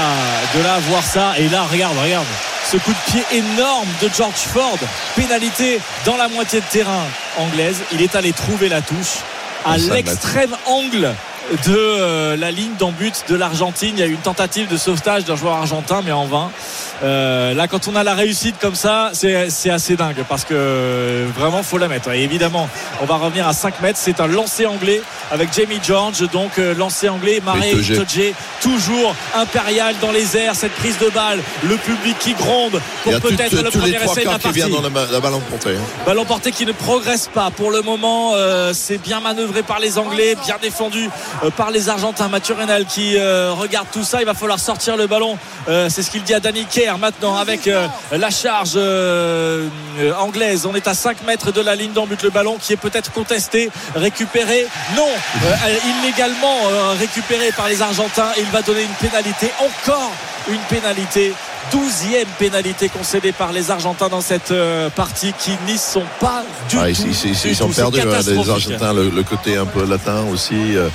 de 0.57 0.63
là 0.63 0.75
à 0.75 0.81
voir 0.81 1.03
ça. 1.03 1.39
Et 1.39 1.49
là, 1.49 1.63
regarde, 1.71 1.97
regarde, 2.03 2.27
ce 2.71 2.77
coup 2.77 2.93
de 2.93 3.13
pied 3.13 3.23
énorme 3.33 3.89
de 4.03 4.09
George 4.17 4.35
Ford, 4.53 4.79
pénalité 5.17 5.81
dans 6.05 6.17
la 6.17 6.29
moitié 6.29 6.61
de 6.61 6.67
terrain 6.67 7.05
anglaise. 7.39 7.81
Il 7.93 8.03
est 8.03 8.15
allé 8.15 8.33
trouver 8.33 8.69
la 8.69 8.83
touche 8.83 9.19
à 9.65 9.77
l'extrême 9.77 10.55
angle 10.67 11.15
de 11.67 11.75
euh, 11.77 12.37
la 12.37 12.51
ligne 12.51 12.75
d'en-but 12.79 13.25
de 13.29 13.35
l'Argentine. 13.37 13.93
Il 13.95 14.01
y 14.01 14.03
a 14.03 14.07
eu 14.07 14.13
une 14.13 14.19
tentative 14.19 14.69
de 14.69 14.77
sauvetage 14.77 15.25
d'un 15.25 15.37
joueur 15.37 15.55
argentin, 15.55 16.03
mais 16.05 16.13
en 16.13 16.27
vain. 16.27 16.51
Euh, 17.05 17.55
là, 17.55 17.69
quand 17.69 17.87
on 17.89 17.95
a 17.97 18.03
la 18.03 18.15
réussite 18.15 18.57
comme 18.61 18.75
ça, 18.75 19.11
c'est 19.13 19.51
c'est 19.51 19.71
assez 19.71 19.95
dingue 19.97 20.25
parce 20.29 20.45
que 20.45 20.53
euh, 20.55 21.27
vraiment, 21.39 21.63
faut 21.63 21.79
la 21.79 21.87
mettre. 21.89 22.11
Et 22.13 22.23
évidemment, 22.25 22.69
on 23.01 23.05
va 23.07 23.17
revenir 23.17 23.47
à 23.47 23.53
5 23.53 23.81
mètres. 23.81 23.99
C'est 24.03 24.21
un 24.21 24.27
lancer 24.27 24.67
anglais 24.67 25.01
avec 25.31 25.53
Jamie 25.55 25.79
George, 25.83 26.29
donc 26.33 26.59
euh, 26.59 26.75
lancer 26.75 27.09
anglais. 27.09 27.41
Maré 27.45 27.71
Itoje. 27.71 27.91
Itoje, 27.91 28.33
toujours 28.61 29.15
impérial 29.37 29.95
dans 30.03 30.11
les 30.11 30.37
airs. 30.37 30.57
Cette 30.57 30.73
prise 30.73 30.99
de 30.99 31.09
balle, 31.11 31.41
le 31.69 31.77
public 31.77 32.19
qui 32.19 32.35
gronde 32.35 32.81
Il 33.07 33.13
y 33.13 33.21
pour 33.21 33.31
peut-être 33.31 33.63
le 33.63 33.71
premier 33.71 33.93
trois 33.95 34.13
essai 34.15 34.25
de 34.25 34.31
la 34.31 34.39
partie. 34.39 34.51
viennent 34.59 34.71
dans 34.73 34.83
le, 34.83 34.89
ba- 34.91 35.07
la 35.11 35.21
ballon 35.21 35.41
porté. 35.49 35.71
hein. 35.71 35.81
Ballon 36.05 36.25
porté 36.25 36.51
qui 36.51 36.67
ne 36.67 36.73
progresse 36.73 37.29
pas 37.33 37.51
pour 37.51 37.71
le 37.71 37.81
moment. 37.83 38.33
euh, 38.35 38.73
c'est 38.75 38.99
bien 38.99 39.21
manœuvré 39.21 39.63
par 39.63 39.79
les 39.79 39.99
Anglais, 39.99 40.37
bien 40.45 40.57
défendu 40.61 41.09
par 41.57 41.70
les 41.70 41.88
Argentins. 41.88 42.29
Mathieu 42.29 42.55
qui 42.88 43.16
euh, 43.16 43.53
regarde 43.53 43.87
tout 43.92 44.03
ça. 44.05 44.20
Il 44.20 44.27
va 44.27 44.35
falloir 44.35 44.59
sortir 44.59 44.96
le 44.96 45.07
ballon. 45.07 45.38
Euh, 45.68 45.88
c'est 45.90 46.03
ce 46.03 46.11
qu'il 46.11 46.22
dit 46.22 46.35
à 46.35 46.40
Danny 46.40 46.64
Kerr 46.64 46.98
maintenant 46.98 47.37
avec 47.37 47.66
euh, 47.68 47.87
la 48.12 48.31
charge 48.31 48.72
euh, 48.77 49.68
euh, 50.01 50.12
anglaise. 50.18 50.66
On 50.66 50.74
est 50.74 50.88
à 50.88 50.94
5 50.94 51.22
mètres 51.27 51.53
de 51.53 51.61
la 51.61 51.74
ligne 51.74 51.92
d'en-but. 51.92 52.22
Le 52.22 52.31
ballon 52.31 52.57
qui 52.61 52.72
est 52.72 52.77
peut-être 52.77 53.12
contesté, 53.12 53.70
récupéré. 53.94 54.66
Non, 54.96 55.07
euh, 55.44 55.55
illégalement 56.03 56.57
euh, 56.70 56.94
récupéré 56.98 57.53
par 57.57 57.68
les 57.68 57.83
Argentins. 57.83 58.31
Il 58.38 58.44
va 58.46 58.62
donner 58.62 58.83
une 58.83 59.09
pénalité. 59.09 59.51
Encore 59.61 60.12
une 60.48 60.61
pénalité. 60.68 61.33
12e 61.70 62.24
pénalité 62.38 62.88
concédée 62.88 63.33
par 63.33 63.53
les 63.53 63.70
Argentins 63.70 64.09
dans 64.09 64.22
cette 64.22 64.53
euh, 64.53 64.88
partie 64.88 65.35
qui 65.38 65.51
n'y 65.66 65.77
sont 65.77 66.03
pas 66.18 66.42
du 66.70 66.79
Ah, 66.81 66.85
tout. 66.87 67.03
ils, 67.05 67.11
ils- 67.11 67.31
ils- 67.31 67.37
du 67.42 67.48
ils 67.51 67.57
sont 67.57 67.68
perdus, 67.68 68.01
hein, 68.01 68.05
les. 68.27 68.48
Argentins, 68.51 68.94
le, 68.94 69.11
le 69.11 69.22
côté 69.22 69.59
un 69.59 69.66
peu 69.66 69.85
latin 69.85 70.24
aussi. 70.33 70.55
euh, 70.77 70.88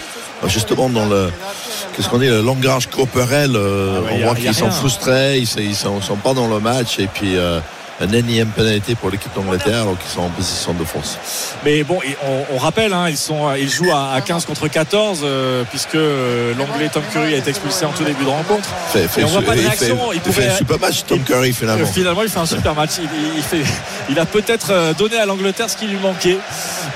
justement, 0.47 0.89
dans 0.89 1.05
le. 1.05 1.29
Qu'est-ce 1.95 2.09
qu'on 2.09 2.17
dit, 2.19 2.27
le 2.27 2.41
langage 2.41 2.87
corporel, 2.87 3.51
euh, 3.55 3.99
Ah 4.07 4.09
on 4.13 4.17
voit 4.25 4.35
qu'ils 4.35 4.53
sont 4.53 4.71
frustrés, 4.71 5.37
ils, 5.37 5.47
sont- 5.47 5.59
ils 5.59 5.75
sont, 5.75 6.01
sont 6.01 6.15
pas 6.17 6.33
dans 6.33 6.47
le 6.47 6.59
match. 6.59 6.97
Et 6.99 7.07
puis, 7.07 7.37
euh, 7.37 7.59
un 8.01 8.11
énième 8.11 8.47
pénalité 8.47 8.95
pour 8.95 9.11
l'équipe 9.11 9.31
d'Angleterre, 9.35 9.83
alors 9.83 9.97
qu'ils 9.99 10.09
sont 10.09 10.21
en 10.21 10.29
position 10.29 10.73
de 10.73 10.83
force. 10.83 11.19
Mais 11.63 11.83
bon, 11.83 11.99
on, 12.25 12.55
on 12.55 12.57
rappelle, 12.57 12.91
hein, 12.91 13.05
ils, 13.07 13.15
sont, 13.15 13.53
ils 13.53 13.69
jouent 13.69 13.91
à, 13.91 14.13
à 14.13 14.21
15 14.21 14.45
contre 14.45 14.67
14 14.67 15.19
euh, 15.23 15.63
puisque 15.69 15.93
euh, 15.93 16.53
l'anglais 16.57 16.89
Tom 16.91 17.03
Curry 17.13 17.35
a 17.35 17.37
été 17.37 17.51
expulsé 17.51 17.85
en 17.85 17.91
tout 17.91 18.03
début 18.03 18.23
de 18.25 18.29
rencontre. 18.29 18.67
Fait, 18.91 19.07
fait, 19.07 19.21
Et 19.21 19.23
on 19.23 19.27
voit 19.27 19.43
pas 19.43 19.53
de 19.53 19.61
il 19.61 19.69
fait, 19.69 19.89
il 19.89 20.15
il 20.15 20.21
pourrait- 20.21 20.41
fait 20.41 20.49
un 20.49 20.57
super 20.57 20.79
match, 20.79 21.03
Tom 21.07 21.19
Curry, 21.19 21.53
finalement. 21.53 21.83
Euh, 21.83 21.93
finalement, 21.93 22.23
il 22.23 22.29
fait 22.29 22.39
un 22.39 22.45
super 22.47 22.73
match. 22.73 22.89
Il 23.37 23.43
fait, 23.43 23.61
il 24.09 24.19
a 24.19 24.25
peut-être 24.25 24.67
euh, 24.71 24.93
donné 24.93 25.17
à 25.17 25.25
l'Angleterre 25.25 25.69
ce 25.69 25.77
qui 25.77 25.87
lui 25.87 25.97
manquait. 25.97 26.37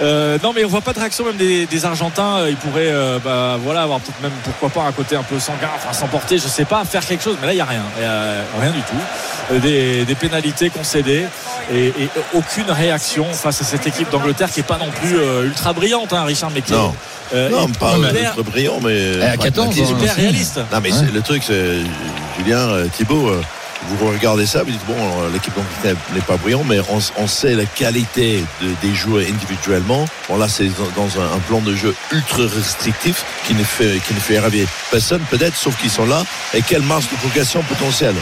Euh, 0.01 0.37
non, 0.43 0.51
mais 0.55 0.63
on 0.65 0.67
voit 0.67 0.81
pas 0.81 0.93
de 0.93 0.99
réaction 0.99 1.25
même 1.25 1.37
des, 1.37 1.65
des 1.65 1.85
Argentins. 1.85 2.37
Euh, 2.39 2.49
Ils 2.49 2.55
pourraient, 2.57 2.91
euh, 2.91 3.17
bah, 3.23 3.57
voilà, 3.63 3.83
avoir 3.83 3.99
peut-être 3.99 4.21
même 4.21 4.31
pourquoi 4.43 4.69
pas 4.69 4.87
un 4.87 4.91
côté 4.91 5.15
un 5.15 5.23
peu 5.23 5.39
sanguin, 5.39 5.69
enfin 5.75 5.93
s'emporter, 5.93 6.37
je 6.37 6.47
sais 6.47 6.65
pas, 6.65 6.83
faire 6.85 7.05
quelque 7.05 7.23
chose. 7.23 7.37
Mais 7.41 7.47
là, 7.47 7.53
il 7.53 7.57
y 7.57 7.61
a 7.61 7.65
rien, 7.65 7.83
Il 7.97 8.03
y 8.03 8.05
a 8.05 8.61
rien 8.61 8.71
du 8.71 8.81
tout. 8.81 9.59
Des, 9.61 10.03
des 10.03 10.15
pénalités 10.15 10.69
concédées 10.69 11.25
et, 11.73 11.87
et 11.87 12.09
aucune 12.33 12.69
réaction 12.69 13.25
face 13.33 13.61
à 13.61 13.63
cette 13.63 13.87
équipe 13.87 14.09
d'Angleterre 14.11 14.51
qui 14.51 14.59
est 14.59 14.63
pas 14.63 14.77
non 14.77 14.91
plus 14.91 15.17
euh, 15.17 15.45
ultra 15.45 15.71
brillante, 15.71 16.11
hein, 16.11 16.25
Richard, 16.25 16.51
mais 16.53 16.61
qui 16.61 16.73
Non. 16.73 16.93
euh, 17.33 17.49
Non, 17.49 17.69
pas 17.69 17.93
hyper, 17.97 18.33
très 18.33 18.43
brillant, 18.43 18.79
mais. 18.83 19.21
à 19.23 19.37
14 19.37 19.67
pragmatique. 19.67 19.85
ans, 19.95 19.97
hyper 19.99 20.15
réaliste. 20.15 20.57
Non, 20.71 20.79
mais 20.83 20.91
c'est- 20.91 21.13
le 21.13 21.21
truc, 21.21 21.43
c'est. 21.47 21.77
Julien, 22.37 22.67
Thibaut, 22.93 23.29
euh, 23.29 23.41
vous 23.87 24.07
regardez 24.07 24.45
ça, 24.45 24.63
vous 24.63 24.71
dites, 24.71 24.85
bon, 24.85 24.95
l'équipe 25.33 25.53
n'est 26.13 26.21
pas 26.21 26.37
brillante, 26.37 26.65
mais 26.67 26.79
on, 26.89 27.27
sait 27.27 27.53
la 27.53 27.65
qualité 27.65 28.43
de- 28.61 28.87
des 28.87 28.93
joueurs 28.93 29.25
individuellement. 29.27 30.05
Bon, 30.27 30.37
là, 30.37 30.47
c'est 30.47 30.69
dans, 30.95 31.21
un, 31.21 31.39
plan 31.47 31.59
de 31.59 31.75
jeu 31.75 31.95
ultra 32.11 32.43
restrictif 32.43 33.23
qui 33.45 33.53
ne 33.53 33.63
fait, 33.63 33.99
qui 34.05 34.13
personne, 34.91 35.21
peut-être, 35.29 35.55
sauf 35.55 35.75
qu'ils 35.79 35.89
sont 35.89 36.05
là. 36.05 36.23
Et 36.53 36.61
quelle 36.61 36.81
marge 36.81 37.09
de 37.09 37.15
progression 37.17 37.61
potentielle? 37.63 38.15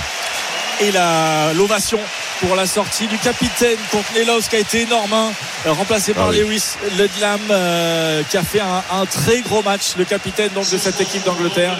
Et 0.82 0.92
la 0.92 1.54
l'ovation 1.54 2.00
pour 2.40 2.56
la 2.56 2.66
sortie 2.68 3.08
du 3.08 3.18
capitaine 3.18 3.78
contre 3.92 4.06
Nelos 4.16 4.42
qui 4.50 4.56
a 4.56 4.60
été 4.60 4.82
énorme 4.82 5.14
hein, 5.14 5.32
remplacé 5.66 6.14
par 6.14 6.28
Ah 6.28 6.30
oui. 6.32 6.40
Lewis 6.40 6.76
Ledlam 6.98 7.40
euh, 7.50 8.24
qui 8.30 8.38
a 8.38 8.44
fait 8.44 8.60
un, 8.60 8.84
un 8.92 9.06
très 9.06 9.42
gros 9.42 9.62
match 9.64 9.96
le 9.98 10.06
capitaine 10.06 10.50
donc 10.54 10.70
de 10.70 10.78
cette 10.78 11.00
équipe 11.00 11.24
d'Angleterre. 11.24 11.78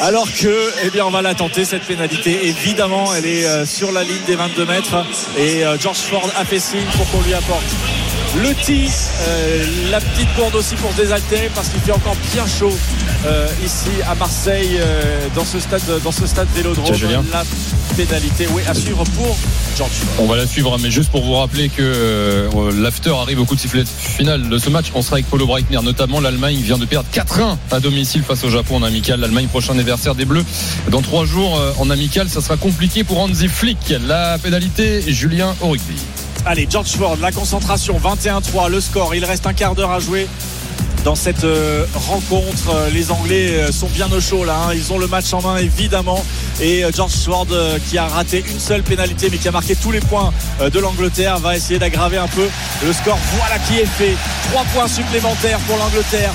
Alors 0.00 0.26
que 0.32 0.72
eh 0.82 0.90
bien 0.90 1.04
on 1.06 1.10
va 1.10 1.22
la 1.22 1.34
tenter 1.34 1.64
cette 1.64 1.84
pénalité. 1.84 2.46
Évidemment 2.46 3.14
elle 3.14 3.26
est 3.26 3.44
euh, 3.46 3.64
sur 3.66 3.92
la 3.92 4.02
ligne 4.02 4.24
des 4.26 4.36
22 4.36 4.64
mètres. 4.66 4.96
Et 5.38 5.64
euh, 5.64 5.78
George 5.78 5.98
Ford 5.98 6.28
a 6.36 6.44
fait 6.44 6.58
signe 6.60 6.86
pour 6.96 7.08
qu'on 7.10 7.22
lui 7.22 7.34
apporte 7.34 7.64
le 8.42 8.54
tee, 8.54 8.90
euh, 9.28 9.64
la 9.90 10.00
petite 10.00 10.28
gourde 10.36 10.54
aussi 10.54 10.74
pour 10.76 10.92
se 10.92 10.96
désaltérer 10.96 11.50
parce 11.54 11.68
qu'il 11.68 11.80
fait 11.80 11.92
encore 11.92 12.16
bien 12.32 12.44
chaud 12.46 12.76
euh, 13.24 13.48
ici 13.64 13.88
à 14.08 14.14
Marseille 14.14 14.78
euh, 14.78 15.28
dans 15.34 15.44
ce 15.44 15.58
stade 15.58 15.82
dans 16.04 16.12
ce 16.12 16.26
stade 16.26 16.48
Vélodrome. 16.54 16.94
La 17.32 17.44
pénalité, 17.96 18.46
oui, 18.52 18.62
à 18.68 18.74
suivre 18.74 19.04
pour 19.04 19.36
George. 19.76 19.90
On 20.18 20.26
va 20.26 20.36
la 20.36 20.46
suivre, 20.46 20.74
hein, 20.74 20.78
mais 20.82 20.90
juste 20.90 21.10
pour 21.10 21.24
vous 21.24 21.34
rappeler 21.34 21.68
que 21.68 21.80
euh, 21.80 22.70
l'after 22.74 23.10
arrive 23.10 23.40
au 23.40 23.44
coup 23.44 23.54
de 23.54 23.60
sifflet 23.60 23.84
final 23.86 24.48
de 24.48 24.58
ce 24.58 24.70
match. 24.70 24.86
On 24.94 25.02
sera 25.02 25.14
avec 25.14 25.26
Paulo 25.26 25.46
Breitner, 25.46 25.80
notamment 25.82 26.20
l'Allemagne 26.20 26.56
vient 26.56 26.78
de 26.78 26.84
perdre 26.84 27.08
4-1 27.12 27.56
à 27.70 27.80
domicile 27.80 28.22
face 28.22 28.44
au 28.44 28.50
Japon 28.50 28.76
en 28.76 28.82
amical. 28.82 29.20
L'Allemagne 29.20 29.46
prochain 29.46 29.72
anniversaire 29.72 30.14
des 30.14 30.24
Bleus 30.24 30.44
dans 30.90 31.02
trois 31.02 31.24
jours 31.24 31.60
en 31.78 31.90
amical, 31.90 32.28
ça 32.28 32.40
sera 32.40 32.56
compliqué 32.56 33.02
pour 33.02 33.18
Hansi 33.18 33.48
Flick. 33.48 33.94
La 34.06 34.38
pénalité, 34.38 35.02
Julien 35.06 35.54
au 35.60 35.68
rugby. 35.68 35.96
Allez, 36.44 36.68
George 36.70 36.88
Ford, 36.90 37.16
la 37.20 37.32
concentration, 37.32 37.98
21-3, 37.98 38.70
le 38.70 38.80
score. 38.80 39.14
Il 39.14 39.24
reste 39.24 39.46
un 39.46 39.52
quart 39.52 39.74
d'heure 39.74 39.90
à 39.90 39.98
jouer 40.00 40.28
dans 41.04 41.14
cette 41.16 41.44
euh, 41.44 41.84
rencontre. 41.94 42.70
Euh, 42.74 42.90
Les 42.90 43.10
Anglais 43.10 43.50
euh, 43.50 43.72
sont 43.72 43.88
bien 43.88 44.10
au 44.12 44.20
chaud 44.20 44.44
là. 44.44 44.56
hein. 44.68 44.72
Ils 44.74 44.92
ont 44.92 44.98
le 44.98 45.06
match 45.08 45.32
en 45.32 45.40
main 45.42 45.56
évidemment. 45.56 46.22
Et 46.60 46.84
George 46.94 47.12
Ford 47.12 47.46
euh, 47.50 47.78
qui 47.88 47.98
a 47.98 48.06
raté 48.06 48.44
une 48.48 48.60
seule 48.60 48.82
pénalité 48.82 49.28
mais 49.30 49.38
qui 49.38 49.48
a 49.48 49.52
marqué 49.52 49.74
tous 49.76 49.90
les 49.92 50.00
points 50.00 50.32
de 50.60 50.78
l'Angleterre 50.78 51.38
va 51.38 51.56
essayer 51.56 51.78
d'aggraver 51.78 52.16
un 52.18 52.28
peu 52.28 52.48
le 52.84 52.92
score. 52.92 53.18
Voilà 53.38 53.58
qui 53.60 53.78
est 53.80 53.86
fait. 53.86 54.14
Trois 54.50 54.64
points 54.74 54.88
supplémentaires 54.88 55.58
pour 55.66 55.76
l'Angleterre. 55.78 56.30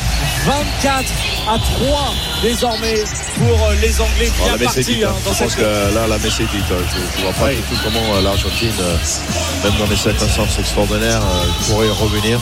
24 0.46 1.06
à 1.50 1.58
3 1.58 2.14
désormais 2.42 2.96
pour 3.38 3.68
euh, 3.68 3.76
les 3.82 4.00
Anglais. 4.02 4.30
Bien 4.44 4.52
la 4.54 4.58
partis 4.66 4.84
dite, 4.84 5.04
hein, 5.04 5.10
hein. 5.12 5.22
dans 5.26 5.34
Je 5.34 5.44
pense 5.44 5.56
que 5.56 5.62
là, 5.62 6.08
la 6.08 6.18
messe 6.18 6.40
est 6.40 6.44
dite. 6.52 6.66
hein. 6.72 6.84
Je 7.16 7.20
ne 7.20 7.24
vois 7.26 7.34
pas 7.34 7.46
Oui. 7.48 7.56
du 7.56 7.62
tout 7.62 7.76
comment 7.84 8.16
euh, 8.16 8.22
l'Argentine, 8.22 8.72
euh, 8.80 8.96
même 9.64 9.74
dans 9.80 9.86
les 9.88 9.96
circonstances 9.96 10.58
extraordinaires, 10.60 11.22
euh, 11.22 11.46
pourrait 11.74 11.90
revenir. 11.90 12.40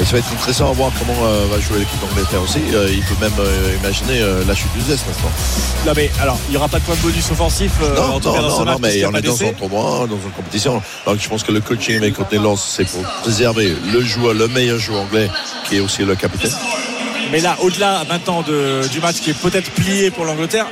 Et 0.00 0.04
ça 0.04 0.12
va 0.12 0.18
être 0.18 0.32
intéressant 0.32 0.70
à 0.70 0.72
voir 0.72 0.90
comment 0.98 1.16
euh, 1.24 1.46
va 1.50 1.58
jouer 1.60 1.78
l'équipe 1.78 2.00
d'Angleterre 2.00 2.42
aussi. 2.42 2.60
Euh, 2.74 2.88
il 2.90 3.02
peut 3.02 3.14
même 3.20 3.32
euh, 3.38 3.76
imaginer 3.82 4.20
euh, 4.20 4.44
la 4.46 4.54
chute 4.54 4.72
du 4.74 4.82
zeste 4.82 5.06
maintenant. 5.06 5.30
Là, 5.86 5.92
mais 5.96 6.10
alors, 6.20 6.38
il 6.48 6.50
n'y 6.50 6.56
aura 6.56 6.68
pas 6.68 6.78
de 6.78 6.84
point 6.84 6.94
de 6.96 7.00
bonus 7.00 7.30
offensif 7.30 7.72
euh, 7.82 7.94
Non, 7.96 8.14
en 8.16 8.20
tout 8.20 8.32
cas 8.32 8.40
non, 8.40 8.48
dans 8.48 8.54
ce 8.58 8.62
non, 8.64 8.72
non, 8.72 8.78
mais 8.80 9.04
on 9.06 9.14
est 9.14 9.22
dans 9.22 9.42
un 9.42 9.52
tournoi, 9.52 10.06
dans 10.08 10.16
une 10.16 10.30
compétition. 10.36 10.82
Donc 11.06 11.18
je 11.20 11.28
pense 11.28 11.42
que 11.42 11.52
le 11.52 11.60
coaching 11.60 11.96
avec 11.96 12.14
côté 12.14 12.36
Lens, 12.38 12.74
c'est 12.76 12.84
pour 12.84 13.02
préserver 13.22 13.74
le 13.92 14.00
joueur, 14.02 14.34
le 14.34 14.48
meilleur 14.48 14.78
joueur 14.78 15.02
anglais, 15.02 15.30
qui 15.68 15.76
est 15.76 15.80
aussi 15.80 16.02
le 16.04 16.14
capitaine. 16.14 16.52
Mais 17.32 17.40
là, 17.40 17.56
au-delà 17.62 18.02
maintenant 18.08 18.42
de- 18.42 18.86
du 18.88 19.00
match 19.00 19.16
qui 19.16 19.30
est 19.30 19.38
peut-être 19.38 19.70
plié 19.72 20.10
pour 20.10 20.24
l'Angleterre, 20.24 20.66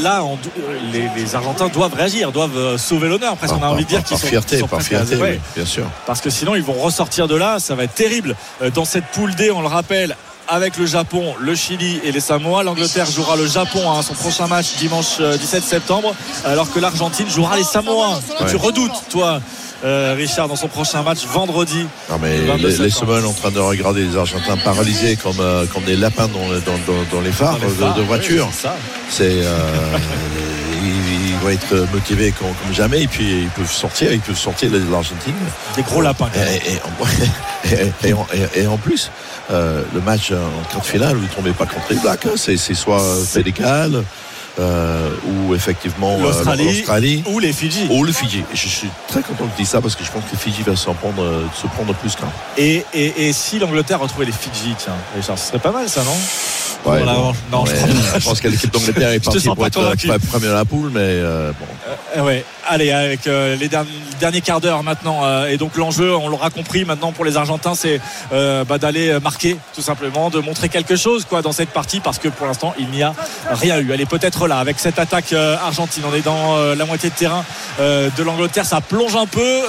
là, 0.00 0.22
on 0.22 0.36
do- 0.36 0.50
les, 0.92 1.08
les 1.16 1.34
Argentins 1.34 1.68
doivent 1.68 1.94
réagir, 1.94 2.30
doivent 2.32 2.56
euh, 2.56 2.78
sauver 2.78 3.08
l'honneur. 3.08 3.36
Presque, 3.36 3.54
on 3.54 3.58
a 3.58 3.60
Par- 3.60 3.72
envie 3.72 3.84
de 3.84 3.88
dire 3.88 4.00
par- 4.00 4.08
qu'ils 4.08 4.18
sont, 4.18 4.26
fierté, 4.26 4.58
sont 4.58 4.68
par 4.68 4.80
à- 4.80 4.82
fierté, 4.82 5.16
ouais. 5.16 5.32
oui, 5.34 5.40
bien 5.56 5.64
sûr. 5.64 5.84
Parce 6.06 6.20
que 6.20 6.30
sinon, 6.30 6.54
ils 6.54 6.62
vont 6.62 6.74
ressortir 6.74 7.26
de 7.26 7.34
là. 7.36 7.58
Ça 7.58 7.74
va 7.74 7.84
être 7.84 7.94
terrible. 7.94 8.36
Euh, 8.62 8.70
Dans 8.70 8.84
cette 8.84 9.06
poule 9.06 9.34
D, 9.34 9.50
on 9.50 9.60
le 9.62 9.66
rappelle, 9.66 10.14
avec 10.46 10.78
le 10.78 10.86
Japon, 10.86 11.34
le 11.38 11.54
Chili 11.54 12.00
et 12.04 12.12
les 12.12 12.20
Samoa. 12.20 12.62
L'Angleterre 12.62 13.10
jouera 13.10 13.36
le 13.36 13.46
Japon 13.46 13.92
à 13.92 14.02
son 14.02 14.14
prochain 14.14 14.46
match 14.46 14.76
dimanche 14.78 15.16
euh, 15.20 15.36
17 15.36 15.62
septembre, 15.62 16.14
alors 16.44 16.70
que 16.72 16.78
l'Argentine 16.80 17.28
jouera 17.28 17.56
les 17.56 17.64
Samoa. 17.64 18.18
Que 18.38 18.48
Tu 18.50 18.56
redoutes, 18.56 19.08
toi, 19.10 19.40
euh, 19.84 20.14
Richard, 20.16 20.48
dans 20.48 20.56
son 20.56 20.68
prochain 20.68 21.02
match 21.02 21.24
vendredi. 21.26 21.86
Non, 22.10 22.18
mais 22.20 22.38
22 22.40 22.82
les, 22.82 22.90
semaines 22.90 23.24
en 23.24 23.32
train 23.32 23.50
de 23.50 23.60
regarder 23.60 24.04
les 24.04 24.16
Argentins 24.16 24.56
paralysés 24.56 25.16
comme, 25.16 25.38
euh, 25.40 25.66
comme 25.66 25.84
des 25.84 25.96
lapins 25.96 26.28
dans, 26.28 26.48
dans, 26.48 26.78
dans- 26.86 27.04
dans 27.12 27.20
les 27.20 27.32
phares, 27.32 27.58
les 27.60 27.66
de- 27.66 27.70
phares, 27.72 27.94
de, 27.94 28.02
voiture. 28.02 28.46
oui, 28.46 28.52
c'est 28.54 28.62
ça. 28.68 28.76
C'est, 29.10 29.42
euh, 29.44 29.56
ils, 30.82 31.36
vont 31.42 31.50
être 31.50 31.86
motivés 31.92 32.32
comme, 32.32 32.48
jamais 32.74 33.02
et 33.02 33.06
puis 33.06 33.42
ils 33.42 33.48
peuvent 33.50 33.70
sortir, 33.70 34.12
ils 34.12 34.20
peuvent 34.20 34.36
sortir 34.36 34.70
l'Argentine. 34.90 35.34
Des 35.76 35.82
gros 35.82 36.00
lapins. 36.02 36.28
quand 36.32 36.40
même. 36.40 36.48
Et, 36.66 36.72
et 36.74 36.80
en, 36.82 37.92
et- 38.04 38.08
et 38.08 38.12
en- 38.12 38.26
et- 38.56 38.62
et 38.62 38.66
en 38.66 38.76
plus, 38.76 39.10
euh, 39.52 39.82
le 39.94 40.00
match 40.00 40.32
en 40.32 40.68
quart 40.72 40.80
de 40.80 40.86
finale 40.86 41.16
où 41.16 41.20
ils 41.20 41.28
ne 41.28 41.34
tombaient 41.34 41.52
pas 41.52 41.66
contre 41.66 41.86
les 41.90 41.96
Blacks, 42.00 42.26
hein, 42.26 42.32
c'est, 42.36 42.56
c'est 42.56 42.74
soit 42.74 43.00
Sénégal 43.24 44.02
euh, 44.58 45.08
ou 45.26 45.54
effectivement 45.54 46.16
euh, 46.18 46.22
L'Australie. 46.22 47.22
Ou 47.26 47.38
les 47.38 47.52
Fidji. 47.52 47.86
ou 47.90 48.02
le 48.04 48.12
Fidji. 48.12 48.44
Et 48.52 48.56
je 48.56 48.68
suis 48.68 48.88
très 49.08 49.22
content 49.22 49.44
que 49.46 49.56
tu 49.56 49.62
dises 49.62 49.68
ça 49.70 49.80
parce 49.80 49.94
que 49.94 50.04
je 50.04 50.10
pense 50.10 50.24
que 50.24 50.32
le 50.32 50.38
Fidji 50.38 50.62
va 50.62 50.74
s'en 50.76 50.94
prendre, 50.94 51.22
euh, 51.22 51.44
se 51.54 51.66
prendre 51.68 51.94
plus 51.94 52.14
qu'un. 52.16 52.28
Et, 52.56 52.84
et, 52.94 53.28
et 53.28 53.32
si 53.32 53.58
l'Angleterre 53.58 54.00
retrouvait 54.00 54.26
les 54.26 54.32
Fidji, 54.32 54.74
tiens, 54.78 54.94
Richard, 55.16 55.38
ce 55.38 55.48
serait 55.48 55.58
pas 55.58 55.70
mal 55.72 55.88
ça, 55.88 56.02
non? 56.04 56.10
Ouais, 56.86 57.02
Voilà, 57.02 57.14
bon. 57.14 57.32
non, 57.50 57.66
je 57.66 57.72
Ouais, 57.72 57.78
pas. 58.12 58.18
je 58.20 58.24
pense 58.24 58.40
que 58.40 58.48
l'équipe 58.48 58.72
d'Angleterre 58.72 59.10
est 59.12 59.20
partie 59.24 59.48
pour 59.48 59.66
être 59.66 59.78
euh, 59.80 60.18
premier 60.30 60.48
à 60.48 60.54
la 60.54 60.64
poule, 60.64 60.90
mais 60.92 61.00
euh, 61.02 61.50
bon. 61.58 61.66
Euh, 62.16 62.24
ouais. 62.24 62.44
Allez, 62.70 62.92
avec 62.92 63.26
euh, 63.26 63.56
les 63.56 63.68
derniers, 63.68 63.90
derniers 64.20 64.42
quarts 64.42 64.60
d'heure 64.60 64.82
maintenant. 64.82 65.24
euh, 65.24 65.48
et 65.48 65.56
donc 65.56 65.76
l'enjeu, 65.76 66.14
on 66.14 66.28
l'aura 66.28 66.50
compris 66.50 66.84
maintenant 66.84 67.12
pour 67.12 67.24
les 67.24 67.38
Argentins, 67.38 67.74
c'est 67.74 67.98
euh, 68.32 68.62
bah, 68.64 68.76
d'aller 68.76 69.18
marquer 69.20 69.56
tout 69.74 69.80
simplement, 69.80 70.28
de 70.28 70.38
montrer 70.40 70.68
quelque 70.68 70.94
chose 70.94 71.24
quoi 71.24 71.40
dans 71.40 71.52
cette 71.52 71.70
partie 71.70 72.00
parce 72.00 72.18
que 72.18 72.28
pour 72.28 72.46
l'instant 72.46 72.74
il 72.78 72.88
n'y 72.90 73.02
a 73.02 73.14
rien 73.50 73.78
eu. 73.78 73.90
Elle 73.90 74.02
est 74.02 74.06
peut-être 74.06 74.46
là 74.48 74.58
avec 74.58 74.78
cette 74.80 74.98
attaque 74.98 75.32
argentine. 75.32 76.02
On 76.10 76.14
est 76.14 76.20
dans 76.20 76.58
la 76.74 76.84
moitié 76.84 77.08
de 77.08 77.14
terrain 77.14 77.44
de 77.78 78.22
l'Angleterre. 78.22 78.66
Ça 78.66 78.80
plonge 78.82 79.16
un 79.16 79.26
peu, 79.26 79.62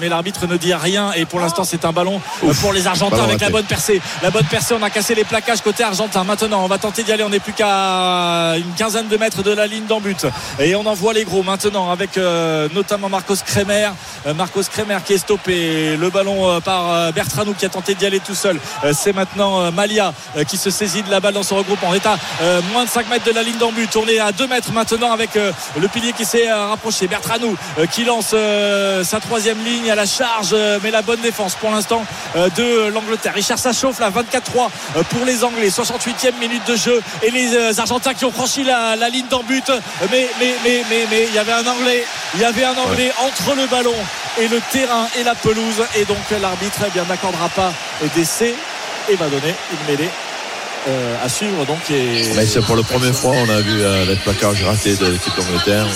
mais 0.00 0.08
l'arbitre 0.08 0.46
ne 0.46 0.56
dit 0.56 0.74
rien. 0.74 1.12
Et 1.12 1.24
pour 1.24 1.38
l'instant 1.38 1.62
c'est 1.62 1.84
un 1.84 1.92
ballon 1.92 2.20
pour 2.60 2.72
les 2.72 2.86
Argentins 2.86 3.22
avec 3.22 3.40
la 3.40 3.50
bonne 3.50 3.64
percée. 3.64 4.00
La 4.22 4.30
bonne 4.30 4.46
percée, 4.46 4.74
on 4.74 4.82
a 4.82 4.90
cassé 4.90 5.14
les 5.14 5.24
plaquages 5.24 5.60
côté 5.60 5.84
argentin. 5.84 6.24
Maintenant, 6.24 6.64
on 6.64 6.68
va 6.68 6.78
tenter 6.78 7.02
d'y 7.04 7.12
aller. 7.12 7.22
On 7.22 7.30
n'est 7.30 7.38
plus 7.38 7.52
qu'à 7.52 8.56
une 8.56 8.74
quinzaine 8.76 9.08
de 9.08 9.16
mètres 9.16 9.42
de 9.42 9.52
la 9.52 9.66
ligne 9.66 9.86
d'en 9.86 10.00
but. 10.00 10.26
Et 10.58 10.74
on 10.74 10.84
envoie 10.86 11.12
les 11.12 11.24
gros 11.24 11.42
maintenant 11.42 11.90
avec 11.92 12.07
euh, 12.16 12.68
notamment 12.72 13.08
Marcos 13.08 13.36
Kremer. 13.44 13.90
Euh, 14.26 14.34
Marcos 14.34 14.62
Kremer 14.72 14.98
qui 15.04 15.14
est 15.14 15.18
stoppé. 15.18 15.96
Le 15.96 16.10
ballon 16.10 16.48
euh, 16.48 16.60
par 16.60 17.12
Bertranou 17.12 17.54
qui 17.54 17.66
a 17.66 17.68
tenté 17.68 17.94
d'y 17.94 18.06
aller 18.06 18.20
tout 18.20 18.34
seul. 18.34 18.58
C'est 18.92 19.12
maintenant 19.12 19.70
Malia 19.72 20.12
qui 20.46 20.56
se 20.56 20.70
saisit 20.70 21.02
de 21.02 21.10
la 21.10 21.20
balle 21.20 21.34
dans 21.34 21.42
son 21.42 21.56
regroupement. 21.56 21.88
On 21.90 21.94
est 21.94 22.06
à 22.06 22.18
moins 22.72 22.84
de 22.84 22.90
5 22.90 23.08
mètres 23.08 23.24
de 23.24 23.32
la 23.32 23.42
ligne 23.42 23.58
d'en 23.58 23.72
but. 23.72 23.94
On 23.96 24.06
est 24.06 24.18
à 24.18 24.32
2 24.32 24.46
mètres 24.46 24.72
maintenant 24.72 25.12
avec 25.12 25.30
le 25.34 25.88
pilier 25.88 26.12
qui 26.12 26.24
s'est 26.24 26.50
rapproché. 26.52 27.06
Bertranou 27.06 27.56
qui 27.90 28.04
lance 28.04 28.34
sa 29.04 29.20
troisième 29.20 29.62
ligne 29.64 29.90
à 29.90 29.94
la 29.94 30.06
charge, 30.06 30.54
mais 30.82 30.90
la 30.90 31.02
bonne 31.02 31.20
défense 31.20 31.54
pour 31.54 31.70
l'instant 31.70 32.04
de 32.34 32.88
l'Angleterre. 32.88 33.34
Richard, 33.34 33.58
ça 33.58 33.72
chauffe 33.72 34.00
là, 34.00 34.10
24-3 34.10 34.68
euh, 34.96 35.02
pour 35.10 35.24
les 35.24 35.44
Anglais. 35.44 35.68
68e 35.68 36.38
minute 36.40 36.66
de 36.66 36.76
jeu 36.76 37.00
et 37.22 37.30
les 37.30 37.78
Argentins 37.78 38.14
qui 38.14 38.24
ont 38.24 38.32
franchi 38.32 38.64
la, 38.64 38.96
la 38.96 39.08
ligne 39.08 39.26
d'en 39.30 39.42
but. 39.42 39.70
Mais, 40.10 40.28
mais, 40.40 40.54
mais, 40.64 40.84
mais, 40.88 41.06
mais, 41.10 41.26
il 41.28 41.34
y 41.34 41.38
avait 41.38 41.52
un 41.52 41.66
Anglais, 41.66 41.97
il 42.34 42.40
y 42.40 42.44
avait 42.44 42.64
un 42.64 42.76
Anglais 42.76 43.12
entre 43.18 43.54
le 43.54 43.66
ballon 43.66 43.94
et 44.38 44.48
le 44.48 44.60
terrain 44.70 45.06
et 45.16 45.24
la 45.24 45.34
pelouse. 45.34 45.82
Et 45.96 46.04
donc 46.04 46.30
l'arbitre 46.30 46.80
eh 46.86 46.90
bien 46.90 47.04
n'accordera 47.04 47.48
pas 47.48 47.72
d'essai 48.14 48.54
et 49.08 49.16
va 49.16 49.28
donner 49.28 49.54
une 49.72 49.86
mêlée. 49.90 50.10
Euh, 50.88 51.24
à 51.24 51.28
suivre 51.28 51.64
donc 51.66 51.78
et 51.90 52.22
Mais 52.36 52.46
c'est 52.46 52.60
pour 52.62 52.76
la 52.76 52.82
première 52.82 53.14
fois 53.14 53.32
on 53.32 53.50
a 53.50 53.60
vu 53.60 53.80
euh, 53.82 54.04
les 54.06 54.16
plaquages 54.16 54.62
ratés 54.64 54.96
de 54.96 55.06
l'équipe 55.06 55.32
d'Angleterre 55.36 55.86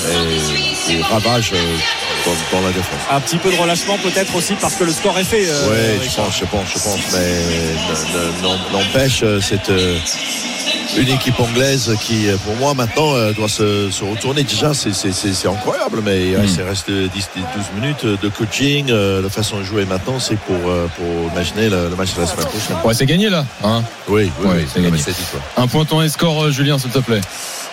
et, 0.89 0.93
et 0.95 1.03
ravage 1.03 1.53
euh, 1.55 1.77
dans, 2.27 2.59
dans 2.59 2.67
la 2.67 2.73
défense. 2.73 3.01
un 3.11 3.21
petit 3.21 3.39
peu 3.39 3.51
de 3.51 3.57
relâchement 3.57 3.99
peut-être 3.99 4.35
aussi 4.37 4.55
parce 4.61 4.75
que 4.75 4.85
le 4.85 4.93
score 4.93 5.19
est 5.19 5.25
fait 5.25 5.47
euh, 5.49 5.69
Oui, 6.01 6.09
je 6.09 6.15
pense, 6.17 6.39
je 6.39 6.45
pense, 6.45 6.69
je 6.69 6.79
pense. 6.79 7.13
Mais 7.13 8.73
n'empêche, 8.73 9.25
c'est 9.41 9.69
euh, 9.71 9.99
une 10.97 11.09
équipe 11.09 11.39
anglaise 11.41 11.95
qui, 12.03 12.27
pour 12.45 12.55
moi, 12.57 12.75
maintenant, 12.75 13.15
euh, 13.15 13.33
doit 13.33 13.49
se, 13.49 13.91
se 13.91 14.05
retourner. 14.05 14.43
Déjà, 14.43 14.73
c'est- 14.75 14.93
incroyable, 15.49 16.01
mais 16.05 16.21
Mm. 16.37 16.47
il 16.59 16.63
reste 16.63 16.91
10, 16.91 17.09
12 17.11 17.81
minutes 17.81 18.05
de 18.05 18.29
coaching. 18.29 18.91
euh, 18.91 19.23
la 19.23 19.29
façon 19.31 19.59
de 19.59 19.65
jouer 19.65 19.85
maintenant, 19.87 20.19
c'est 20.21 20.37
pour, 20.39 20.57
euh, 20.69 20.87
pour 20.97 21.07
imaginer 21.33 21.69
le, 21.71 21.89
le 21.89 21.97
match 21.97 22.15
de 22.15 22.21
la 22.21 22.27
semaine 22.27 22.47
prochaine. 22.47 22.77
Ouais, 22.85 22.95
c'est 22.95 23.07
gagné 23.07 23.31
là. 23.31 23.45
Hein 23.65 23.83
Oui, 24.09 24.31
oui, 24.41 24.47
Ouais, 24.49 24.55
oui, 24.59 24.67
un 25.57 25.67
point 25.67 25.85
ton 25.85 26.03
et 26.03 26.09
score, 26.09 26.45
euh, 26.45 26.51
Julien, 26.51 26.79
s'il 26.79 26.91
te 26.91 26.99
plaît. 26.99 27.21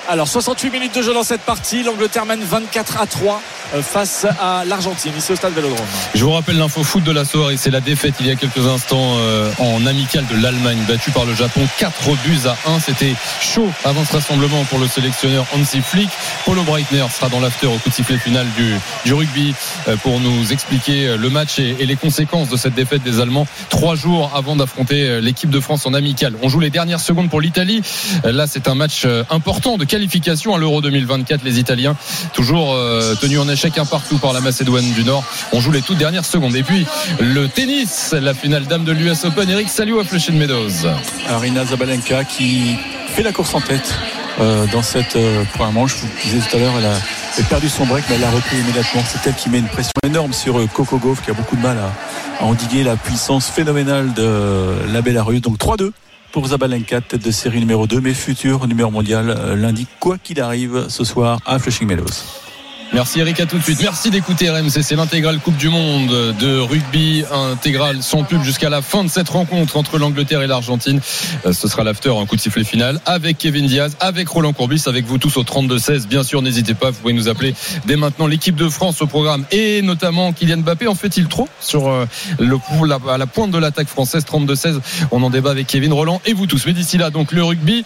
Alors 0.07 0.27
68 0.27 0.71
minutes 0.71 0.95
de 0.95 1.03
jeu 1.03 1.13
dans 1.13 1.23
cette 1.23 1.41
partie, 1.41 1.83
l'Angleterre 1.83 2.25
mène 2.25 2.41
24 2.41 2.99
à 2.99 3.05
3 3.05 3.43
euh, 3.75 3.83
face 3.83 4.25
à 4.41 4.65
l'Argentine 4.65 5.11
ici 5.15 5.31
au 5.31 5.35
stade 5.35 5.53
Vélodrome. 5.53 5.85
Je 6.15 6.25
vous 6.25 6.31
rappelle 6.31 6.57
l'info 6.57 6.83
foot 6.83 7.03
de 7.03 7.11
la 7.11 7.25
soirée, 7.25 7.57
c'est 7.57 7.69
la 7.69 7.79
défaite 7.79 8.15
il 8.19 8.25
y 8.25 8.31
a 8.31 8.35
quelques 8.35 8.65
instants 8.65 9.17
euh, 9.19 9.51
en 9.59 9.85
amical 9.85 10.25
de 10.25 10.41
l'Allemagne, 10.41 10.79
battue 10.87 11.11
par 11.11 11.25
le 11.25 11.35
Japon 11.35 11.61
4 11.77 12.15
buts 12.23 12.39
à 12.47 12.57
1. 12.71 12.79
C'était 12.79 13.13
chaud 13.39 13.69
avant 13.85 14.03
ce 14.03 14.13
rassemblement 14.13 14.63
pour 14.63 14.79
le 14.79 14.87
sélectionneur 14.87 15.45
Hansi 15.55 15.79
Flick. 15.79 16.09
Paulo 16.43 16.63
Breitner 16.63 17.05
sera 17.13 17.29
dans 17.29 17.39
l'after 17.39 17.67
au 17.67 17.77
coup 17.77 17.89
de 17.89 17.93
sifflet 17.93 18.17
final 18.17 18.47
du, 18.57 18.73
du 19.05 19.13
rugby 19.13 19.53
pour 20.01 20.19
nous 20.19 20.51
expliquer 20.51 21.15
le 21.17 21.29
match 21.29 21.59
et, 21.59 21.75
et 21.79 21.85
les 21.85 21.97
conséquences 21.97 22.49
de 22.49 22.57
cette 22.57 22.73
défaite 22.73 23.03
des 23.03 23.19
Allemands 23.19 23.45
trois 23.69 23.93
jours 23.93 24.31
avant 24.33 24.55
d'affronter 24.55 25.21
l'équipe 25.21 25.51
de 25.51 25.59
France 25.59 25.85
en 25.85 25.93
amical. 25.93 26.33
On 26.41 26.49
joue 26.49 26.59
les 26.59 26.71
dernières 26.89 27.05
secondes 27.05 27.29
pour 27.29 27.39
l'Italie. 27.39 27.83
Là, 28.23 28.47
c'est 28.47 28.67
un 28.67 28.73
match 28.73 29.03
euh, 29.05 29.23
important 29.29 29.77
de 29.77 29.85
qualification 29.85 30.55
à 30.55 30.57
l'Euro 30.57 30.81
2024. 30.81 31.43
Les 31.43 31.59
Italiens, 31.59 31.95
toujours 32.33 32.73
euh, 32.73 33.13
tenus 33.13 33.37
en 33.37 33.47
échec 33.47 33.77
un 33.77 33.85
partout 33.85 34.17
par 34.17 34.33
la 34.33 34.41
Macédoine 34.41 34.91
du 34.93 35.03
Nord. 35.03 35.23
On 35.53 35.59
joue 35.59 35.71
les 35.71 35.83
toutes 35.83 35.99
dernières 35.99 36.25
secondes. 36.25 36.55
Et 36.55 36.63
puis, 36.63 36.87
le 37.19 37.47
tennis, 37.47 38.15
la 38.19 38.33
finale 38.33 38.65
dame 38.65 38.85
de 38.85 38.91
l'US 38.91 39.23
Open. 39.23 39.47
Eric 39.51 39.69
Salou 39.69 39.99
à 39.99 40.03
Flushing 40.03 40.35
Meadows. 40.35 40.87
Arina 41.29 41.63
Zabalenka 41.63 42.23
qui 42.23 42.75
fait 43.09 43.21
la 43.21 43.33
course 43.33 43.53
en 43.53 43.61
tête 43.61 43.93
euh, 44.39 44.65
dans 44.73 44.81
cette 44.81 45.15
première 45.53 45.71
manche. 45.71 45.95
Je 45.97 46.01
vous 46.01 46.11
disais 46.23 46.49
tout 46.49 46.57
à 46.57 46.59
l'heure, 46.59 46.73
elle 46.79 46.85
a, 46.87 47.47
perdu 47.49 47.69
son 47.69 47.85
break, 47.85 48.05
mais 48.09 48.15
elle 48.15 48.21
l'a 48.21 48.31
repris 48.31 48.57
immédiatement. 48.57 49.03
C'est 49.07 49.29
elle 49.29 49.35
qui 49.35 49.49
met 49.49 49.59
une 49.59 49.67
pression 49.67 49.91
énorme 50.03 50.33
sur 50.33 50.59
euh, 50.59 50.65
Coco 50.65 50.97
Gauff, 50.97 51.23
qui 51.23 51.29
a 51.29 51.35
beaucoup 51.35 51.55
de 51.55 51.61
mal 51.61 51.77
à, 51.77 52.43
à 52.43 52.47
endiguer 52.47 52.83
la 52.83 52.95
puissance 52.95 53.47
phénoménale 53.47 54.13
de 54.13 54.73
la 54.91 55.03
Bélarus. 55.03 55.41
Donc 55.41 55.59
3-2 55.59 55.91
pour 56.31 56.47
Zabalenka, 56.47 57.01
tête 57.01 57.23
de 57.23 57.31
série 57.31 57.59
numéro 57.59 57.87
2, 57.87 58.01
mais 58.01 58.13
futur 58.13 58.67
numéro 58.67 58.91
mondial 58.91 59.29
euh, 59.29 59.55
lundi, 59.55 59.87
quoi 59.99 60.17
qu'il 60.17 60.41
arrive 60.41 60.87
ce 60.89 61.03
soir 61.03 61.39
à 61.45 61.59
Flushing 61.59 61.87
Meadows. 61.87 62.48
Merci 62.91 63.19
Eric, 63.19 63.39
à 63.39 63.45
tout 63.45 63.57
de 63.59 63.63
suite. 63.63 63.79
Merci 63.81 64.09
d'écouter 64.09 64.49
RMC. 64.49 64.81
C'est 64.81 64.95
l'intégrale 64.95 65.37
Coupe 65.39 65.55
du 65.57 65.69
Monde 65.69 66.09
de 66.39 66.57
rugby 66.57 67.23
intégrale 67.31 68.01
sans 68.01 68.23
pub 68.23 68.41
jusqu'à 68.43 68.69
la 68.69 68.81
fin 68.81 69.03
de 69.03 69.09
cette 69.09 69.29
rencontre 69.29 69.77
entre 69.77 69.99
l'Angleterre 69.99 70.41
et 70.41 70.47
l'Argentine. 70.47 70.99
Euh, 71.45 71.53
Ce 71.53 71.67
sera 71.67 71.83
l'after, 71.83 72.09
un 72.09 72.25
coup 72.25 72.35
de 72.35 72.41
sifflet 72.41 72.63
final 72.63 72.99
avec 73.05 73.37
Kevin 73.37 73.67
Diaz, 73.67 73.95
avec 73.99 74.27
Roland 74.27 74.53
Courbis, 74.53 74.83
avec 74.87 75.05
vous 75.05 75.19
tous 75.19 75.37
au 75.37 75.43
32-16. 75.43 76.07
Bien 76.07 76.23
sûr, 76.23 76.41
n'hésitez 76.41 76.73
pas, 76.73 76.89
vous 76.89 76.99
pouvez 76.99 77.13
nous 77.13 77.29
appeler 77.29 77.53
dès 77.85 77.95
maintenant 77.95 78.25
l'équipe 78.25 78.55
de 78.55 78.67
France 78.67 79.01
au 79.03 79.07
programme 79.07 79.45
et 79.51 79.83
notamment 79.83 80.33
Kylian 80.33 80.57
Mbappé. 80.57 80.87
En 80.87 80.95
fait-il 80.95 81.27
trop 81.27 81.47
sur 81.61 81.89
euh, 81.89 82.05
le, 82.39 82.57
la, 82.87 82.97
à 83.13 83.17
la 83.19 83.27
pointe 83.27 83.51
de 83.51 83.59
l'attaque 83.59 83.87
française? 83.87 84.25
32-16 84.25 84.79
On 85.11 85.21
en 85.21 85.29
débat 85.29 85.51
avec 85.51 85.67
Kevin 85.67 85.93
Roland 85.93 86.21
et 86.25 86.33
vous 86.33 86.47
tous. 86.47 86.65
Mais 86.65 86.73
d'ici 86.73 86.97
là, 86.97 87.11
donc 87.11 87.31
le 87.33 87.43
rugby. 87.43 87.85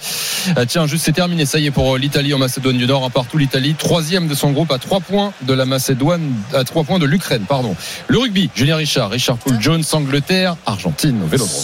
Euh, 0.58 0.66
Tiens, 0.66 0.88
juste 0.88 1.04
c'est 1.04 1.12
terminé. 1.12 1.45
Ça 1.45 1.60
y 1.60 1.66
est 1.66 1.72
pour 1.72 1.97
l'Italie 1.97 2.34
en 2.34 2.38
Macédoine 2.39 2.78
du 2.78 2.88
Nord. 2.88 3.04
Un 3.04 3.10
partout 3.10 3.38
l'Italie, 3.38 3.76
troisième 3.78 4.30
de 4.30 4.34
son 4.34 4.51
groupe 4.51 4.72
à 4.72 4.78
3 4.78 4.93
points 5.02 5.34
de 5.41 5.54
la 5.54 5.66
Macédoine, 5.66 6.34
à 6.54 6.64
3 6.64 6.84
points 6.84 7.00
de 7.00 7.06
l'Ukraine, 7.06 7.44
pardon. 7.48 7.76
Le 8.08 8.18
rugby, 8.20 8.50
Julien 8.56 8.76
Richard, 8.76 9.10
Richard 9.10 9.38
Poul 9.38 9.58
Jones, 9.60 9.84
Angleterre, 9.94 10.56
Argentine 10.66 11.22
au 11.24 11.28
Vélodrome. 11.28 11.62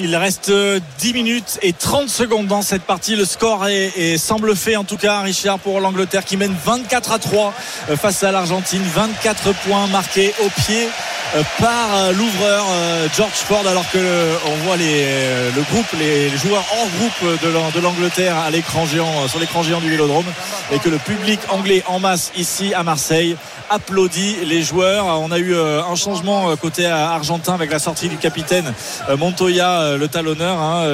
Il 0.00 0.14
reste 0.14 0.52
10 1.00 1.12
minutes 1.12 1.58
et 1.62 1.72
30 1.72 2.08
secondes 2.08 2.46
dans 2.46 2.62
cette 2.62 2.82
partie. 2.82 3.16
Le 3.16 3.24
score 3.24 3.66
est, 3.66 4.16
semble 4.16 4.54
fait 4.54 4.76
en 4.76 4.84
tout 4.84 4.96
cas, 4.96 5.20
Richard, 5.22 5.58
pour 5.58 5.80
l'Angleterre 5.80 6.24
qui 6.24 6.36
mène 6.36 6.54
24 6.64 7.12
à 7.12 7.18
3 7.18 7.52
euh, 7.90 7.96
face 7.96 8.22
à 8.22 8.30
l'Argentine. 8.30 8.82
24 8.94 9.52
points 9.66 9.86
marqués 9.88 10.32
au 10.44 10.48
pied 10.62 10.88
euh, 11.34 11.42
par 11.58 11.94
euh, 11.96 12.12
l'ouvreur 12.12 12.64
euh, 12.70 13.08
George 13.16 13.32
Ford 13.32 13.66
alors 13.66 13.90
que 13.90 13.98
euh, 13.98 14.36
on 14.46 14.54
voit 14.66 14.76
les, 14.76 15.02
euh, 15.04 15.50
le 15.56 15.62
groupe, 15.62 15.86
les, 15.98 16.28
joueurs 16.38 16.64
hors 16.72 16.88
groupe 16.98 17.42
de 17.42 17.48
l'An- 17.48 17.70
de 17.74 17.80
l'Angleterre 17.80 18.36
à 18.36 18.50
l'écran 18.50 18.86
géant, 18.86 19.24
euh, 19.24 19.28
sur 19.28 19.40
l'écran 19.40 19.62
géant 19.64 19.80
du 19.80 19.90
Vélodrome 19.90 20.24
et 20.72 20.78
que 20.78 20.88
le 20.88 20.98
public 20.98 21.40
anglais 21.48 21.82
en 21.88 21.98
masse 21.98 22.30
ici 22.36 22.67
à 22.74 22.82
Marseille 22.82 23.36
applaudit 23.70 24.36
les 24.46 24.62
joueurs. 24.62 25.04
On 25.06 25.30
a 25.30 25.38
eu 25.38 25.54
euh, 25.54 25.82
un 25.82 25.94
changement 25.94 26.50
euh, 26.50 26.56
côté 26.56 26.86
euh, 26.86 26.94
argentin 26.94 27.54
avec 27.54 27.70
la 27.70 27.78
sortie 27.78 28.08
du 28.08 28.16
capitaine 28.16 28.72
Montoya, 29.18 29.96
le 29.96 30.08
talonneur, 30.08 30.58
hein, 30.60 30.84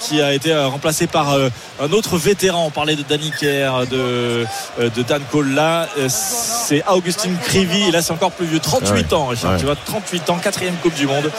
qui 0.00 0.20
a 0.20 0.32
été 0.32 0.54
remplacé 0.54 1.06
par 1.06 1.34
un 1.80 1.92
autre 1.92 2.16
vétéran. 2.16 2.66
On 2.66 2.70
parlait 2.70 2.96
de 2.96 3.02
Danny 3.08 3.32
Kerr, 3.38 3.86
de, 3.90 4.44
de 4.78 5.02
Dan 5.02 5.22
euh, 5.34 6.08
c'est 6.08 6.82
Augustin 6.88 7.30
Crivi. 7.42 7.88
Et 7.88 7.90
là, 7.90 8.02
c'est 8.02 8.12
encore 8.12 8.32
plus 8.32 8.46
vieux. 8.46 8.60
38 8.60 8.92
Ouais. 8.92 9.14
ans, 9.14 9.26
Richard. 9.26 9.52
Ouais. 9.52 9.58
Tu 9.58 9.64
vois, 9.64 9.76
38 9.76 10.30
ans, 10.30 10.38
quatrième 10.38 10.74
Coupe 10.76 10.94
du 10.94 11.06
Monde. 11.06 11.30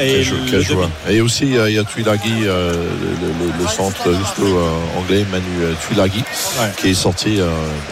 Et 0.00 0.24
le 0.24 0.62
demi- 0.64 0.88
Et 1.08 1.20
aussi, 1.20 1.46
il 1.46 1.72
y 1.74 1.78
a 1.78 1.84
Tuilagi, 1.84 2.40
le, 2.40 2.72
le- 2.72 3.62
le 3.62 3.68
centre 3.68 4.02
anglais, 4.98 5.24
Manu 5.30 5.74
Tuilagi, 5.86 6.18
Ouais. 6.60 6.68
qui 6.76 6.90
est 6.90 6.94
sorti, 6.94 7.38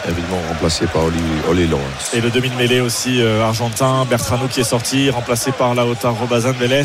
évidemment, 0.07 0.41
remplacé 0.49 0.85
par 0.93 1.03
Oli, 1.05 1.17
Oli 1.49 1.67
Lawrence. 1.67 2.13
Et 2.13 2.21
le 2.21 2.29
demi 2.29 2.49
de 2.49 2.55
mêlée 2.55 2.79
aussi 2.81 3.21
euh, 3.21 3.43
argentin, 3.43 4.05
Bertrano 4.09 4.47
qui 4.47 4.61
est 4.61 4.63
sorti, 4.63 5.09
remplacé 5.09 5.51
par 5.51 5.73
Laota 5.75 6.09
Robazan 6.09 6.51
Vélez. 6.53 6.83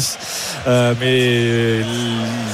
Euh, 0.67 0.95
mais 1.01 1.85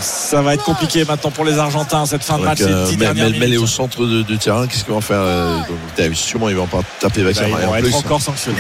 ça 0.01 0.43
va 0.43 0.55
être 0.55 0.65
compliqué 0.65 1.05
maintenant 1.05 1.31
pour 1.31 1.45
les 1.45 1.59
Argentins 1.59 2.07
cette 2.07 2.23
fin 2.25 2.39
de 2.39 2.45
match. 2.45 2.59
Euh, 2.63 2.87
minutes. 2.91 3.59
au 3.59 3.67
centre 3.67 4.05
de- 4.07 4.37
terrain, 4.37 4.67
qu'est-ce 4.67 4.85
qu'ils 4.85 4.95
vont 4.95 5.01
faire 5.01 5.21
euh, 5.21 5.59
donc, 5.99 6.15
Sûrement, 6.15 6.49
ils 6.49 6.57
vont 6.57 6.67
pas 6.67 6.81
taper 7.01 7.21
avec 7.23 7.37
Bah, 7.37 7.43
ils 7.47 7.53
main 7.53 7.59
vont 7.67 7.73
en 7.73 7.77
être 7.77 7.85
plus. 7.85 7.95
encore 7.95 8.21
sanctionnés. 8.21 8.59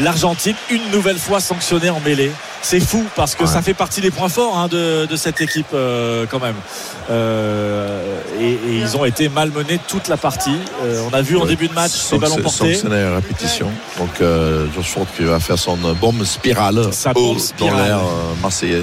L'Argentine, 0.00 0.54
une 0.70 0.90
nouvelle 0.90 1.18
fois 1.18 1.40
sanctionnée 1.40 1.90
en 1.90 2.00
mêlée. 2.00 2.32
C'est 2.64 2.78
fou 2.80 3.04
parce 3.16 3.34
que 3.34 3.42
Ouais. 3.42 3.50
ça 3.50 3.60
fait 3.60 3.74
partie 3.74 4.00
des 4.00 4.12
points 4.12 4.28
forts 4.28 4.56
hein, 4.56 4.68
de, 4.68 5.04
de 5.06 5.16
cette 5.16 5.40
équipe 5.40 5.66
euh, 5.74 6.26
quand 6.30 6.38
même. 6.38 6.54
Euh, 7.10 8.20
et, 8.40 8.52
et 8.52 8.78
ils 8.78 8.96
ont 8.96 9.04
été 9.04 9.28
malmenés 9.28 9.80
toute 9.88 10.06
la 10.08 10.16
partie. 10.16 10.56
Euh, 10.84 11.02
on 11.10 11.14
a 11.14 11.22
vu 11.22 11.36
en 11.36 11.44
début 11.44 11.66
de 11.68 11.72
match 11.74 11.90
Ballons 12.22 12.42
portés. 12.42 12.72
Sanctionné 12.74 13.02
à 13.02 13.14
répétition. 13.16 13.68
Donc, 13.98 14.10
euh, 14.20 14.66
George 14.74 14.88
Ford 14.88 15.06
qui 15.16 15.24
va 15.24 15.38
faire 15.40 15.58
son 15.58 15.76
bombe 16.00 16.24
spirale 16.24 16.92
Sa 16.92 17.12
bombe 17.12 17.36
dans 17.36 17.42
spirale. 17.42 17.84
l'air 17.84 17.98
euh, 17.98 18.34
marseillais. 18.40 18.82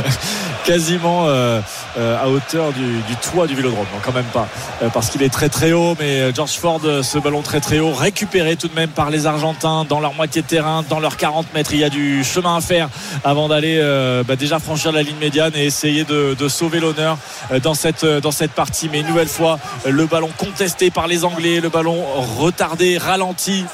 quasiment 0.70 1.24
euh, 1.26 1.60
euh, 1.98 2.22
à 2.22 2.28
hauteur 2.28 2.72
du, 2.72 3.16
toit 3.16 3.48
du 3.48 3.56
vélodrome. 3.56 3.86
Non, 3.92 3.98
quand 4.04 4.12
même 4.12 4.30
pas. 4.32 4.46
Euh, 4.84 4.88
parce 4.88 5.10
qu'il 5.10 5.20
est 5.24 5.28
très 5.28 5.48
très 5.48 5.72
haut, 5.72 5.96
mais 5.98 6.32
George 6.32 6.52
Ford, 6.52 6.80
ce 7.02 7.18
ballon 7.18 7.42
très 7.42 7.58
très 7.58 7.80
haut, 7.80 7.92
récupéré 7.92 8.54
tout 8.54 8.68
de 8.68 8.74
même 8.76 8.90
par 8.90 9.10
les 9.10 9.26
Argentins 9.26 9.84
dans 9.88 9.98
leur 9.98 10.14
moitié 10.14 10.42
de 10.42 10.46
terrain, 10.46 10.84
dans 10.88 11.00
leurs 11.00 11.16
40 11.16 11.52
mètres. 11.54 11.72
Il 11.72 11.80
y 11.80 11.84
a 11.84 11.88
du 11.88 12.22
chemin 12.22 12.56
à 12.56 12.60
faire 12.60 12.88
avant 13.24 13.48
d'aller 13.48 13.80
bah, 14.28 14.36
déjà 14.36 14.60
franchir 14.60 14.92
la 14.92 15.02
ligne 15.02 15.16
médiane 15.20 15.52
et 15.56 15.64
essayer 15.64 16.04
de, 16.04 16.48
sauver 16.48 16.78
l'honneur 16.78 17.18
dans 17.64 17.74
cette, 17.74 18.04
dans 18.04 18.30
cette 18.30 18.52
partie. 18.52 18.88
Mais 18.92 19.00
une 19.00 19.08
nouvelle 19.08 19.28
fois, 19.28 19.58
le 19.84 20.06
ballon 20.06 20.30
contesté 20.38 20.90
par 20.90 21.08
les 21.08 21.24
Anglais, 21.24 21.60
le 21.60 21.68
ballon 21.68 22.04
retardé, 22.38 22.96
ralenti. 22.96 23.64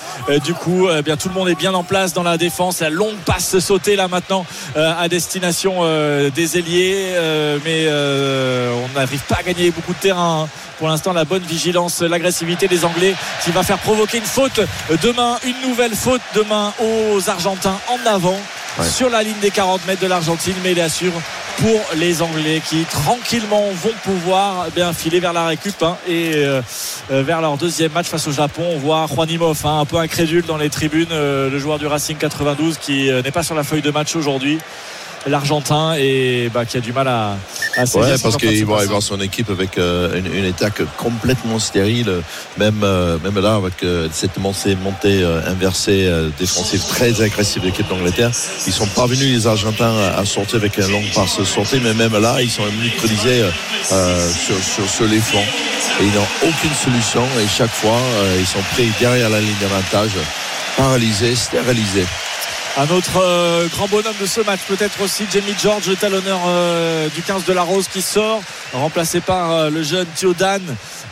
Du 0.45 0.55
coup, 0.55 0.89
bien 1.05 1.19
tout 1.19 1.29
le 1.29 1.35
monde 1.35 1.49
est 1.49 1.55
bien 1.55 1.75
en 1.75 1.85
place 1.85 2.15
dans 2.15 2.23
la 2.23 2.39
défense. 2.39 2.81
La 2.81 2.91
longue 2.91 3.17
passe 3.27 3.59
sautée 3.59 3.97
là 3.97 4.09
maintenant 4.09 4.47
à 4.75 5.09
destination 5.09 5.83
des 6.35 6.59
ailiers, 6.59 6.86
euh, 6.95 7.59
mais 7.65 7.87
euh, 7.87 8.73
on 8.85 8.99
n'arrive 8.99 9.21
pas 9.29 9.37
à 9.37 9.43
gagner 9.43 9.71
beaucoup 9.71 9.93
de 9.93 9.99
terrain. 9.99 10.45
hein. 10.45 10.49
Pour 10.79 10.89
l'instant, 10.89 11.13
la 11.15 11.25
bonne 11.25 11.43
vigilance, 11.43 12.03
l'agressivité 12.03 12.69
des 12.69 12.85
Anglais 12.85 13.15
qui 13.43 13.51
va 13.51 13.63
faire 13.63 13.79
provoquer 13.79 14.19
une 14.19 14.25
faute 14.25 14.61
demain, 15.03 15.39
une 15.47 15.69
nouvelle 15.69 15.95
faute 15.95 16.21
demain 16.35 16.73
aux 16.81 17.31
Argentins 17.31 17.79
en 17.89 18.07
avant 18.11 18.39
Ouais. 18.79 18.85
sur 18.87 19.09
la 19.09 19.23
ligne 19.23 19.39
des 19.41 19.51
40 19.51 19.87
mètres 19.87 20.03
de 20.03 20.07
l'Argentine, 20.07 20.53
mais 20.63 20.73
il 20.73 20.81
assure 20.83 21.15
pour 21.63 21.81
les 21.95 22.21
Anglais 22.21 22.61
qui 22.69 22.85
tranquillement 22.85 23.71
vont 23.73 23.95
pouvoir 24.05 24.67
eh 24.69 24.71
bien 24.71 24.93
filer 24.93 25.19
vers 25.19 25.33
la 25.33 25.47
récup 25.47 25.83
hein, 25.83 25.97
et 26.07 26.33
euh, 26.35 26.61
euh, 27.11 27.23
vers 27.23 27.41
leur 27.41 27.57
deuxième 27.57 27.93
match 27.93 28.05
face 28.09 28.27
au 28.29 28.33
Japon. 28.33 28.65
On 28.75 28.77
voit 28.79 29.07
Juanimov 29.11 29.59
hein, 29.65 29.79
un 29.81 29.87
peu 29.87 29.97
incrédule 29.97 30.45
dans 30.45 30.59
les 30.59 30.69
tribunes, 30.69 31.09
euh, 31.11 31.49
le 31.49 31.59
joueur 31.59 31.79
du 31.79 31.87
Racing 31.87 32.19
92 32.19 32.77
qui 32.77 33.11
euh, 33.11 33.23
n'est 33.23 33.31
pas 33.31 33.43
sur 33.43 33.55
la 33.55 33.65
feuille 33.65 33.81
de 33.81 33.91
match 33.91 34.15
aujourd'hui. 34.15 34.59
L'Argentin 35.29 35.95
et 35.99 36.51
bah, 36.55 36.65
qui 36.65 36.77
a 36.77 36.81
du 36.81 36.93
mal 36.93 37.09
à, 37.09 37.37
à 37.77 37.87
saisir 37.87 38.01
Ouais, 38.01 38.17
ce 38.17 38.23
parce 38.23 38.37
qu'il 38.37 38.65
va 38.65 38.81
avoir 38.81 39.03
son 39.03 39.21
équipe 39.21 39.51
avec 39.51 39.77
euh, 39.77 40.19
une, 40.19 40.33
une 40.33 40.45
attaque 40.45 40.83
complètement 40.97 41.59
stérile, 41.59 42.23
même, 42.59 42.81
euh, 42.85 43.19
même 43.25 43.39
là, 43.41 43.57
avec 43.57 43.83
euh, 43.83 44.09
cette 44.13 44.39
montée, 44.39 44.77
montée 44.77 45.25
inversée 45.47 46.09
défensive 46.39 46.83
très 46.89 47.21
agressive 47.23 47.63
de 47.63 47.67
l'équipe 47.67 47.89
d'Angleterre. 47.89 48.31
Ils 48.67 48.73
sont 48.73 48.87
pas 48.87 49.07
venus, 49.07 49.35
les 49.35 49.47
Argentins, 49.47 49.95
à, 49.97 50.21
à 50.21 50.25
sortir 50.25 50.57
avec 50.57 50.79
une 50.79 50.91
longue 50.91 51.13
passe 51.13 51.43
sortie, 51.43 51.81
mais 51.83 51.95
même 51.95 52.17
là, 52.17 52.41
ils 52.41 52.51
sont 52.51 52.63
neutralisés 52.83 53.43
sur, 53.89 54.57
sur, 54.63 54.89
sur 54.89 55.07
les 55.07 55.21
flancs. 55.21 55.41
Et 56.01 56.05
ils 56.05 56.13
n'ont 56.15 56.49
aucune 56.49 56.75
solution, 56.75 57.23
et 57.43 57.49
chaque 57.49 57.71
fois, 57.71 57.99
ils 58.39 58.47
sont 58.47 58.63
pris 58.75 58.91
derrière 59.01 59.31
la 59.31 59.41
ligne 59.41 59.57
d'avantage, 59.61 60.13
paralysés, 60.77 61.35
stérilisés. 61.35 62.07
Un 62.79 62.91
autre 62.95 63.23
euh, 63.23 63.69
grand 63.69 63.89
bonhomme 63.89 64.13
de 64.21 64.27
ce 64.27 64.43
match, 64.43 64.61
peut-être 64.69 65.01
aussi 65.01 65.25
Jamie 65.33 65.55
George, 65.63 65.87
le 65.89 65.97
talonneur 65.97 66.41
euh, 66.47 67.09
du 67.09 67.23
15 67.23 67.47
de 67.47 67.53
la 67.55 67.63
Rose 67.63 67.87
qui 67.91 68.03
sort, 68.03 68.43
remplacé 68.75 69.21
par 69.21 69.51
euh, 69.51 69.71
le 69.71 69.83
jeune 69.83 70.07
Thiodan 70.15 70.59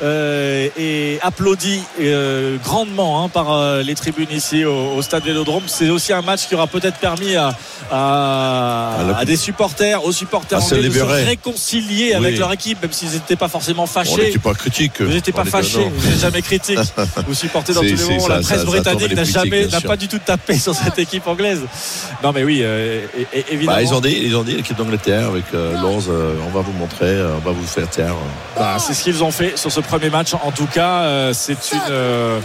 euh, 0.02 0.68
et 0.76 1.18
applaudi 1.22 1.80
euh, 2.02 2.58
grandement 2.62 3.24
hein, 3.24 3.30
par 3.30 3.50
euh, 3.50 3.80
les 3.82 3.94
tribunes 3.94 4.30
ici 4.30 4.66
au, 4.66 4.92
au 4.94 5.00
stade 5.00 5.24
Vélodrome. 5.24 5.62
C'est 5.66 5.88
aussi 5.88 6.12
un 6.12 6.20
match 6.20 6.48
qui 6.48 6.54
aura 6.54 6.66
peut-être 6.66 6.98
permis 6.98 7.34
à, 7.34 7.56
à, 7.90 8.96
À 9.00 9.02
la- 9.04 9.16
à 9.18 9.24
des 9.24 9.36
supporters, 9.38 10.04
aux 10.04 10.12
supporters 10.12 10.60
se 10.60 10.74
anglais 10.74 10.90
de 10.90 10.94
se 10.98 11.02
réconcilier 11.02 12.12
avec 12.12 12.36
leur 12.36 12.52
équipe, 12.52 12.82
même 12.82 12.92
s'ils 12.92 13.12
n'étaient 13.12 13.36
pas 13.36 13.48
forcément 13.48 13.84
On 13.84 13.86
fâchés. 13.86 14.16
n'était 14.26 14.38
pas 14.38 14.52
critique. 14.52 15.00
Vous 15.00 15.10
n'étiez 15.10 15.32
pas 15.32 15.40
On 15.40 15.44
était- 15.44 15.50
fâché, 15.50 15.78
non. 15.78 15.92
vous 15.96 16.10
n'êtes 16.10 16.20
jamais 16.20 16.42
critique. 16.42 16.78
Vous 17.26 17.32
supportez 17.34 17.72
dans 17.72 17.80
tous 17.80 17.86
les 17.86 17.94
moments. 17.96 18.20
ça, 18.20 18.28
La 18.28 18.34
presse 18.42 18.58
ça 18.58 18.64
britannique 18.64 19.14
n'a 19.14 19.24
jamais, 19.24 19.66
n'a 19.66 19.80
pas 19.80 19.96
du 19.96 20.08
tout 20.08 20.18
tapé 20.18 20.58
sur 20.58 20.74
cette 20.74 20.98
équipe 21.06 21.26
anglaise. 21.26 21.53
Non, 22.22 22.32
mais 22.32 22.44
oui, 22.44 22.60
euh, 22.62 23.06
évidemment. 23.50 23.76
Bah, 23.76 23.82
ils 23.82 23.94
ont 23.94 24.00
dit, 24.00 24.18
ils 24.22 24.36
ont 24.36 24.42
dit 24.42 24.56
l'équipe 24.56 24.76
d'Angleterre 24.76 25.28
avec 25.28 25.44
euh, 25.54 25.74
Lens, 25.80 26.06
euh, 26.08 26.34
on 26.46 26.50
va 26.50 26.60
vous 26.60 26.72
montrer, 26.72 27.06
euh, 27.06 27.36
on 27.36 27.40
va 27.46 27.52
vous 27.52 27.66
faire 27.66 27.88
taire. 27.88 28.14
Bah, 28.56 28.76
c'est 28.78 28.94
ce 28.94 29.04
qu'ils 29.04 29.22
ont 29.22 29.30
fait 29.30 29.56
sur 29.58 29.70
ce 29.70 29.80
premier 29.80 30.10
match. 30.10 30.34
En 30.34 30.52
tout 30.52 30.66
cas, 30.66 31.02
euh, 31.02 31.32
c'est 31.32 31.72
une 31.72 31.80
euh, 31.90 32.40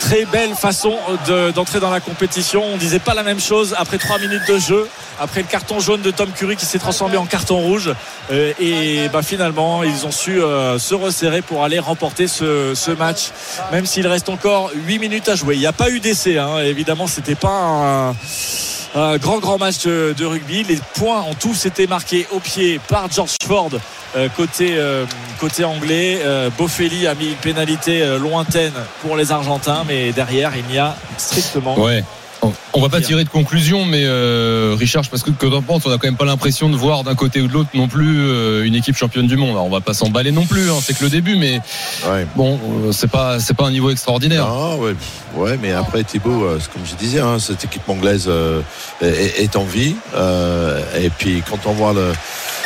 très 0.00 0.24
belle 0.24 0.54
façon 0.54 0.96
de- 1.28 1.50
d'entrer 1.52 1.78
dans 1.78 1.90
la 1.90 2.00
compétition. 2.00 2.64
On 2.64 2.76
disait 2.78 2.98
pas 2.98 3.14
la 3.14 3.22
même 3.22 3.38
chose 3.40 3.76
après 3.78 3.98
trois 3.98 4.18
minutes 4.18 4.42
de 4.48 4.58
jeu, 4.58 4.88
après 5.20 5.42
le 5.42 5.46
carton 5.46 5.78
jaune 5.78 6.00
de 6.00 6.10
Tom 6.10 6.30
Curry 6.32 6.56
qui 6.56 6.66
s'est 6.66 6.78
transformé 6.78 7.16
en 7.16 7.26
carton 7.26 7.58
rouge. 7.58 7.92
Euh, 8.32 8.52
et 8.58 9.08
bah, 9.12 9.22
finalement, 9.22 9.84
ils 9.84 10.06
ont 10.06 10.10
su 10.10 10.40
euh, 10.42 10.78
se 10.78 10.94
resserrer 10.94 11.42
pour 11.42 11.62
aller 11.64 11.78
remporter 11.78 12.26
ce, 12.26 12.72
ce 12.74 12.90
match, 12.90 13.30
même 13.70 13.86
s'il 13.86 14.06
reste 14.06 14.28
encore 14.28 14.70
8 14.74 14.98
minutes 14.98 15.28
à 15.28 15.36
jouer. 15.36 15.54
Il 15.54 15.60
n'y 15.60 15.66
a 15.66 15.72
pas 15.72 15.90
eu 15.90 16.00
d'essai, 16.00 16.38
hein. 16.38 16.58
évidemment, 16.64 17.06
c'était 17.06 17.34
pas 17.34 17.50
un 18.10 18.16
un 18.94 19.16
grand 19.18 19.38
grand 19.38 19.58
match 19.58 19.84
de, 19.84 20.14
de 20.16 20.24
rugby. 20.24 20.64
Les 20.64 20.78
points 20.94 21.22
ont 21.22 21.34
tous 21.34 21.66
été 21.66 21.86
marqués 21.86 22.26
au 22.32 22.40
pied 22.40 22.80
par 22.88 23.10
George 23.10 23.36
Ford 23.46 23.70
euh, 24.16 24.28
côté 24.36 24.76
euh, 24.76 25.04
côté 25.38 25.64
anglais. 25.64 26.20
Euh, 26.22 26.50
Boffelli 26.56 27.06
a 27.06 27.14
mis 27.14 27.28
une 27.28 27.36
pénalité 27.36 28.02
euh, 28.02 28.18
lointaine 28.18 28.72
pour 29.02 29.16
les 29.16 29.32
Argentins, 29.32 29.84
mais 29.86 30.12
derrière 30.12 30.52
il 30.56 30.64
n'y 30.66 30.78
a 30.78 30.96
strictement. 31.16 31.76
On- 32.42 32.52
On 32.72 32.80
va 32.80 32.88
pas 32.88 33.00
tirer 33.02 33.24
de 33.24 33.28
conclusion, 33.28 33.84
mais 33.84 34.02
euh, 34.04 34.74
Richard, 34.78 35.02
parce 35.10 35.22
que 35.22 35.30
que 35.30 35.46
t'en 35.46 35.60
penses, 35.60 35.82
on 35.84 35.90
a 35.90 35.98
quand 35.98 36.06
même 36.06 36.16
pas 36.16 36.24
l'impression 36.24 36.68
de 36.70 36.76
voir 36.76 37.04
d'un 37.04 37.14
côté 37.14 37.40
ou 37.42 37.48
de 37.48 37.52
l'autre 37.52 37.68
non 37.74 37.86
plus 37.88 38.18
euh, 38.20 38.64
une 38.64 38.74
équipe 38.74 38.96
championne 38.96 39.26
du 39.26 39.36
monde. 39.36 39.50
Alors, 39.50 39.66
on 39.66 39.70
va 39.70 39.80
pas 39.80 39.92
s'emballer 39.92 40.32
non 40.32 40.46
plus, 40.46 40.70
hein, 40.70 40.76
c'est 40.82 40.96
que 40.96 41.04
le 41.04 41.10
début, 41.10 41.36
mais 41.36 41.60
Ouais. 42.08 42.26
bon, 42.36 42.58
euh, 42.86 42.92
c'est 42.92 43.10
pas 43.10 43.40
c'est 43.40 43.54
pas 43.54 43.66
un 43.66 43.70
niveau 43.72 43.90
extraordinaire. 43.90 44.46
Ah, 44.46 44.76
ouais. 44.76 44.94
ouais, 45.36 45.58
mais 45.60 45.72
après 45.72 46.02
Thibaut, 46.04 46.44
euh, 46.44 46.58
c'est 46.60 46.72
comme 46.72 46.82
je 46.86 46.94
disais, 46.94 47.20
hein, 47.20 47.38
cette 47.38 47.64
équipe 47.64 47.86
anglaise 47.88 48.24
euh, 48.28 48.62
est, 49.02 49.42
est 49.42 49.56
en 49.56 49.64
vie. 49.64 49.94
euh, 50.14 50.80
et 50.98 51.10
puis 51.10 51.42
quand 51.48 51.58
on 51.66 51.72
voit 51.72 51.92
le, 51.92 52.12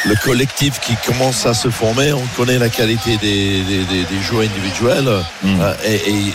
le 0.07 0.15
collectif 0.17 0.81
qui 0.81 0.95
commence 1.07 1.47
à 1.47 1.55
se 1.55 1.69
former, 1.71 2.13
on 2.13 2.27
connaît 2.37 2.59
la 2.59 2.69
qualité 2.69 3.17
des, 3.17 3.63
des, 3.63 3.85
des- 3.85 4.05
des 4.05 4.23
joueurs 4.23 4.43
individuels 4.45 5.09
Mm. 5.43 5.61
euh, 5.61 5.75
et, 5.87 5.95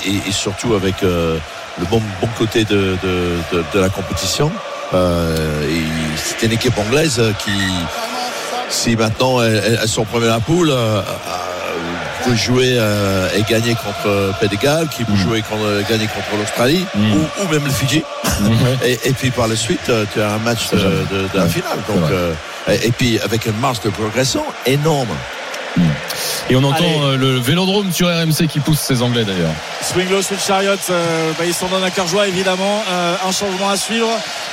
et- 0.09 0.21
et 0.27 0.31
surtout 0.31 0.73
avec 0.73 1.03
euh, 1.03 1.37
le 1.79 1.85
bon, 1.85 2.01
bon 2.21 2.27
côté 2.37 2.63
de, 2.65 2.97
de, 3.03 3.37
de- 3.51 3.63
de 3.73 3.79
la 3.79 3.89
compétition. 3.89 4.51
Euh, 4.93 5.35
c'est 6.17 6.45
une 6.47 6.51
équipe 6.53 6.77
anglaise 6.79 7.21
qui, 7.43 7.51
si 8.69 8.95
maintenant 8.95 9.41
elles, 9.41 9.79
sont 9.87 10.03
premières 10.05 10.31
à 10.31 10.35
la 10.35 10.39
poule, 10.39 10.71
euh, 10.71 11.01
euh, 11.01 11.03
peut 12.25 12.35
jouer 12.35 12.73
euh, 12.77 13.29
et 13.37 13.43
gagner 13.43 13.75
contre 13.75 14.33
Pays 14.39 14.49
qui 14.91 15.03
peut 15.05 15.13
Mm. 15.13 15.17
jouer 15.17 15.41
contre, 15.43 15.87
gagner 15.87 16.07
contre 16.07 16.37
l'Australie 16.39 16.85
Mm. 16.95 17.13
ou, 17.13 17.19
ou 17.43 17.47
même 17.53 17.65
le 17.65 17.71
Fidji. 17.71 18.03
Et, 18.85 18.97
et 19.05 19.11
puis 19.13 19.29
par 19.31 19.47
la 19.47 19.55
suite, 19.55 19.89
euh, 19.89 20.05
tu 20.13 20.21
as 20.21 20.31
un 20.31 20.37
match 20.39 20.69
de, 20.71 20.77
de- 20.77 21.27
de 21.33 21.37
la 21.37 21.45
finale. 21.47 21.79
Donc, 21.87 22.09
euh, 22.09 22.33
et, 22.67 22.91
puis 22.91 23.19
avec 23.19 23.45
une 23.45 23.57
marge 23.59 23.81
de 23.81 23.89
progression 23.89 24.43
énorme. 24.65 25.09
Et 26.49 26.55
on 26.55 26.63
entend 26.63 26.77
Allez. 26.77 26.99
euh, 27.03 27.17
le 27.17 27.39
vélodrome 27.39 27.91
sur 27.91 28.07
RMC 28.07 28.47
qui 28.47 28.59
pousse 28.59 28.79
ces 28.79 29.01
Anglais 29.01 29.23
d'ailleurs. 29.25 29.51
Swing 29.81 30.09
low, 30.09 30.21
switch 30.21 30.45
chariot, 30.45 30.71
euh, 30.89 31.31
bah, 31.37 31.45
ils 31.45 31.53
s'en 31.53 31.67
donnent 31.67 31.83
à 31.83 31.91
cœur 31.91 32.07
joie 32.07 32.27
évidemment. 32.27 32.83
Euh, 32.89 33.15
un 33.27 33.31
changement 33.31 33.69
à 33.69 33.77
suivre. 33.77 34.09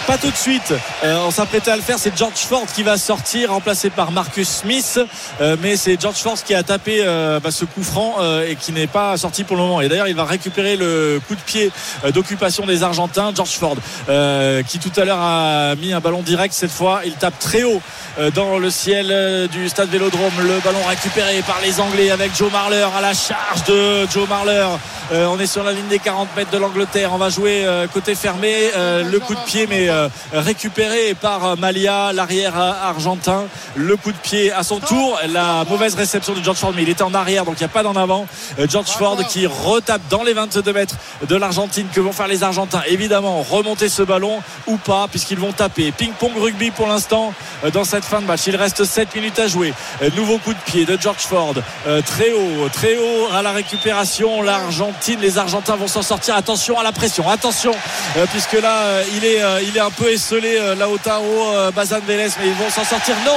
Pas 0.07 0.19
tout 0.19 0.31
de 0.31 0.37
suite. 0.37 0.73
Euh, 1.05 1.17
on 1.27 1.31
s'apprêtait 1.31 1.71
à 1.73 1.77
le 1.77 1.83
faire. 1.83 1.99
C'est 1.99 2.17
George 2.17 2.39
Ford 2.39 2.67
qui 2.73 2.83
va 2.85 2.97
sortir, 2.97 3.51
remplacé 3.51 3.91
par 3.91 4.13
Marcus 4.13 4.49
Smith. 4.49 5.01
Euh, 5.41 5.57
mais 5.61 5.77
c'est 5.77 6.01
George 6.01 6.17
Ford 6.19 6.37
qui 6.45 6.55
a 6.55 6.63
tapé 6.63 6.99
euh, 7.01 7.41
bah, 7.41 7.51
ce 7.51 7.65
coup 7.65 7.83
franc 7.83 8.17
euh, 8.21 8.49
et 8.49 8.55
qui 8.55 8.73
n'est 8.73 8.87
pas 8.87 9.17
sorti 9.17 9.43
pour 9.43 9.57
le 9.57 9.63
moment. 9.63 9.81
Et 9.81 9.89
d'ailleurs, 9.89 10.07
il 10.09 10.15
va 10.15 10.25
récupérer 10.25 10.77
le 10.77 11.21
coup 11.27 11.35
de 11.35 11.41
pied 11.41 11.71
d'occupation 12.15 12.67
des 12.67 12.83
Argentins. 12.85 13.33
George 13.35 13.51
Ford, 13.51 13.77
euh, 14.09 14.63
qui 14.63 14.79
tout 14.79 14.93
à 14.97 15.05
l'heure 15.05 15.21
a 15.21 15.75
mis 15.77 15.93
un 15.93 16.01
ballon 16.01 16.23
direct 16.23 16.55
cette 16.55 16.71
fois. 16.71 17.01
Il 17.05 17.13
tape 17.15 17.39
très 17.41 17.65
haut 17.65 17.81
euh, 18.19 18.31
dans 18.31 18.59
le 18.59 18.71
ciel 18.71 19.49
du 19.49 19.69
stade 19.69 19.89
Vélodrome. 19.91 20.33
Le 20.39 20.61
ballon 20.61 20.79
récupéré 20.89 21.43
par 21.47 21.56
les 21.63 21.81
Anglais 21.81 22.11
avec 22.11 22.35
Joe 22.37 22.51
Marler 22.51 22.87
à 22.97 23.01
la 23.01 23.15
charge 23.15 23.65
de 23.65 24.07
Joe 24.11 24.29
Marler. 24.29 24.67
Euh, 25.13 25.27
on 25.27 25.39
est 25.39 25.47
sur 25.47 25.63
la 25.63 25.73
ligne 25.73 25.87
des 25.87 26.01
40 26.01 26.29
mètres 26.37 26.51
de 26.51 26.59
l'Angleterre. 26.59 27.11
On 27.13 27.19
va 27.19 27.29
jouer 27.29 27.65
euh, 27.65 27.87
côté 27.87 28.15
fermé. 28.17 28.71
Euh, 28.75 29.05
le 29.05 29.21
coup 29.21 29.35
de 29.35 29.41
pied, 29.41 29.67
mais 29.69 29.89
récupéré 30.33 31.15
par 31.15 31.57
Malia, 31.57 32.13
l'arrière 32.13 32.57
argentin. 32.57 33.45
Le 33.77 33.97
coup 33.97 34.13
de 34.13 34.17
pied 34.17 34.53
à 34.53 34.63
son 34.63 34.81
tour. 34.81 35.19
La 35.29 35.65
mauvaise 35.69 35.95
réception 35.95 36.35
de 36.35 36.43
George 36.43 36.59
Ford, 36.59 36.73
mais 36.75 36.83
il 36.83 36.89
était 36.89 37.03
en 37.03 37.15
arrière, 37.15 37.45
donc 37.45 37.55
il 37.59 37.63
n'y 37.63 37.71
a 37.71 37.73
pas 37.73 37.83
d'en 37.83 37.95
avant. 37.95 38.27
George 38.69 38.89
Ford 38.89 39.19
qui 39.29 39.47
retape 39.47 40.03
dans 40.11 40.25
les 40.25 40.33
22 40.33 40.73
mètres 40.73 40.97
de 41.29 41.37
l'Argentine. 41.37 41.87
Que 41.93 42.01
vont 42.01 42.13
faire 42.13 42.29
les 42.29 42.43
Argentins? 42.43 42.83
Évidemment, 42.89 43.43
remonter 43.43 43.89
ce 43.89 44.03
ballon 44.03 44.43
ou 44.67 44.77
pas, 44.77 45.07
puisqu'ils 45.09 45.39
vont 45.39 45.53
taper. 45.53 45.93
Ping-pong 45.93 46.33
rugby 46.37 46.71
pour 46.71 46.89
l'instant 46.89 47.33
dans 47.73 47.85
cette 47.85 48.05
fin 48.05 48.21
de 48.21 48.27
match. 48.27 48.43
Il 48.47 48.57
reste 48.57 48.85
7 48.85 49.15
minutes 49.15 49.39
à 49.39 49.47
jouer. 49.47 49.73
Nouveau 50.17 50.39
coup 50.39 50.53
de 50.53 50.61
pied 50.71 50.85
de 50.85 50.99
George 51.01 51.23
Ford. 51.23 51.46
Euh, 51.87 52.01
Très 52.03 52.33
haut, 52.33 52.69
très 52.73 52.97
haut 52.97 53.29
à 53.35 53.43
la 53.43 53.53
récupération. 53.53 54.43
L'Argentine, 54.43 55.19
les 55.21 55.39
Argentins 55.39 55.77
vont 55.77 55.89
s'en 55.89 56.03
sortir. 56.03 56.35
Attention 56.37 56.79
à 56.79 56.83
la 56.83 56.93
pression. 56.93 57.29
Attention, 57.29 57.73
euh, 58.17 58.27
puisque 58.33 58.55
là, 58.61 58.83
euh, 58.83 59.03
il 59.17 59.25
est, 59.25 59.41
il 59.69 59.77
est 59.77 59.81
un 59.81 59.91
peu 59.91 60.11
esselé, 60.13 60.59
Lautaro 60.79 61.71
Bazan 61.75 62.01
Vélez, 62.07 62.29
mais 62.41 62.47
ils 62.49 62.55
vont 62.55 62.71
s'en 62.71 62.85
sortir. 62.85 63.15
Non, 63.25 63.37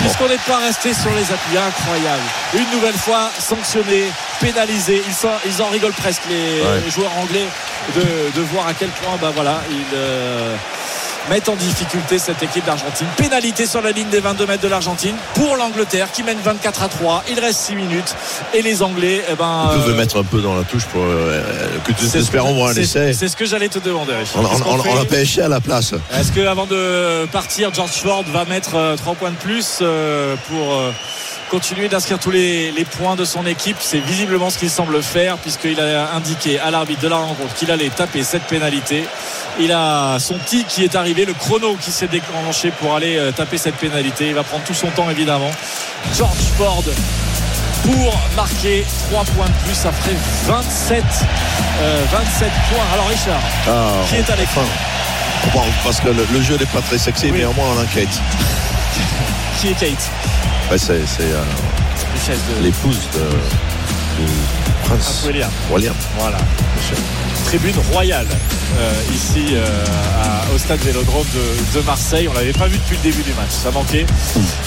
puisqu'on 0.00 0.28
n'est 0.28 0.36
pas 0.46 0.58
resté 0.58 0.92
sur 0.94 1.10
les 1.10 1.22
appuis. 1.22 1.56
Incroyable. 1.58 2.22
Une 2.54 2.70
nouvelle 2.76 2.94
fois 2.98 3.30
sanctionné, 3.38 4.04
pénalisé. 4.40 5.02
Ils, 5.06 5.14
sont- 5.14 5.28
ils 5.46 5.62
en 5.62 5.68
rigolent 5.68 5.92
presque, 5.92 6.22
les, 6.28 6.60
Ouais. 6.60 6.90
joueurs 6.90 7.16
anglais, 7.18 7.46
de, 7.96 8.30
de 8.36 8.42
voir 8.52 8.66
à 8.68 8.74
quel 8.74 8.88
point, 8.90 9.16
bah 9.20 9.30
voilà, 9.34 9.60
ils. 9.70 9.96
Euh, 11.28 11.30
mettent 11.32 11.48
en 11.48 11.56
difficulté 11.56 12.18
cette 12.18 12.42
équipe 12.42 12.64
d'Argentine. 12.64 13.06
Pénalité 13.16 13.66
sur 13.66 13.80
la 13.82 13.92
ligne 13.92 14.08
des 14.08 14.20
22 14.20 14.46
mètres 14.46 14.62
de 14.62 14.68
l'Argentine 14.68 15.14
pour 15.34 15.56
l'Angleterre 15.56 16.10
qui 16.12 16.22
mène 16.22 16.38
24 16.42 16.82
à 16.82 16.88
3. 16.88 17.24
Il 17.30 17.38
reste 17.40 17.60
6 17.60 17.74
minutes 17.76 18.14
et 18.54 18.62
les 18.62 18.82
Anglais, 18.82 19.22
eh 19.30 19.34
ben, 19.34 19.70
Ils 19.76 19.82
peuvent 19.82 19.90
euh, 19.94 19.96
mettre 19.96 20.18
un 20.18 20.24
peu 20.24 20.40
dans 20.40 20.54
la 20.56 20.62
touche 20.64 20.84
pour 20.86 21.02
euh, 21.02 21.42
que 21.84 21.92
c'est 21.98 22.04
nous 22.04 22.16
espérons 22.24 22.50
que- 22.50 22.54
voir 22.58 22.70
un 22.70 22.74
c'est- 22.74 22.82
essai. 22.82 23.12
C'est 23.12 23.28
ce 23.28 23.36
que 23.36 23.44
j'allais 23.44 23.68
te 23.68 23.78
demander. 23.78 24.14
Richard. 24.14 24.42
On, 24.66 24.70
on- 24.78 24.80
on 24.96 25.00
a 25.00 25.04
pêché 25.04 25.42
à 25.42 25.48
la 25.48 25.60
place. 25.60 25.94
Est-ce 26.18 26.32
que 26.32 26.46
avant 26.46 26.66
de 26.66 27.26
partir, 27.32 27.72
George 27.74 27.90
Ford 27.92 28.24
va 28.32 28.44
mettre 28.44 28.94
3 28.96 29.14
points 29.14 29.30
de 29.30 29.36
plus 29.36 29.78
euh, 29.82 30.34
pour 30.48 30.72
euh, 30.74 30.90
continuer 31.50 31.88
d'inscrire 31.88 32.18
tous 32.18 32.30
les, 32.30 32.70
les 32.70 32.84
points 32.84 33.16
de 33.16 33.24
son 33.24 33.44
équipe 33.44 33.76
C'est 33.80 33.98
visiblement 33.98 34.50
ce 34.50 34.58
qu'il 34.58 34.70
semble 34.70 35.02
faire 35.02 35.36
puisqu'il 35.38 35.80
a 35.80 36.14
indiqué 36.14 36.58
à 36.60 36.70
l'arbitre 36.70 37.02
de 37.02 37.08
la 37.08 37.16
rencontre 37.16 37.52
qu'il 37.54 37.70
allait 37.70 37.88
taper 37.90 38.22
cette 38.22 38.44
pénalité. 38.44 39.04
Il 39.58 39.72
a 39.72 40.18
son 40.20 40.38
tic 40.38 40.66
qui 40.68 40.84
est 40.84 40.94
arrivé, 40.94 41.24
le 41.24 41.34
chrono 41.34 41.76
qui 41.80 41.90
s'est 41.90 42.06
déclenché 42.06 42.70
pour 42.70 42.94
aller 42.94 43.16
euh, 43.16 43.32
taper 43.32 43.58
cette 43.58 43.74
pénalité. 43.74 44.28
Il 44.28 44.34
va 44.34 44.44
prendre 44.44 44.62
tout 44.64 44.74
son 44.74 44.88
temps 44.90 45.10
évidemment. 45.10 45.50
George 46.16 46.38
Ford 46.56 46.84
pour 47.82 48.20
marquer 48.36 48.84
3 49.10 49.24
points 49.24 49.46
de 49.46 49.64
plus 49.64 49.86
après 49.86 50.14
27, 50.46 51.02
euh, 51.82 52.04
27 52.12 52.48
points. 52.70 52.84
Alors 52.94 53.08
Richard, 53.08 53.40
Ah, 53.68 53.90
qui 54.08 54.16
est 54.16 54.30
à 54.30 54.36
l'écran 54.36 54.62
Bon, 55.52 55.62
parce 55.82 55.98
que 56.00 56.08
le, 56.08 56.26
le 56.32 56.42
jeu 56.42 56.56
n'est 56.58 56.66
pas 56.66 56.82
très 56.82 56.98
sexy, 56.98 57.26
Oui. 57.26 57.38
mais 57.38 57.44
au 57.46 57.52
moins 57.54 57.66
on 57.76 57.82
enquête. 57.82 58.08
qui 59.60 59.68
est 59.68 59.74
Kate? 59.74 60.10
Ouais, 60.70 60.78
c'est 60.78 60.94
euh, 60.94 61.42
de 62.58 62.62
l'épouse 62.62 63.00
de, 63.12 63.18
du 64.22 64.30
Prince 64.84 65.02
prince 65.02 65.24
William. 65.26 65.50
William. 65.72 65.94
Voilà. 66.16 66.38
Tribune 67.44 67.76
royale 67.92 68.26
euh, 68.78 68.92
ici 69.12 69.54
euh, 69.54 70.54
au 70.54 70.58
stade 70.58 70.80
Vélodrome 70.80 71.26
de, 71.34 71.78
de 71.78 71.84
Marseille. 71.84 72.28
On 72.28 72.32
l'avait 72.32 72.52
pas 72.52 72.68
vu 72.68 72.78
depuis 72.78 72.96
le 72.96 73.02
début 73.02 73.22
du 73.22 73.32
match. 73.34 73.50
Ça 73.50 73.70
manquait. 73.70 74.06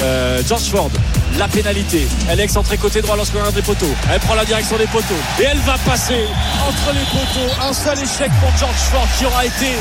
Euh, 0.01 0.41
George 0.45 0.64
Ford, 0.64 0.89
la 1.38 1.47
pénalité. 1.47 2.07
Elle 2.30 2.39
est 2.39 2.43
excentrée 2.43 2.78
côté 2.78 3.01
droit 3.01 3.16
lorsqu'on 3.16 3.39
regarde 3.39 3.55
les 3.55 3.61
poteaux. 3.61 3.93
Elle 4.11 4.20
prend 4.20 4.36
la 4.36 4.45
direction 4.45 4.78
des 4.78 4.88
poteaux 4.88 5.22
et 5.39 5.43
elle 5.43 5.59
va 5.59 5.78
passer 5.86 6.26
entre 6.68 6.93
les 6.93 7.05
poteaux. 7.05 7.53
Un 7.61 7.74
seul 7.74 7.97
échec 7.99 8.30
pour 8.41 8.51
George 8.57 8.84
Ford 8.91 9.07
qui 9.18 9.26
aura 9.26 9.45
été 9.45 9.72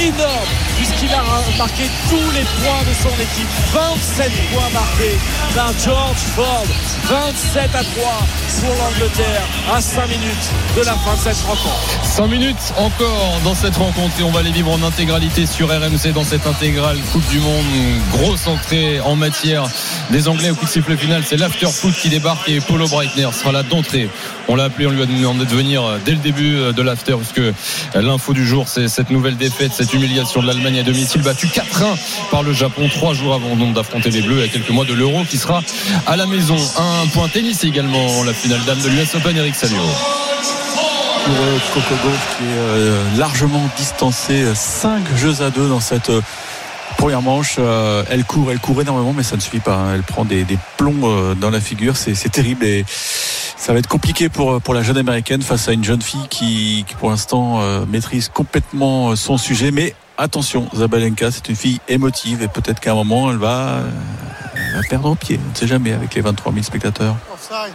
énorme 0.00 0.50
puisqu'il 0.76 1.12
a 1.12 1.22
marqué 1.56 1.84
tous 2.08 2.30
les 2.32 2.44
points 2.60 2.84
de 2.86 2.94
son 3.02 3.14
équipe. 3.20 3.48
27 3.72 4.30
points 4.52 4.70
marqués 4.72 5.18
par 5.54 5.72
George 5.82 6.20
Ford. 6.36 6.66
27 7.08 7.74
à 7.74 7.82
3 7.82 8.26
pour 8.60 8.74
l'Angleterre 8.76 9.42
à 9.72 9.80
5 9.80 10.08
minutes 10.08 10.50
de 10.76 10.82
la 10.82 10.92
fin 10.92 11.14
de 11.14 11.20
cette 11.20 11.42
rencontre. 11.46 11.79
5 12.02 12.26
minutes 12.26 12.74
encore 12.76 13.40
dans 13.44 13.54
cette 13.54 13.76
rencontre 13.76 14.20
et 14.20 14.22
on 14.22 14.30
va 14.30 14.42
les 14.42 14.50
vivre 14.50 14.70
en 14.70 14.82
intégralité 14.82 15.46
sur 15.46 15.68
RMC 15.68 16.12
dans 16.12 16.24
cette 16.24 16.46
intégrale 16.46 16.98
Coupe 17.12 17.26
du 17.30 17.38
Monde. 17.38 17.64
Grosse 18.12 18.46
entrée 18.46 19.00
en 19.00 19.16
matière 19.16 19.66
des 20.10 20.28
Anglais 20.28 20.50
au 20.50 20.54
coup 20.54 20.66
de 20.66 20.70
sifflet 20.70 20.96
final. 20.96 21.22
C'est 21.24 21.36
l'after 21.36 21.66
foot 21.66 21.94
qui 21.94 22.08
débarque 22.08 22.48
et 22.48 22.60
Paulo 22.60 22.88
Breitner 22.88 23.28
sera 23.32 23.52
là 23.52 23.62
d'entrée. 23.62 24.10
On 24.48 24.56
l'a 24.56 24.64
appelé, 24.64 24.86
on 24.86 24.90
lui 24.90 25.02
a 25.02 25.06
demandé 25.06 25.44
de 25.44 25.50
venir 25.50 25.82
dès 26.04 26.12
le 26.12 26.18
début 26.18 26.56
de 26.74 26.82
l'after 26.82 27.16
puisque 27.16 27.54
l'info 27.94 28.34
du 28.34 28.46
jour 28.46 28.68
c'est 28.68 28.88
cette 28.88 29.10
nouvelle 29.10 29.36
défaite, 29.36 29.72
cette 29.72 29.94
humiliation 29.94 30.42
de 30.42 30.46
l'Allemagne 30.46 30.80
à 30.80 30.82
domicile 30.82 31.22
battue 31.22 31.46
4-1 31.46 31.62
par 32.30 32.42
le 32.42 32.52
Japon 32.52 32.88
trois 32.88 33.14
jours 33.14 33.34
avant 33.34 33.56
d'affronter 33.72 34.10
les 34.10 34.22
Bleus 34.22 34.42
a 34.42 34.48
quelques 34.48 34.70
mois 34.70 34.84
de 34.84 34.94
l'Euro 34.94 35.24
qui 35.24 35.38
sera 35.38 35.62
à 36.06 36.16
la 36.16 36.26
maison. 36.26 36.56
Un 36.76 37.06
point 37.08 37.28
tennis 37.28 37.64
également 37.64 38.24
la 38.24 38.34
finale 38.34 38.60
dame 38.66 38.80
de 38.80 38.88
l'US 38.88 39.14
Open 39.14 39.36
Eric 39.36 39.54
Salio. 39.54 39.80
Pour 41.24 41.34
euh, 41.34 41.58
Coco 41.74 41.94
Gauff 42.02 42.36
qui 42.38 42.44
est 42.44 42.58
euh, 42.58 43.16
largement 43.18 43.62
distancé 43.76 44.44
5 44.54 45.02
jeux 45.16 45.42
à 45.42 45.50
2 45.50 45.68
dans 45.68 45.80
cette 45.80 46.10
euh, 46.10 46.20
première 46.96 47.22
manche. 47.22 47.56
Euh, 47.58 48.02
elle 48.10 48.24
court, 48.24 48.50
elle 48.50 48.58
court 48.58 48.80
énormément, 48.80 49.12
mais 49.12 49.22
ça 49.22 49.36
ne 49.36 49.40
suffit 49.40 49.60
pas. 49.60 49.74
hein. 49.74 49.94
Elle 49.94 50.02
prend 50.02 50.24
des, 50.24 50.44
plombs 50.76 51.04
euh, 51.04 51.34
dans 51.34 51.50
la 51.50 51.60
figure. 51.60 51.96
C'est 51.96 52.14
terrible 52.30 52.64
et 52.64 52.84
ça 52.88 53.72
va 53.72 53.78
être 53.78 53.88
compliqué 53.88 54.28
pour, 54.28 54.60
pour 54.60 54.74
la 54.74 54.82
jeune 54.82 54.96
américaine 54.96 55.42
face 55.42 55.68
à 55.68 55.72
une 55.72 55.84
jeune 55.84 56.02
fille 56.02 56.26
qui, 56.30 56.84
pour 56.98 57.10
l'instant 57.10 57.60
euh, 57.60 57.84
maîtrise 57.86 58.28
complètement 58.32 59.10
euh, 59.10 59.16
son 59.16 59.36
sujet. 59.36 59.70
Mais 59.70 59.94
attention, 60.18 60.68
Zabalenka, 60.74 61.30
c'est 61.30 61.48
une 61.48 61.56
fille 61.56 61.80
émotive 61.88 62.42
et 62.42 62.48
peut-être 62.48 62.80
qu'à 62.80 62.92
un 62.92 62.94
moment, 62.94 63.30
elle 63.30 63.36
va, 63.36 63.68
euh, 63.68 63.90
elle 64.76 64.86
perdre 64.88 65.10
au 65.10 65.14
pied. 65.14 65.38
On 65.46 65.50
ne 65.50 65.54
sait 65.56 65.66
jamais 65.66 65.92
avec 65.92 66.14
les 66.14 66.22
23 66.22 66.52
000 66.52 66.64
spectateurs. 66.64 67.16
Euh, 67.66 67.68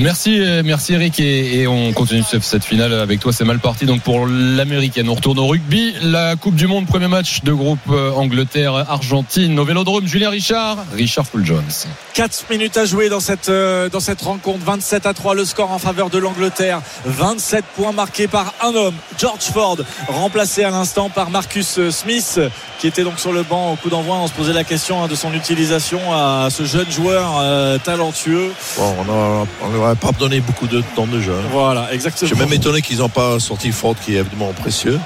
Merci, 0.00 0.40
euh, 0.40 0.62
merci 0.64 0.94
Eric 0.94 1.20
et, 1.20 1.60
et 1.60 1.66
on 1.68 1.92
continue 1.92 2.22
ce- 2.22 2.40
cette 2.40 2.64
finale 2.64 2.92
avec 2.94 3.20
toi. 3.20 3.32
C'est 3.32 3.44
mal 3.44 3.60
parti 3.60 3.86
donc 3.86 4.00
pour 4.02 4.26
l'américaine. 4.26 5.08
On 5.08 5.14
retourne 5.14 5.38
au 5.38 5.46
rugby. 5.46 5.94
La 6.02 6.34
Coupe 6.36 6.56
du 6.56 6.66
Monde, 6.66 6.86
premier 6.86 7.06
match 7.06 7.42
de 7.44 7.52
groupe 7.52 7.78
euh, 7.90 8.10
Angleterre-Argentine 8.12 9.58
au 9.58 9.64
Vélodrome. 9.64 10.06
Julien 10.06 10.30
Richard, 10.30 10.78
Richard 10.94 11.26
Full 11.26 11.44
Jones. 11.46 11.62
4 12.14 12.46
minutes 12.50 12.76
à 12.76 12.84
jouer 12.86 13.08
dans 13.08 13.20
cette, 13.20 13.48
euh, 13.48 13.88
dans 13.88 14.00
cette 14.00 14.20
rencontre. 14.22 14.64
27 14.64 15.06
à 15.06 15.14
3 15.14 15.34
le 15.34 15.44
score 15.44 15.70
en 15.70 15.78
faveur 15.78 16.10
de 16.10 16.18
l'Angleterre. 16.18 16.80
27 17.06 17.64
points 17.76 17.92
marqués 17.92 18.26
par 18.26 18.52
un 18.62 18.74
homme, 18.74 18.94
George 19.18 19.42
Ford, 19.52 19.76
remplacé 20.08 20.64
à 20.64 20.70
l'instant 20.70 21.08
par 21.08 21.30
Marcus 21.30 21.78
euh, 21.78 21.90
Smith, 21.90 22.40
qui 22.80 22.88
était 22.88 23.04
donc 23.04 23.18
sur 23.20 23.32
le 23.32 23.42
banc 23.44 23.72
au 23.72 23.76
coup 23.76 23.90
d'envoi. 23.90 24.16
On 24.16 24.26
se 24.26 24.32
posait 24.32 24.52
la 24.52 24.64
question 24.64 25.04
hein, 25.04 25.08
de 25.08 25.14
son 25.14 25.32
utilisation 25.34 26.00
à 26.12 26.48
ce 26.50 26.64
jeune 26.64 26.90
joueur 26.90 27.38
euh, 27.40 27.78
talentueux. 27.78 28.50
Bon, 28.76 28.94
on 29.08 29.12
a 29.12 29.46
pas 29.94 30.10
donné 30.18 30.40
beaucoup 30.40 30.66
de 30.66 30.82
temps 30.96 31.06
de 31.06 31.20
jeu. 31.20 31.34
Voilà, 31.52 31.92
exactement. 31.92 32.28
Je 32.28 32.34
suis 32.34 32.44
même 32.44 32.52
étonné 32.52 32.80
qu'ils 32.82 32.98
n'ont 32.98 33.08
pas 33.08 33.38
sorti 33.40 33.70
Ford 33.72 33.94
qui 34.02 34.16
est 34.16 34.20
évidemment 34.20 34.52
précieux 34.52 34.98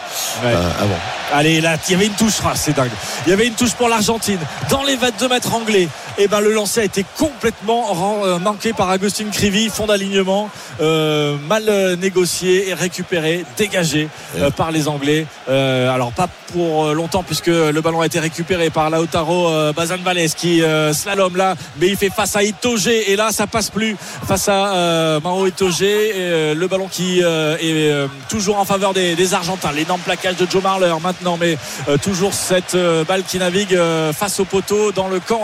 Ouais. 0.45 0.53
euh, 0.55 0.70
avant. 0.81 0.99
Allez, 1.33 1.61
là, 1.61 1.76
il 1.89 1.93
y 1.93 1.95
avait 1.95 2.07
une 2.07 2.14
touche, 2.14 2.39
ah, 2.45 2.53
c'est 2.55 2.74
dingue. 2.74 2.91
Il 3.26 3.31
y 3.31 3.33
avait 3.33 3.47
une 3.47 3.55
touche 3.55 3.74
pour 3.74 3.89
l'Argentine 3.89 4.39
dans 4.70 4.83
les 4.83 4.97
22 4.97 5.29
mètres 5.29 5.55
anglais. 5.55 5.89
Et 6.20 6.26
ben 6.26 6.41
le 6.41 6.53
lancer 6.53 6.81
a 6.81 6.85
été 6.85 7.05
complètement 7.16 8.24
euh, 8.24 8.41
manqué 8.41 8.72
par 8.72 8.91
Agustin 8.91 9.26
Crivi, 9.31 9.68
fond 9.68 9.87
d'alignement, 9.87 10.51
euh, 10.81 11.37
mal 11.49 11.62
euh, 11.68 11.95
négocié 11.95 12.68
et 12.68 12.74
récupéré, 12.74 13.45
dégagé 13.57 14.09
euh, 14.37 14.51
par 14.51 14.72
les 14.72 14.89
Anglais. 14.89 15.26
Euh, 15.49 15.95
alors 15.95 16.11
pas 16.11 16.29
pour 16.53 16.93
longtemps 16.95 17.22
puisque 17.22 17.49
le 17.49 17.81
ballon 17.83 18.01
a 18.01 18.07
été 18.07 18.18
récupéré 18.18 18.70
par 18.70 18.89
Lautaro 18.89 19.51
Bazan 19.74 19.99
Valles 20.03 20.31
qui 20.35 20.62
slalom 20.93 21.37
là, 21.37 21.55
mais 21.79 21.89
il 21.89 21.97
fait 21.97 22.09
face 22.09 22.37
à 22.37 22.43
Itoge 22.43 22.87
et 22.89 23.16
là 23.16 23.33
ça 23.33 23.47
passe 23.47 23.68
plus 23.68 23.97
face 24.26 24.49
à 24.49 25.20
Maro 25.22 25.47
euh, 25.47 26.55
le 26.55 26.66
ballon 26.66 26.89
qui 26.91 27.20
est 27.20 28.09
toujours 28.31 28.59
en 28.59 28.64
faveur 28.64 28.95
des, 28.95 29.14
des 29.14 29.35
Argentins. 29.35 29.72
L'énorme 29.72 30.01
plaquage 30.01 30.37
de 30.37 30.47
Joe 30.51 30.62
Marler 30.62 30.95
maintenant, 31.03 31.17
mais 31.38 31.58
euh, 31.88 31.96
toujours 31.96 32.32
cette 32.32 32.74
euh, 32.74 33.04
balle 33.04 33.22
qui 33.24 33.38
navigue 33.38 33.74
euh, 33.74 34.12
face 34.12 34.40
au 34.40 34.44
poteau 34.44 34.92
dans 34.92 35.08
le 35.08 35.20
camp 35.20 35.38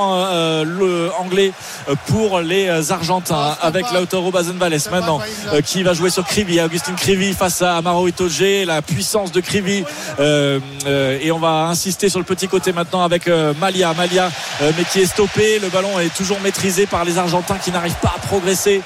le 0.64 1.10
anglais 1.18 1.52
pour 2.06 2.40
les 2.40 2.92
Argentins 2.92 3.56
avec 3.60 3.90
Lautaro 3.92 4.30
Bazenvales 4.30 4.78
maintenant 4.90 5.20
qui 5.64 5.82
va 5.82 5.92
jouer 5.92 6.10
sur 6.10 6.24
Krivi 6.24 6.60
Augustin 6.60 6.94
Krivi 6.94 7.32
face 7.32 7.62
à 7.62 7.76
Amaro 7.76 8.08
Itoge 8.08 8.64
la 8.66 8.82
puissance 8.82 9.32
de 9.32 9.42
euh, 10.20 10.60
et 11.20 11.30
on 11.30 11.38
va 11.38 11.66
insister 11.66 12.08
sur 12.08 12.18
le 12.18 12.24
petit 12.24 12.48
côté 12.48 12.72
maintenant 12.72 13.02
avec 13.02 13.28
Malia. 13.60 13.94
Malia 13.94 14.30
mais 14.60 14.84
qui 14.90 15.00
est 15.00 15.06
stoppé. 15.06 15.58
Le 15.60 15.68
ballon 15.68 16.00
est 16.00 16.14
toujours 16.14 16.40
maîtrisé 16.40 16.86
par 16.86 17.04
les 17.04 17.18
Argentins 17.18 17.58
qui 17.62 17.70
n'arrivent 17.70 17.94
pas 18.02 18.14
à 18.16 18.18
progresser 18.26 18.82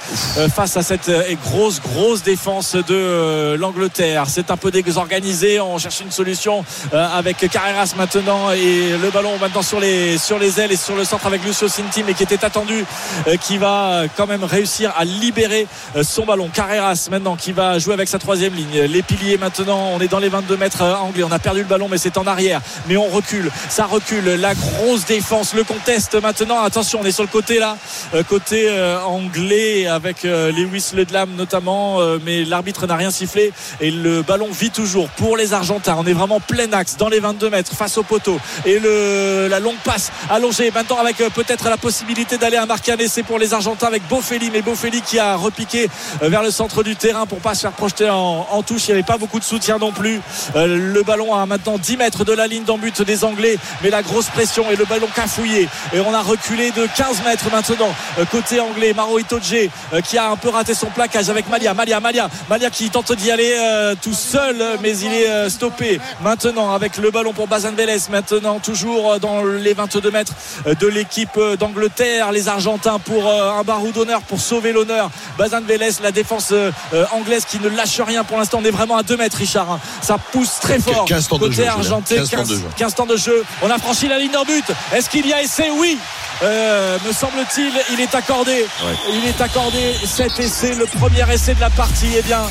face 0.55 0.77
à 0.77 0.83
cette 0.83 1.11
grosse 1.45 1.81
grosse 1.81 2.23
défense 2.23 2.75
de 2.75 3.55
l'Angleterre. 3.59 4.25
C'est 4.29 4.51
un 4.51 4.57
peu 4.57 4.71
désorganisé. 4.71 5.61
On 5.61 5.79
cherche 5.79 6.01
une 6.01 6.11
solution 6.11 6.65
avec 6.93 7.39
Carreras 7.51 7.95
maintenant 7.97 8.53
et 8.53 8.97
le 9.01 9.11
ballon 9.11 9.39
maintenant 9.39 9.63
sur 9.63 9.81
les 9.81 10.19
sur 10.19 10.39
les 10.39 10.61
ailes 10.61 10.73
et 10.73 10.77
sur 10.77 10.97
le 10.97 11.05
centre 11.05 11.27
avec 11.27 11.45
Lucio 11.45 11.69
Cinti 11.69 12.03
mais 12.05 12.15
qui 12.15 12.23
était 12.23 12.45
attendu 12.45 12.85
euh, 13.27 13.37
qui 13.37 13.59
va 13.59 13.91
euh, 13.91 14.09
quand 14.17 14.27
même 14.27 14.45
réussir 14.45 14.93
à 14.97 15.05
libérer 15.05 15.67
euh, 15.97 16.03
son 16.03 16.25
ballon. 16.25 16.49
Carreras 16.53 17.09
maintenant 17.11 17.37
qui 17.37 17.53
va 17.53 17.79
jouer 17.79 17.95
avec 17.95 18.09
sa 18.09 18.19
troisième 18.19 18.55
ligne. 18.55 18.83
Les 18.83 19.03
piliers 19.03 19.39
maintenant 19.39 19.91
on 19.93 20.01
est 20.01 20.09
dans 20.09 20.19
les 20.19 20.29
22 20.29 20.57
mètres 20.57 20.83
euh, 20.83 20.95
anglais. 20.95 21.25
On 21.25 21.33
a 21.33 21.39
perdu 21.39 21.61
le 21.61 21.67
ballon 21.67 21.89
mais 21.91 21.99
c'est 21.99 22.19
en 22.19 22.27
arrière. 22.27 22.61
Mais 22.89 22.97
on 22.97 23.09
recule. 23.09 23.51
Ça 23.69 23.87
recule. 23.87 24.25
La 24.25 24.55
grosse 24.55 25.05
défense 25.05 25.55
le 25.55 25.65
conteste 25.65 26.15
maintenant. 26.21 26.63
Attention 26.63 27.01
on 27.03 27.05
est 27.05 27.13
sur 27.13 27.25
le 27.25 27.29
côté 27.29 27.59
là. 27.59 27.77
Euh, 28.15 28.23
côté 28.23 28.69
euh, 28.69 29.01
anglais 29.01 29.87
avec 29.87 30.25
euh, 30.25 30.53
Lewis 30.53 30.91
Ledlam 30.95 31.31
notamment. 31.37 32.01
Euh, 32.01 32.19
mais 32.25 32.45
l'arbitre 32.45 32.87
n'a 32.87 32.97
rien 32.97 33.11
sifflé 33.11 33.53
et 33.81 33.91
le 33.91 34.23
ballon 34.23 34.49
vit 34.51 34.71
toujours. 34.71 35.09
Pour 35.11 35.37
les 35.37 35.53
Argentins 35.53 35.97
on 35.99 36.07
est 36.07 36.13
vraiment 36.13 36.41
plein 36.41 36.68
dans 36.99 37.09
les 37.09 37.21
22 37.21 37.51
mètres 37.51 37.73
face 37.75 37.99
au 37.99 38.03
poteau. 38.03 38.39
Et 38.65 38.79
le, 38.79 39.49
la 39.49 39.61
longue 39.61 39.77
passe 39.85 40.11
allongée. 40.31 40.71
Maintenant 40.71 40.99
avec 40.99 41.21
euh, 41.21 41.31
peut-être 41.31 41.69
la 41.69 41.77
possibilité 41.77 42.39
d'aller 42.39 42.57
à 42.57 42.67
marquer 42.67 42.93
un 42.93 42.97
essai 42.97 43.23
pour 43.23 43.39
les 43.39 43.55
Argentins 43.55 43.87
avec 43.87 44.07
Boffelli 44.09 44.51
mais 44.51 44.63
Boffelli 44.63 45.03
qui 45.03 45.19
a 45.19 45.37
repiqué 45.37 45.89
euh, 46.23 46.29
vers 46.29 46.43
le 46.43 46.51
centre 46.51 46.83
du 46.83 46.97
terrain 46.97 47.27
pour 47.27 47.39
pas 47.39 47.55
se 47.55 47.63
faire 47.63 47.73
projeter 47.73 48.11
en, 48.11 48.47
en 48.51 48.63
touche. 48.63 48.89
Il 48.89 48.89
n'y 48.89 48.95
avait 48.95 49.03
pas 49.03 49.19
beaucoup 49.19 49.39
de 49.39 49.45
soutien 49.45 49.79
non 49.79 49.93
plus. 49.93 50.21
Euh, 50.57 50.93
le 50.93 51.03
ballon 51.03 51.35
à 51.35 51.47
maintenant 51.47 51.79
10 51.79 51.97
mètres 51.97 52.25
de 52.25 52.33
la 52.33 52.47
ligne 52.47 52.65
d'embut 52.65 53.03
des 53.03 53.25
Anglais. 53.25 53.57
Mais 53.83 53.91
la 53.91 54.03
grosse 54.03 54.27
pression 54.27 54.71
et 54.71 54.77
le 54.77 54.85
ballon 54.85 55.09
cafouillé. 55.15 55.69
Et 55.93 56.01
on 56.01 56.13
a 56.15 56.23
reculé 56.23 56.71
de 56.71 56.87
15 56.97 57.23
mètres 57.25 57.51
maintenant. 57.51 57.95
Côté 58.31 58.61
anglais 58.61 58.93
Maro 58.95 59.19
Itoje 59.19 59.69
qui 60.05 60.19
a 60.19 60.31
un 60.31 60.37
peu 60.37 60.49
raté 60.49 60.75
son 60.75 60.87
plaquage 60.87 61.31
avec 61.31 61.49
Malia. 61.49 61.75
Malia 61.75 62.01
Malia. 62.01 62.29
Malia 62.49 62.71
qui 62.71 62.91
tente 62.91 63.13
d'y 63.13 63.31
aller 63.31 63.55
tout 64.03 64.13
seul 64.13 64.57
mais 64.83 64.97
il 64.99 65.13
est 65.13 65.49
stoppé. 65.49 66.01
Maintenant 66.23 66.58
avec 66.59 66.97
le 66.99 67.11
ballon 67.11 67.33
pour 67.33 67.47
Bazan 67.47 67.73
Vélez. 67.73 67.99
Maintenant 68.11 68.59
toujours 68.59 69.19
dans 69.21 69.45
les 69.45 69.75
22 69.75 70.11
mètres 70.11 70.33
de 70.67 70.87
l'équipe 70.87 71.39
d'Angleterre. 71.59 72.33
Les 72.33 72.49
Argentins 72.49 72.99
pour 72.99 73.29
euh, 73.29 73.53
un 73.53 73.63
barou 73.63 73.93
d'honneur 73.93 74.23
pour 74.23 74.41
sauver 74.41 74.73
l'honneur. 74.73 75.11
Bazan 75.39 75.63
Vélez 75.63 75.91
la 76.03 76.13
défense 76.13 76.53
euh, 76.53 76.71
anglaise 77.13 77.45
qui 77.45 77.59
ne 77.61 77.69
lâche 77.69 78.01
rien 78.01 78.25
pour 78.25 78.39
l'instant. 78.39 78.59
On 78.61 78.65
est 78.65 78.71
vraiment 78.71 78.97
à 78.97 79.03
2 79.03 79.17
mètres 79.17 79.37
Richard 79.37 79.71
hein. 79.71 79.81
ça 80.03 80.19
pousse 80.19 80.59
très 80.61 80.79
fort 80.79 81.05
15 81.05 81.29
temps 81.29 81.37
de 81.37 81.45
côté 81.45 81.57
jeu, 81.57 81.67
argentin. 81.67 82.17
15 82.17 82.31
temps 82.31 82.43
de 82.43 82.55
jeu. 82.57 82.63
15 82.77 82.95
temps 82.95 83.07
de 83.07 83.17
jeu. 83.17 83.45
On 83.63 83.71
a 83.71 83.79
franchi 83.79 84.09
la 84.09 84.19
ligne 84.19 84.33
d'en 84.33 84.45
but. 84.45 84.65
Est-ce 84.93 85.09
qu'il 85.09 85.27
y 85.27 85.33
a 85.33 85.43
essai? 85.43 85.71
Oui. 85.71 85.99
Euh, 86.43 86.99
me 87.07 87.13
semble-t-il 87.13 87.73
il 87.93 88.01
est 88.01 88.15
accordé. 88.15 88.67
Il 89.13 89.29
est 89.29 89.41
accordé. 89.41 89.95
Cet 90.05 90.39
essai 90.39 90.75
le 90.75 90.87
premier 90.87 91.25
essai 91.33 91.55
de 91.55 91.61
la 91.61 91.71
partie 91.71 92.11
eh 92.17 92.23
bien 92.23 92.43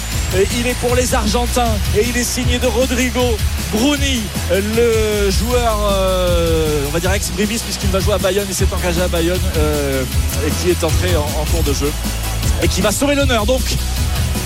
il 0.60 0.68
est 0.68 0.78
pour 0.80 0.95
les 0.95 1.14
Argentins. 1.14 1.74
Et 1.97 2.05
il 2.08 2.18
est 2.18 2.24
signé 2.24 2.60
de 2.60 2.68
Rodrigo 2.68 3.38
Le 4.52 5.32
joueur 5.32 5.80
euh, 5.91 6.84
on 6.88 6.91
va 6.91 7.00
dire 7.00 7.12
ex-Brivis 7.12 7.60
puisqu'il 7.60 7.89
va 7.89 8.00
jouer 8.00 8.14
à 8.14 8.18
Bayonne 8.18 8.45
il 8.48 8.54
s'est 8.54 8.68
engagé 8.72 9.02
à 9.02 9.08
Bayonne 9.08 9.41
euh, 9.58 10.04
et 10.45 10.52
qui 10.52 10.70
est 10.70 10.84
entré 10.84 11.16
en, 11.16 11.22
en 11.22 11.45
cours 11.45 11.64
de 11.64 11.74
jeu 11.74 11.91
et 12.62 12.68
qui 12.68 12.82
va 12.82 12.91
sauver 12.91 13.16
l'honneur 13.16 13.45
donc 13.45 13.62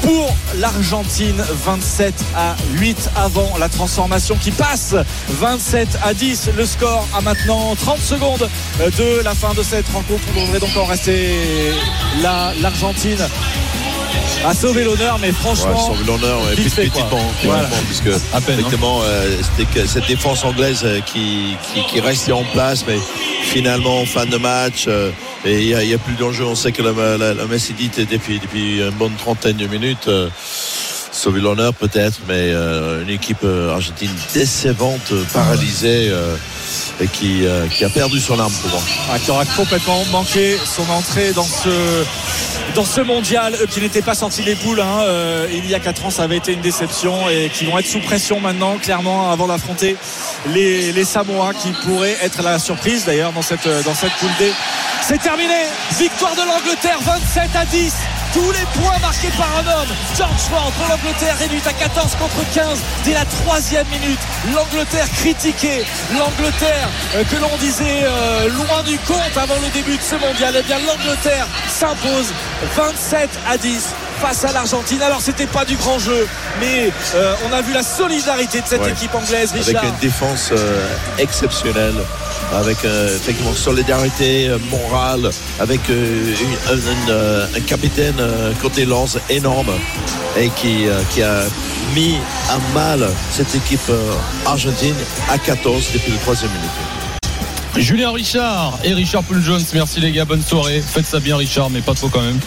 pour 0.03 0.35
l'Argentine 0.57 1.43
27 1.65 2.13
à 2.35 2.55
8 2.73 3.09
avant 3.15 3.57
la 3.59 3.69
transformation 3.69 4.35
qui 4.35 4.51
passe. 4.51 4.95
27 5.29 5.99
à 6.03 6.13
10 6.13 6.51
le 6.57 6.65
score 6.65 7.07
à 7.13 7.21
maintenant 7.21 7.75
30 7.75 7.99
secondes 7.99 8.49
de 8.79 9.21
la 9.23 9.35
fin 9.35 9.53
de 9.53 9.61
cette 9.63 9.87
rencontre. 9.89 10.23
On 10.35 10.45
devrait 10.45 10.59
donc 10.59 10.75
en 10.77 10.85
rester 10.85 11.29
là 12.21 12.53
l'Argentine 12.61 13.19
a 14.45 14.53
sauvé 14.53 14.83
l'honneur 14.83 15.17
mais 15.19 15.27
Ouais, 15.27 15.33
franchement 15.33 15.95
l'honneur, 16.05 16.39
ouais, 16.43 16.55
vite 16.55 16.65
petit- 16.65 16.69
fait, 16.69 16.87
quoi. 16.87 17.01
petitement, 17.01 17.31
Voilà. 17.43 17.69
puisque 17.87 18.07
À 18.33 18.41
peine, 18.41 18.55
hein. 18.55 18.59
effectivement, 18.59 19.01
euh, 19.03 19.37
c'était 19.55 19.69
que 19.81 19.87
cette 19.87 20.07
défense 20.07 20.43
anglaise 20.43 20.81
euh, 20.83 20.99
qui, 21.01 21.55
qui, 21.73 21.83
qui 21.85 21.99
restait 21.99 22.31
en 22.31 22.43
place, 22.43 22.83
mais 22.87 22.97
finalement, 23.43 23.99
en 24.01 24.05
fin 24.05 24.25
de 24.25 24.37
match, 24.37 24.85
euh, 24.87 25.11
et 25.45 25.61
il 25.61 25.67
n'y 25.67 25.93
a, 25.93 25.95
a 25.95 25.99
plus 25.99 26.15
d'enjeu. 26.15 26.45
On 26.45 26.55
sait 26.55 26.71
que 26.71 26.81
la, 26.81 27.17
la, 27.17 27.33
la 27.33 27.45
Messi 27.45 27.73
dit 27.73 27.89
depuis, 28.09 28.39
depuis 28.39 28.79
une 28.79 28.89
bonne 28.91 29.13
trentaine 29.15 29.57
de 29.57 29.67
minutes. 29.67 30.07
euh, 30.07 30.29
sauver 31.11 31.41
l'honneur 31.41 31.73
peut-être, 31.73 32.19
mais 32.27 32.51
euh, 32.51 33.03
une 33.03 33.09
équipe 33.09 33.43
euh, 33.43 33.73
argentine 33.73 34.11
décevante, 34.33 35.11
euh, 35.11 35.23
paralysée, 35.33 36.11
et 37.01 37.07
qui, 37.07 37.43
qui 37.71 37.83
a 37.83 37.89
perdu 37.89 38.19
son 38.19 38.39
arme 38.39 38.53
pour 38.61 38.71
moi. 38.71 38.81
Ah, 39.11 39.19
qui 39.19 39.31
aura 39.31 39.45
complètement 39.45 40.05
manqué 40.11 40.57
son 40.65 40.89
entrée 40.89 41.33
dans 41.33 41.43
ce 41.43 42.05
dans 42.75 42.85
ce 42.85 43.01
mondial. 43.01 43.53
Qui 43.69 43.81
n'étaient 43.81 44.01
pas 44.01 44.15
sortis 44.15 44.43
des 44.43 44.55
poules 44.55 44.79
hein, 44.79 45.01
euh, 45.01 45.47
il 45.51 45.69
y 45.69 45.75
a 45.75 45.79
4 45.79 46.05
ans 46.05 46.09
ça 46.09 46.23
avait 46.23 46.37
été 46.37 46.53
une 46.53 46.61
déception 46.61 47.29
et 47.29 47.49
qui 47.49 47.65
vont 47.65 47.77
être 47.77 47.87
sous 47.87 47.99
pression 47.99 48.39
maintenant 48.39 48.77
clairement 48.77 49.31
avant 49.31 49.47
d'affronter 49.47 49.95
les, 50.47 50.91
les 50.91 51.03
Samoa 51.03 51.53
qui 51.53 51.71
pourraient 51.83 52.17
être 52.21 52.41
la 52.41 52.59
surprise. 52.59 53.05
D'ailleurs 53.05 53.33
dans 53.33 53.41
cette, 53.41 53.67
dans 53.85 53.93
cette 53.93 54.13
poule 54.13 54.29
D 54.39 54.51
c'est 55.01 55.21
terminé. 55.21 55.65
Victoire 55.97 56.35
de 56.35 56.41
l'Angleterre 56.41 56.99
27 57.01 57.49
à 57.55 57.65
10 57.65 57.93
tous 58.33 58.51
les 58.51 58.65
points 58.79 58.97
marqués 58.99 59.31
par 59.37 59.49
un 59.57 59.67
homme. 59.67 59.89
George 60.15 60.41
Ford 60.49 60.71
pour 60.77 60.87
l'Angleterre 60.87 61.37
réduite 61.37 61.65
à 61.67 61.73
14 61.73 62.15
contre 62.15 62.53
15 62.53 62.79
dès 63.03 63.13
la 63.13 63.25
troisième 63.25 63.87
minute. 63.87 64.19
l'Angleterre 64.53 65.09
critiquée. 65.11 65.85
l'Angleterre 66.17 66.89
euh, 67.15 67.23
que 67.23 67.35
l'on 67.37 67.55
disait 67.57 68.03
euh, 68.03 68.49
loin 68.49 68.83
du 68.83 68.97
compte 68.99 69.35
avant 69.35 69.59
le 69.61 69.69
début 69.73 69.97
de 69.97 70.01
ce 70.01 70.15
mondial. 70.15 70.55
Et 70.55 70.63
bien 70.63 70.79
l'Angleterre 70.79 71.47
s'impose 71.67 72.33
27 72.75 73.29
à 73.49 73.57
10 73.57 73.89
face 74.21 74.45
à 74.45 74.51
l'Argentine. 74.51 75.01
Alors 75.01 75.21
c'était 75.21 75.47
pas 75.47 75.65
du 75.65 75.75
grand 75.75 75.97
jeu, 75.99 76.27
mais 76.59 76.91
euh, 77.15 77.33
on 77.49 77.53
a 77.53 77.61
vu 77.61 77.73
la 77.73 77.83
solidarité 77.83 78.61
de 78.61 78.67
cette 78.67 78.81
Ouais. 78.81 78.91
équipe 78.91 79.13
anglaise, 79.15 79.51
avec 79.51 79.65
Richard. 79.65 79.83
une 79.85 79.99
défense 79.99 80.49
euh, 80.51 80.87
exceptionnelle 81.17 81.95
avec 82.53 82.83
euh, 82.85 83.15
effectivement 83.15 83.53
solidarité 83.53 84.47
euh, 84.49 84.57
morale 84.69 85.29
avec 85.59 85.79
euh, 85.89 86.33
une- 86.41 86.73
un, 86.73 87.09
euh, 87.11 87.47
capitaine 87.65 88.15
euh, 88.19 88.51
côté 88.61 88.85
lance 88.85 89.17
énorme 89.29 89.71
et 90.37 90.49
qui, 90.49 90.87
euh, 90.87 91.01
qui 91.13 91.21
a 91.23 91.43
mis 91.95 92.15
à 92.49 92.57
mal 92.75 93.07
cette 93.31 93.53
équipe 93.55 93.79
euh, 93.89 94.11
argentine 94.45 94.95
à 95.29 95.37
14 95.37 95.83
depuis 95.93 96.11
le 96.11 96.17
troisième 96.19 96.51
minute 96.51 96.69
Julien 97.77 98.11
Richard 98.11 98.77
et 98.83 98.93
Richard 98.93 99.23
Poul 99.23 99.41
Jones. 99.41 99.61
Merci 99.73 100.01
les 100.01 100.11
gars, 100.11 100.25
bonne 100.25 100.43
soirée. 100.43 100.81
Faites 100.85 101.05
ça 101.05 101.21
bien 101.21 101.37
Richard, 101.37 101.69
mais 101.69 101.79
pas 101.79 101.93
trop 101.93 102.09
quand 102.09 102.21
même. 102.21 102.37